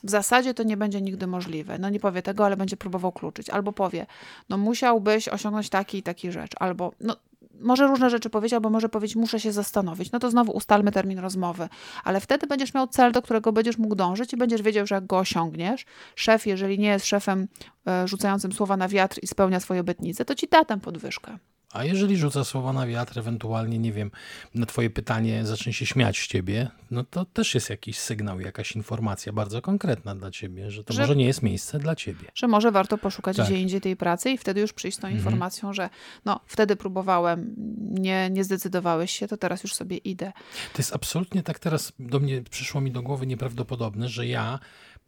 w 0.04 0.10
zasadzie 0.10 0.54
to 0.54 0.62
nie 0.62 0.76
będzie 0.76 1.00
nigdy 1.00 1.26
możliwe. 1.26 1.78
No 1.78 1.88
nie 1.88 2.00
powie 2.00 2.22
tego, 2.22 2.46
ale 2.46 2.56
będzie 2.56 2.76
próbował 2.76 3.12
kluczyć. 3.12 3.50
Albo 3.50 3.72
powie, 3.72 4.06
no 4.48 4.58
musiałbyś 4.58 5.28
osiągnąć 5.28 5.70
taki 5.70 5.98
i 5.98 6.02
taki 6.02 6.32
rzecz. 6.32 6.52
Albo, 6.58 6.92
no 7.00 7.16
może 7.60 7.86
różne 7.86 8.10
rzeczy 8.10 8.30
powiedzieć, 8.30 8.54
albo 8.54 8.70
może 8.70 8.88
powiedzieć, 8.88 9.16
muszę 9.16 9.40
się 9.40 9.52
zastanowić. 9.52 10.12
No 10.12 10.18
to 10.18 10.30
znowu 10.30 10.52
ustalmy 10.52 10.92
termin 10.92 11.18
rozmowy. 11.18 11.68
Ale 12.04 12.20
wtedy 12.20 12.46
będziesz 12.46 12.74
miał 12.74 12.86
cel, 12.86 13.12
do 13.12 13.22
którego 13.22 13.52
będziesz 13.52 13.78
mógł 13.78 13.94
dążyć 13.94 14.32
i 14.32 14.36
będziesz 14.36 14.62
wiedział, 14.62 14.86
że 14.86 14.94
jak 14.94 15.06
go 15.06 15.18
osiągniesz, 15.18 15.86
szef, 16.14 16.46
jeżeli 16.46 16.78
nie 16.78 16.88
jest 16.88 17.06
szefem 17.06 17.48
e, 17.86 18.08
rzucającym 18.08 18.52
słowa 18.52 18.76
na 18.76 18.88
wiatr 18.88 19.18
i 19.22 19.26
spełnia 19.26 19.60
swoje 19.60 19.80
obietnice, 19.80 20.24
to 20.24 20.34
ci 20.34 20.48
da 20.48 20.64
tę 20.64 20.80
podwyżkę. 20.80 21.38
A 21.72 21.84
jeżeli 21.84 22.16
rzuca 22.16 22.44
słowa 22.44 22.72
na 22.72 22.86
wiatr, 22.86 23.18
ewentualnie, 23.18 23.78
nie 23.78 23.92
wiem, 23.92 24.10
na 24.54 24.66
twoje 24.66 24.90
pytanie 24.90 25.46
zacznie 25.46 25.72
się 25.72 25.86
śmiać 25.86 26.18
z 26.18 26.26
ciebie, 26.26 26.68
no 26.90 27.04
to 27.04 27.24
też 27.24 27.54
jest 27.54 27.70
jakiś 27.70 27.98
sygnał, 27.98 28.40
jakaś 28.40 28.72
informacja 28.72 29.32
bardzo 29.32 29.62
konkretna 29.62 30.14
dla 30.14 30.30
ciebie, 30.30 30.70
że 30.70 30.84
to 30.84 30.92
że, 30.92 31.00
może 31.00 31.16
nie 31.16 31.24
jest 31.24 31.42
miejsce 31.42 31.78
dla 31.78 31.96
ciebie. 31.96 32.28
Że 32.34 32.48
może 32.48 32.72
warto 32.72 32.98
poszukać 32.98 33.36
tak. 33.36 33.46
gdzie 33.46 33.56
indziej 33.56 33.80
tej 33.80 33.96
pracy 33.96 34.30
i 34.30 34.38
wtedy 34.38 34.60
już 34.60 34.72
przyjść 34.72 34.98
z 34.98 35.00
tą 35.00 35.06
mhm. 35.06 35.18
informacją, 35.18 35.72
że 35.72 35.90
no 36.24 36.40
wtedy 36.46 36.76
próbowałem, 36.76 37.54
nie, 37.90 38.30
nie 38.30 38.44
zdecydowałeś 38.44 39.10
się, 39.10 39.28
to 39.28 39.36
teraz 39.36 39.62
już 39.62 39.74
sobie 39.74 39.96
idę. 39.96 40.32
To 40.72 40.78
jest 40.78 40.94
absolutnie 40.94 41.42
tak 41.42 41.58
teraz 41.58 41.92
do 41.98 42.20
mnie 42.20 42.42
przyszło 42.50 42.80
mi 42.80 42.90
do 42.90 43.02
głowy 43.02 43.26
nieprawdopodobne, 43.26 44.08
że 44.08 44.26
ja 44.26 44.58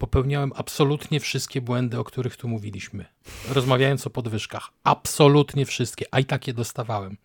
popełniałem 0.03 0.53
absolutnie 0.57 1.21
wszystkie 1.21 1.61
błędy, 1.61 1.99
o 1.99 2.05
których 2.05 2.37
tu 2.37 2.49
mówiliśmy. 2.49 3.05
Rozmawiając 3.49 4.07
o 4.07 4.11
podwyżkach. 4.11 4.71
Absolutnie 4.85 5.67
wszystkie, 5.67 6.05
a 6.11 6.21
i 6.21 6.25
tak 6.25 6.47
je 6.47 6.55
dostawałem. 6.55 7.17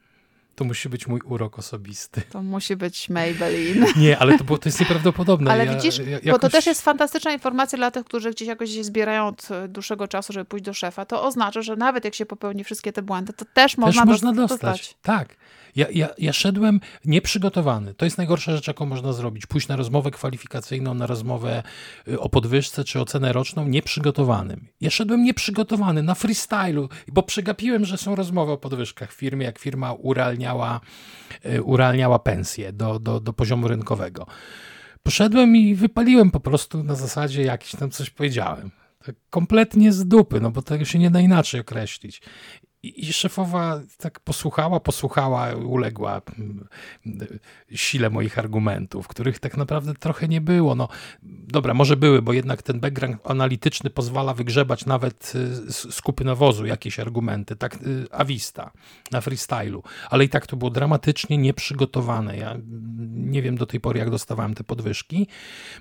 To 0.56 0.66
musi 0.66 0.90
być 0.90 1.08
mój 1.08 1.22
urok 1.26 1.60
osobisty. 1.60 2.22
To 2.22 2.44
musi 2.44 2.76
być 2.76 3.10
Maybelline. 3.10 3.86
Nie, 4.04 4.18
ale 4.18 4.38
to, 4.38 4.44
było, 4.44 4.58
to 4.58 4.70
jest 4.70 4.80
nieprawdopodobne. 4.80 5.52
Ale 5.52 5.66
ja, 5.66 5.76
widzisz, 5.76 5.98
ja, 5.98 6.10
jakoś... 6.10 6.32
bo 6.32 6.40
to 6.40 6.50
też 6.50 6.66
jest 6.66 6.82
fantastyczna 6.82 7.32
informacja 7.32 7.78
dla 7.78 7.92
tych, 7.92 8.06
którzy 8.06 8.32
gdzieś 8.32 8.48
jakoś 8.48 8.70
się 8.70 8.84
zbierają 8.84 9.28
od 9.28 9.48
dłuższego 9.68 10.08
czasu, 10.08 10.34
żeby 10.34 10.46
pójść 10.46 10.66
do 10.66 10.74
szefa. 10.74 11.06
To 11.06 11.24
oznacza, 11.24 11.62
że 11.62 11.76
nawet 11.76 12.06
jak 12.06 12.16
się 12.16 12.26
popełni 12.26 12.64
wszystkie 12.64 12.94
te 12.94 13.02
błędy, 13.02 13.34
to 13.34 13.46
też 13.54 13.78
można, 13.78 14.02
też 14.02 14.12
można 14.12 14.34
dostać. 14.34 14.60
dostać. 14.62 14.98
Tak. 15.02 15.36
Ja, 15.78 15.86
ja, 15.92 16.10
ja 16.18 16.34
szedłem 16.34 16.80
nieprzygotowany. 17.06 17.94
To 17.94 18.06
jest 18.06 18.18
najgorsza 18.18 18.52
rzecz, 18.56 18.68
jaką 18.68 18.86
można 18.86 19.14
zrobić. 19.14 19.46
Pójść 19.46 19.68
na 19.68 19.76
rozmowę 19.76 20.12
kwalifikacyjną, 20.12 20.94
na 20.94 21.08
rozmowę 21.08 21.64
y, 22.08 22.20
o 22.20 22.30
podwyżce 22.30 22.84
czy 22.84 23.00
ocenę 23.00 23.34
roczną 23.34 23.68
nieprzygotowanym. 23.68 24.68
Ja 24.82 24.90
szedłem 24.90 25.24
nieprzygotowany, 25.24 26.04
na 26.04 26.16
freestylu, 26.16 26.90
bo 27.08 27.24
przegapiłem, 27.24 27.86
że 27.86 27.98
są 27.98 28.16
rozmowy 28.16 28.52
o 28.52 28.58
podwyżkach 28.58 29.14
w 29.14 29.16
firmie, 29.16 29.46
jak 29.46 29.60
firma 29.60 29.94
urealniała, 29.94 30.82
y, 31.46 31.64
urealniała 31.64 32.20
pensję 32.20 32.74
do, 32.74 33.00
do, 33.00 33.20
do 33.20 33.34
poziomu 33.34 33.68
rynkowego. 33.68 34.28
Poszedłem 35.04 35.56
i 35.56 35.76
wypaliłem 35.76 36.32
po 36.32 36.40
prostu 36.40 36.84
na 36.84 36.96
zasadzie 36.96 37.44
jakiś 37.44 37.72
tam 37.72 37.92
coś 37.92 38.10
powiedziałem 38.10 38.72
tak 39.06 39.16
kompletnie 39.30 39.94
z 39.94 40.08
dupy, 40.08 40.42
no 40.42 40.52
bo 40.52 40.62
tego 40.62 40.86
się 40.86 41.00
nie 41.00 41.12
da 41.12 41.20
inaczej 41.20 41.62
określić. 41.62 42.22
I, 42.84 43.14
szefowa 43.14 43.82
tak 43.98 44.20
posłuchała, 44.20 44.80
posłuchała, 44.80 45.56
uległa 45.56 46.22
mm, 46.40 46.68
sile 47.72 48.10
moich 48.10 48.40
argumentów, 48.40 49.08
których 49.08 49.40
tak 49.40 49.58
naprawdę 49.58 49.94
trochę 49.94 50.28
nie 50.28 50.42
było. 50.42 50.76
No, 50.76 50.88
dobra, 51.24 51.74
może 51.74 51.98
były, 51.98 52.22
bo 52.22 52.34
jednak 52.34 52.62
ten 52.62 52.80
background 52.80 53.18
analityczny 53.24 53.90
pozwala 53.90 54.34
wygrzebać 54.34 54.86
nawet 54.86 55.34
y, 55.36 55.72
z 55.72 56.02
kupy 56.02 56.24
nawozu 56.24 56.66
jakieś 56.66 57.00
argumenty, 57.00 57.56
tak 57.56 57.76
y, 57.76 58.08
awista, 58.12 58.72
na 59.12 59.22
freestylu. 59.22 59.84
Ale 60.10 60.24
i 60.24 60.30
tak 60.30 60.48
to 60.48 60.58
było 60.58 60.72
dramatycznie 60.72 61.38
nieprzygotowane. 61.38 62.38
Ja 62.38 62.58
nie 63.10 63.42
wiem 63.42 63.58
do 63.58 63.66
tej 63.66 63.80
pory, 63.80 64.00
jak 64.00 64.10
dostawałem 64.10 64.56
te 64.56 64.64
podwyżki. 64.64 65.28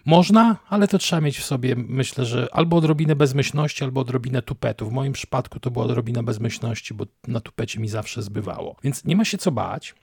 Można, 0.05 0.57
ale 0.69 0.89
to 0.89 0.99
trzeba 0.99 1.21
mieć 1.21 1.39
w 1.39 1.45
sobie, 1.45 1.75
myślę, 1.77 2.25
że 2.25 2.49
albo 2.53 2.77
odrobinę 2.77 3.17
bezmyślności, 3.17 3.85
albo 3.85 4.01
odrobinę 4.01 4.43
tupetu. 4.43 4.91
W 4.91 4.93
moim 4.93 5.13
przypadku 5.13 5.61
to 5.61 5.71
była 5.71 5.85
odrobina 5.85 6.23
bezmyślności, 6.23 6.86
bo 6.95 7.05
na 7.29 7.41
tupecie 7.41 7.81
mi 7.81 7.89
zawsze 7.89 8.23
zbywało. 8.23 8.77
Więc 8.83 9.05
nie 9.05 9.17
ma 9.17 9.25
się 9.25 9.39
co 9.39 9.53
bać. 9.53 9.95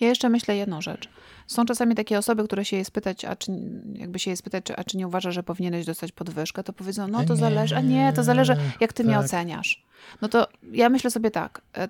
Ja 0.00 0.08
jeszcze 0.08 0.28
myślę 0.28 0.56
jedną 0.56 0.80
rzecz. 0.80 1.08
Są 1.46 1.64
czasami 1.64 1.94
takie 1.94 2.18
osoby, 2.18 2.44
które 2.44 2.64
się 2.64 2.76
je 2.76 2.84
spytać, 2.84 3.24
a 3.24 3.36
czy, 3.36 3.52
jakby 3.94 4.18
się 4.18 4.30
je 4.30 4.36
spytać, 4.36 4.64
czy, 4.64 4.76
a 4.76 4.84
czy 4.84 4.96
nie 4.96 5.06
uważa, 5.06 5.30
że 5.30 5.42
powinieneś 5.42 5.86
dostać 5.86 6.12
podwyżkę, 6.12 6.64
to 6.64 6.72
powiedzą, 6.72 7.08
no 7.08 7.24
to 7.24 7.34
nie, 7.34 7.40
zależy, 7.40 7.76
a 7.76 7.80
nie, 7.80 8.12
to 8.12 8.22
zależy, 8.22 8.56
jak 8.80 8.92
ty 8.92 9.02
tak. 9.02 9.06
mnie 9.06 9.18
oceniasz. 9.18 9.84
No 10.22 10.28
to 10.28 10.48
ja 10.72 10.88
myślę 10.88 11.10
sobie 11.10 11.30
tak, 11.30 11.62
e, 11.76 11.88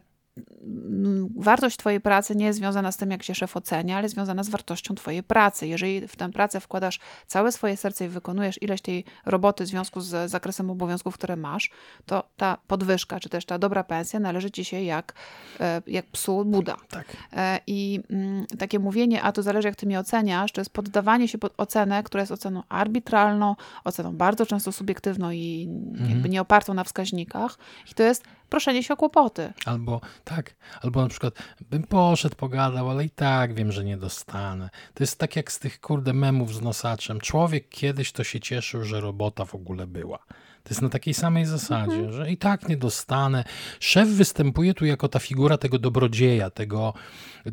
wartość 1.36 1.76
Twojej 1.76 2.00
pracy 2.00 2.36
nie 2.36 2.46
jest 2.46 2.58
związana 2.58 2.92
z 2.92 2.96
tym, 2.96 3.10
jak 3.10 3.22
się 3.22 3.34
szef 3.34 3.56
ocenia, 3.56 3.96
ale 3.96 4.08
związana 4.08 4.42
z 4.42 4.48
wartością 4.48 4.94
Twojej 4.94 5.22
pracy. 5.22 5.66
Jeżeli 5.66 6.08
w 6.08 6.16
tę 6.16 6.32
pracę 6.32 6.60
wkładasz 6.60 7.00
całe 7.26 7.52
swoje 7.52 7.76
serce 7.76 8.04
i 8.04 8.08
wykonujesz 8.08 8.62
ileś 8.62 8.80
tej 8.82 9.04
roboty 9.26 9.64
w 9.64 9.66
związku 9.66 10.00
z 10.00 10.30
zakresem 10.30 10.70
obowiązków, 10.70 11.14
które 11.14 11.36
masz, 11.36 11.70
to 12.06 12.28
ta 12.36 12.58
podwyżka, 12.66 13.20
czy 13.20 13.28
też 13.28 13.44
ta 13.44 13.58
dobra 13.58 13.84
pensja 13.84 14.20
należy 14.20 14.50
Ci 14.50 14.64
się 14.64 14.82
jak, 14.82 15.14
e, 15.60 15.82
jak 15.86 16.06
psu 16.06 16.44
Buda. 16.44 16.76
Tak. 16.88 17.06
E, 17.32 17.60
I 17.66 18.00
mm, 18.10 18.46
takie 18.58 18.78
mówienie, 18.78 19.22
a 19.22 19.32
to 19.32 19.42
zależy, 19.42 19.68
jak 19.68 19.76
Ty 19.76 19.86
mnie 19.86 20.00
oceniasz, 20.00 20.52
to 20.52 20.60
jest 20.60 20.70
poddawanie 20.70 21.28
się 21.28 21.38
pod 21.38 21.52
ocenę, 21.56 22.02
która 22.02 22.22
jest 22.22 22.32
oceną 22.32 22.62
arbitralną, 22.68 23.56
oceną 23.84 24.16
bardzo 24.16 24.46
często 24.46 24.72
subiektywną 24.72 25.30
i 25.30 25.68
mhm. 25.90 26.10
jakby 26.10 26.28
nie 26.28 26.40
opartą 26.40 26.74
na 26.74 26.84
wskaźnikach. 26.84 27.58
I 27.90 27.94
to 27.94 28.02
jest 28.02 28.24
proszenie 28.52 28.82
się 28.82 28.94
o 28.94 28.96
kłopoty. 28.96 29.52
Albo 29.66 30.00
tak, 30.24 30.54
albo 30.82 31.02
na 31.02 31.08
przykład 31.08 31.34
bym 31.70 31.82
poszedł, 31.82 32.36
pogadał, 32.36 32.90
ale 32.90 33.04
i 33.04 33.10
tak 33.10 33.54
wiem, 33.54 33.72
że 33.72 33.84
nie 33.84 33.96
dostanę. 33.96 34.70
To 34.94 35.02
jest 35.02 35.18
tak 35.18 35.36
jak 35.36 35.52
z 35.52 35.58
tych 35.58 35.80
kurde 35.80 36.12
memów 36.12 36.54
z 36.54 36.62
nosaczem. 36.62 37.20
Człowiek 37.20 37.68
kiedyś 37.68 38.12
to 38.12 38.24
się 38.24 38.40
cieszył, 38.40 38.84
że 38.84 39.00
robota 39.00 39.44
w 39.44 39.54
ogóle 39.54 39.86
była. 39.86 40.18
To 40.64 40.70
jest 40.70 40.82
na 40.82 40.88
takiej 40.88 41.14
samej 41.14 41.46
zasadzie, 41.46 41.96
mhm. 41.96 42.12
że 42.12 42.30
i 42.30 42.36
tak 42.36 42.68
nie 42.68 42.76
dostanę. 42.76 43.44
Szef 43.80 44.08
występuje 44.08 44.74
tu 44.74 44.84
jako 44.84 45.08
ta 45.08 45.18
figura 45.18 45.58
tego 45.58 45.78
dobrodzieja, 45.78 46.50
tego, 46.50 46.94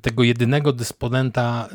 tego 0.02 0.24
jedynego 0.24 0.74
dysponenta 0.74 1.68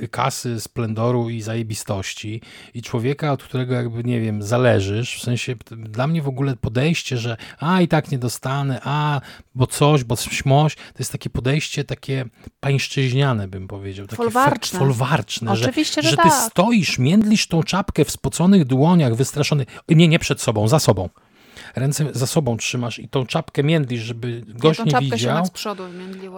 y, 0.00 0.08
kasy, 0.08 0.60
splendoru 0.60 1.30
i 1.30 1.42
zajebistości 1.42 2.40
i 2.74 2.82
człowieka, 2.82 3.32
od 3.32 3.42
którego 3.42 3.74
jakby, 3.74 4.04
nie 4.04 4.20
wiem, 4.20 4.42
zależysz. 4.42 5.18
W 5.18 5.22
sensie 5.22 5.54
dla 5.76 6.06
mnie 6.06 6.22
w 6.22 6.28
ogóle 6.28 6.56
podejście, 6.56 7.18
że 7.18 7.36
a 7.58 7.80
i 7.80 7.88
tak 7.88 8.10
nie 8.10 8.18
dostanę, 8.18 8.80
a 8.84 9.20
bo 9.54 9.66
coś, 9.66 10.04
bo 10.04 10.16
śmoś, 10.16 10.74
to 10.74 10.98
jest 10.98 11.12
takie 11.12 11.30
podejście 11.30 11.84
takie 11.84 12.24
pańszczyźniane, 12.60 13.48
bym 13.48 13.68
powiedział. 13.68 14.06
Takie 14.06 14.16
folwarczne. 14.16 14.78
folwarczne 14.78 15.52
Oczywiście, 15.52 16.02
że, 16.02 16.08
że, 16.08 16.10
że 16.10 16.16
ty 16.16 16.28
tak. 16.28 16.50
stoisz, 16.50 16.98
międlisz 16.98 17.46
tą 17.46 17.62
czapkę 17.62 18.04
w 18.04 18.10
spoconych 18.10 18.64
dłoniach, 18.64 19.14
wystraszony. 19.14 19.66
Nie, 19.88 20.08
nie 20.08 20.18
przed 20.18 20.40
sobą, 20.40 20.65
za 20.68 20.78
sobą. 20.78 21.08
Ręce 21.76 22.06
za 22.12 22.26
sobą 22.26 22.56
trzymasz 22.56 22.98
i 22.98 23.08
tą 23.08 23.26
czapkę 23.26 23.62
międlisz, 23.62 24.02
żeby 24.02 24.42
gość 24.48 24.80
nie 24.84 25.00
widział. 25.00 25.46
z 25.46 25.50
przodu 25.50 25.82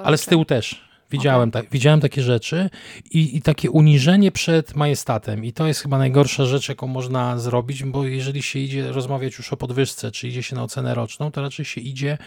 ale 0.04 0.18
z 0.18 0.26
tyłu 0.26 0.44
też. 0.44 0.88
Widziałem, 1.10 1.48
okay. 1.48 1.62
tak, 1.62 1.70
widziałem 1.72 2.00
takie 2.00 2.22
rzeczy 2.22 2.70
i, 3.10 3.36
i 3.36 3.42
takie 3.42 3.70
uniżenie 3.70 4.32
przed 4.32 4.76
majestatem. 4.76 5.44
I 5.44 5.52
to 5.52 5.66
jest 5.66 5.80
chyba 5.80 5.98
najgorsza 5.98 6.46
rzecz, 6.46 6.68
jaką 6.68 6.86
można 6.86 7.38
zrobić, 7.38 7.84
bo 7.84 8.04
jeżeli 8.04 8.42
się 8.42 8.58
idzie 8.58 8.92
rozmawiać 8.92 9.38
już 9.38 9.52
o 9.52 9.56
podwyżce, 9.56 10.10
czy 10.10 10.28
idzie 10.28 10.42
się 10.42 10.56
na 10.56 10.62
ocenę 10.62 10.94
roczną, 10.94 11.30
to 11.30 11.42
raczej 11.42 11.64
się 11.64 11.80
idzie 11.80 12.18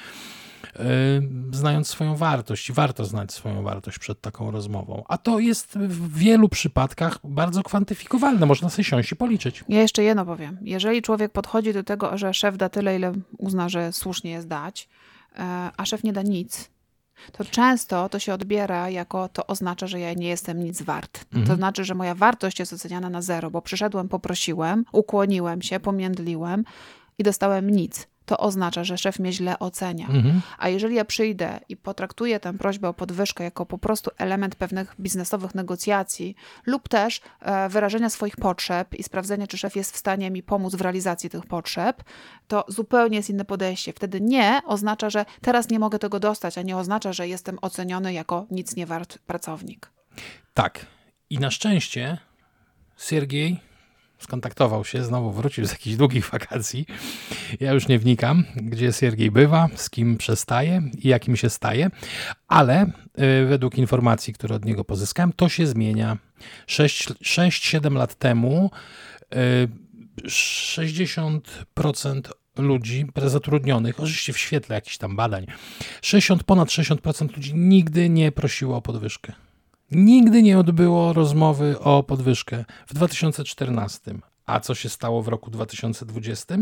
znając 1.51 1.87
swoją 1.87 2.15
wartość. 2.15 2.69
I 2.69 2.73
warto 2.73 3.05
znać 3.05 3.33
swoją 3.33 3.63
wartość 3.63 3.99
przed 3.99 4.21
taką 4.21 4.51
rozmową. 4.51 5.03
A 5.07 5.17
to 5.17 5.39
jest 5.39 5.77
w 5.77 6.17
wielu 6.17 6.49
przypadkach 6.49 7.19
bardzo 7.23 7.63
kwantyfikowalne. 7.63 8.45
Można 8.45 8.69
sobie 8.69 8.83
siąść 8.83 9.11
i 9.11 9.15
policzyć. 9.15 9.63
Ja 9.69 9.81
jeszcze 9.81 10.03
jedno 10.03 10.25
powiem. 10.25 10.57
Jeżeli 10.61 11.01
człowiek 11.01 11.31
podchodzi 11.31 11.73
do 11.73 11.83
tego, 11.83 12.17
że 12.17 12.33
szef 12.33 12.57
da 12.57 12.69
tyle, 12.69 12.95
ile 12.95 13.13
uzna, 13.37 13.69
że 13.69 13.91
słusznie 13.91 14.31
jest 14.31 14.47
dać, 14.47 14.89
e, 15.35 15.71
a 15.77 15.85
szef 15.85 16.03
nie 16.03 16.13
da 16.13 16.21
nic, 16.21 16.69
to 17.31 17.45
często 17.45 18.09
to 18.09 18.19
się 18.19 18.33
odbiera 18.33 18.89
jako 18.89 19.29
to 19.29 19.47
oznacza, 19.47 19.87
że 19.87 19.99
ja 19.99 20.13
nie 20.13 20.27
jestem 20.27 20.63
nic 20.63 20.81
wart. 20.81 21.25
Mhm. 21.25 21.47
To 21.47 21.55
znaczy, 21.55 21.85
że 21.85 21.95
moja 21.95 22.15
wartość 22.15 22.59
jest 22.59 22.73
oceniana 22.73 23.09
na 23.09 23.21
zero, 23.21 23.51
bo 23.51 23.61
przyszedłem, 23.61 24.09
poprosiłem, 24.09 24.85
ukłoniłem 24.91 25.61
się, 25.61 25.79
pomiędliłem 25.79 26.63
i 27.17 27.23
dostałem 27.23 27.69
nic 27.69 28.07
to 28.25 28.37
oznacza, 28.37 28.83
że 28.83 28.97
szef 28.97 29.19
mnie 29.19 29.33
źle 29.33 29.59
ocenia. 29.59 30.07
Mhm. 30.07 30.41
A 30.57 30.69
jeżeli 30.69 30.95
ja 30.95 31.05
przyjdę 31.05 31.59
i 31.69 31.77
potraktuję 31.77 32.39
tę 32.39 32.57
prośbę 32.57 32.89
o 32.89 32.93
podwyżkę 32.93 33.43
jako 33.43 33.65
po 33.65 33.77
prostu 33.77 34.11
element 34.17 34.55
pewnych 34.55 34.95
biznesowych 34.99 35.55
negocjacji 35.55 36.35
lub 36.65 36.89
też 36.89 37.21
e, 37.39 37.69
wyrażenia 37.69 38.09
swoich 38.09 38.35
potrzeb 38.35 38.95
i 38.95 39.03
sprawdzenia, 39.03 39.47
czy 39.47 39.57
szef 39.57 39.75
jest 39.75 39.93
w 39.95 39.97
stanie 39.97 40.31
mi 40.31 40.43
pomóc 40.43 40.75
w 40.75 40.81
realizacji 40.81 41.29
tych 41.29 41.45
potrzeb, 41.45 42.03
to 42.47 42.65
zupełnie 42.67 43.17
jest 43.17 43.29
inne 43.29 43.45
podejście. 43.45 43.93
Wtedy 43.93 44.21
nie 44.21 44.61
oznacza, 44.65 45.09
że 45.09 45.25
teraz 45.41 45.69
nie 45.69 45.79
mogę 45.79 45.99
tego 45.99 46.19
dostać, 46.19 46.57
a 46.57 46.61
nie 46.61 46.77
oznacza, 46.77 47.13
że 47.13 47.27
jestem 47.27 47.57
oceniony 47.61 48.13
jako 48.13 48.45
nic 48.51 48.75
nie 48.75 48.85
wart 48.85 49.17
pracownik. 49.17 49.91
Tak. 50.53 50.85
I 51.29 51.39
na 51.39 51.51
szczęście 51.51 52.17
Siergiej 52.97 53.70
skontaktował 54.21 54.85
się, 54.85 55.03
znowu 55.03 55.31
wrócił 55.31 55.65
z 55.65 55.71
jakichś 55.71 55.95
długich 55.95 56.29
wakacji. 56.29 56.85
Ja 57.59 57.71
już 57.71 57.87
nie 57.87 57.99
wnikam, 57.99 58.43
gdzie 58.55 58.93
Siergiej 58.93 59.31
bywa, 59.31 59.69
z 59.75 59.89
kim 59.89 60.17
przestaje 60.17 60.81
i 60.97 61.07
jakim 61.07 61.37
się 61.37 61.49
staje, 61.49 61.91
ale 62.47 62.85
y, 62.85 63.45
według 63.45 63.77
informacji, 63.77 64.33
które 64.33 64.55
od 64.55 64.65
niego 64.65 64.83
pozyskałem, 64.83 65.33
to 65.33 65.49
się 65.49 65.67
zmienia. 65.67 66.17
6-7 66.67 67.93
lat 67.93 68.15
temu 68.15 68.71
y, 69.33 70.27
60% 70.27 71.41
ludzi 72.57 73.05
zatrudnionych, 73.25 73.99
oczywiście 73.99 74.33
w 74.33 74.37
świetle 74.37 74.75
jakichś 74.75 74.97
tam 74.97 75.15
badań, 75.15 75.45
60, 76.01 76.43
ponad 76.43 76.69
60% 76.69 77.35
ludzi 77.35 77.55
nigdy 77.55 78.09
nie 78.09 78.31
prosiło 78.31 78.77
o 78.77 78.81
podwyżkę. 78.81 79.33
Nigdy 79.91 80.43
nie 80.43 80.59
odbyło 80.59 81.13
rozmowy 81.13 81.79
o 81.79 82.03
podwyżkę 82.03 82.65
w 82.87 82.93
2014. 82.93 84.01
A 84.45 84.59
co 84.59 84.75
się 84.75 84.89
stało 84.89 85.21
w 85.21 85.27
roku 85.27 85.51
2020? 85.51 86.55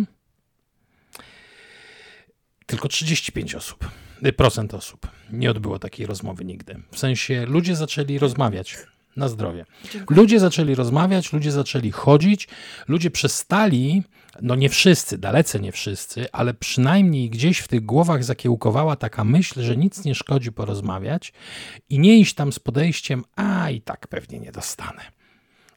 Tylko 2.65 2.87
35 2.87 3.55
osób, 3.55 3.91
y, 4.25 4.33
procent 4.33 4.73
osób 4.73 5.07
nie 5.31 5.51
odbyło 5.51 5.79
takiej 5.79 6.05
rozmowy 6.05 6.45
nigdy. 6.45 6.81
W 6.91 6.99
sensie 6.99 7.45
ludzie 7.45 7.75
zaczęli 7.75 8.19
rozmawiać 8.19 8.77
na 9.19 9.27
zdrowie. 9.27 9.65
Dziękuję. 9.93 10.19
Ludzie 10.19 10.39
zaczęli 10.39 10.75
rozmawiać, 10.75 11.33
ludzie 11.33 11.51
zaczęli 11.51 11.91
chodzić, 11.91 12.47
ludzie 12.87 13.11
przestali, 13.11 14.03
no 14.41 14.55
nie 14.55 14.69
wszyscy, 14.69 15.17
dalece 15.17 15.59
nie 15.59 15.71
wszyscy, 15.71 16.31
ale 16.31 16.53
przynajmniej 16.53 17.29
gdzieś 17.29 17.59
w 17.59 17.67
tych 17.67 17.85
głowach 17.85 18.23
zakiełkowała 18.23 18.95
taka 18.95 19.23
myśl, 19.23 19.61
że 19.61 19.77
nic 19.77 20.05
nie 20.05 20.15
szkodzi 20.15 20.51
porozmawiać 20.51 21.33
i 21.89 21.99
nie 21.99 22.17
iść 22.17 22.33
tam 22.33 22.53
z 22.53 22.59
podejściem, 22.59 23.23
a 23.35 23.69
i 23.69 23.81
tak 23.81 24.07
pewnie 24.07 24.39
nie 24.39 24.51
dostanę. 24.51 25.01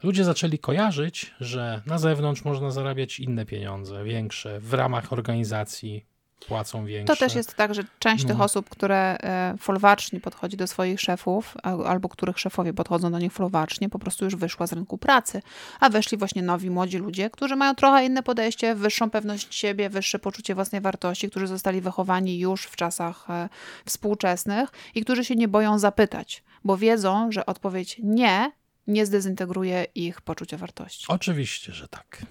Ludzie 0.03 0.25
zaczęli 0.25 0.59
kojarzyć, 0.59 1.35
że 1.41 1.83
na 1.87 1.99
zewnątrz 1.99 2.45
można 2.45 2.71
zarabiać 2.71 3.21
inne 3.21 3.47
pieniądze, 3.47 4.05
większe, 4.05 4.61
w 4.61 4.75
ramach 4.75 5.13
organizacji, 5.13 6.05
płacą 6.49 6.87
większe. 6.87 7.15
To 7.15 7.21
też 7.21 7.35
jest 7.35 7.55
tak, 7.55 7.75
że 7.75 7.83
część 7.99 8.25
no. 8.25 8.29
tych 8.29 8.41
osób, 8.41 8.71
które 8.71 9.19
e, 9.21 9.55
folwarcznie 9.59 10.21
podchodzi 10.21 10.57
do 10.57 10.67
swoich 10.67 11.01
szefów, 11.01 11.55
albo 11.63 12.09
których 12.09 12.39
szefowie 12.39 12.73
podchodzą 12.73 13.13
do 13.13 13.19
nich 13.19 13.33
folwarcznie, 13.33 13.89
po 13.89 13.99
prostu 13.99 14.25
już 14.25 14.37
wyszła 14.37 14.67
z 14.67 14.73
rynku 14.73 14.99
pracy, 14.99 15.43
a 15.81 15.91
weszli 15.91 16.19
właśnie 16.19 16.43
nowi, 16.43 16.71
młodzi 16.71 16.99
ludzie, 16.99 17.31
którzy 17.31 17.57
mają 17.57 17.75
trochę 17.75 18.05
inne 18.05 18.23
podejście, 18.23 18.75
wyższą 18.75 19.11
pewność 19.11 19.55
siebie, 19.55 19.91
wyższe 19.91 20.19
poczucie 20.19 20.55
własnej 20.55 20.81
wartości, 20.81 21.31
którzy 21.31 21.47
zostali 21.47 21.81
wychowani 21.81 22.39
już 22.39 22.65
w 22.65 22.77
czasach 22.77 23.31
e, 23.31 23.49
współczesnych 23.85 24.71
i 24.95 25.05
którzy 25.05 25.25
się 25.25 25.35
nie 25.37 25.49
boją 25.49 25.79
zapytać, 25.79 26.43
bo 26.65 26.77
wiedzą, 26.77 27.33
że 27.33 27.47
odpowiedź 27.47 28.01
nie 28.03 28.53
nie 28.87 29.07
zdezintegruje 29.07 29.87
ich 29.95 30.21
poczucia 30.21 30.57
wartości. 30.57 31.07
Oczywiście, 31.09 31.73
że 31.73 31.89
tak. 31.89 32.23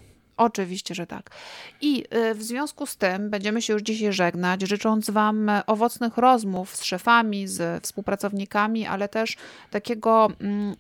Oczywiście, 0.42 0.96
że 0.96 1.08
tak. 1.08 1.30
I 1.82 2.04
y, 2.16 2.36
w 2.36 2.44
związku 2.44 2.86
z 2.86 2.98
tym 2.98 3.30
będziemy 3.30 3.62
się 3.62 3.74
już 3.74 3.82
dzisiaj 3.82 4.14
żegnać, 4.14 4.62
życząc 4.62 5.10
Wam 5.10 5.52
owocnych 5.68 6.18
rozmów 6.18 6.76
z 6.76 6.84
szefami, 6.84 7.48
z 7.48 7.84
współpracownikami, 7.84 8.86
ale 8.86 9.10
też 9.10 9.38
takiego 9.72 10.28
mm, 10.40 10.76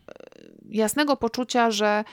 jasnego 0.70 1.18
poczucia, 1.18 1.72
że 1.72 1.88
e, 1.88 2.03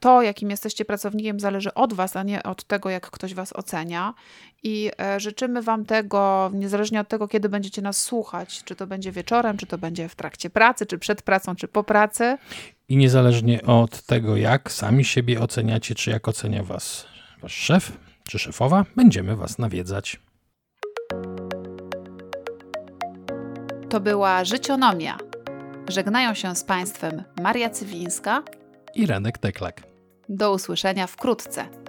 to, 0.00 0.22
jakim 0.22 0.50
jesteście 0.50 0.84
pracownikiem, 0.84 1.40
zależy 1.40 1.74
od 1.74 1.92
Was, 1.92 2.16
a 2.16 2.22
nie 2.22 2.42
od 2.42 2.64
tego, 2.64 2.90
jak 2.90 3.10
ktoś 3.10 3.34
Was 3.34 3.52
ocenia. 3.52 4.14
I 4.62 4.90
e, 5.00 5.20
życzymy 5.20 5.62
Wam 5.62 5.84
tego, 5.84 6.50
niezależnie 6.54 7.00
od 7.00 7.08
tego, 7.08 7.28
kiedy 7.28 7.48
będziecie 7.48 7.82
nas 7.82 8.02
słuchać, 8.02 8.64
czy 8.64 8.76
to 8.76 8.86
będzie 8.86 9.12
wieczorem, 9.12 9.56
czy 9.56 9.66
to 9.66 9.78
będzie 9.78 10.08
w 10.08 10.14
trakcie 10.14 10.50
pracy, 10.50 10.86
czy 10.86 10.98
przed 10.98 11.22
pracą, 11.22 11.56
czy 11.56 11.68
po 11.68 11.84
pracy. 11.84 12.38
I 12.88 12.96
niezależnie 12.96 13.62
od 13.62 14.02
tego, 14.02 14.36
jak 14.36 14.72
sami 14.72 15.04
siebie 15.04 15.40
oceniacie, 15.40 15.94
czy 15.94 16.10
jak 16.10 16.28
ocenia 16.28 16.62
Was 16.62 17.06
Wasz 17.42 17.54
szef, 17.54 17.92
czy 18.28 18.38
szefowa, 18.38 18.84
będziemy 18.96 19.36
Was 19.36 19.58
nawiedzać. 19.58 20.20
To 23.88 24.00
była 24.00 24.44
Życionomia. 24.44 25.18
Żegnają 25.88 26.34
się 26.34 26.56
z 26.56 26.64
Państwem 26.64 27.22
Maria 27.42 27.70
Cywińska 27.70 28.42
i 28.94 29.06
Renek 29.06 29.38
Teklak. 29.38 29.82
Do 30.28 30.52
usłyszenia 30.52 31.06
wkrótce. 31.06 31.87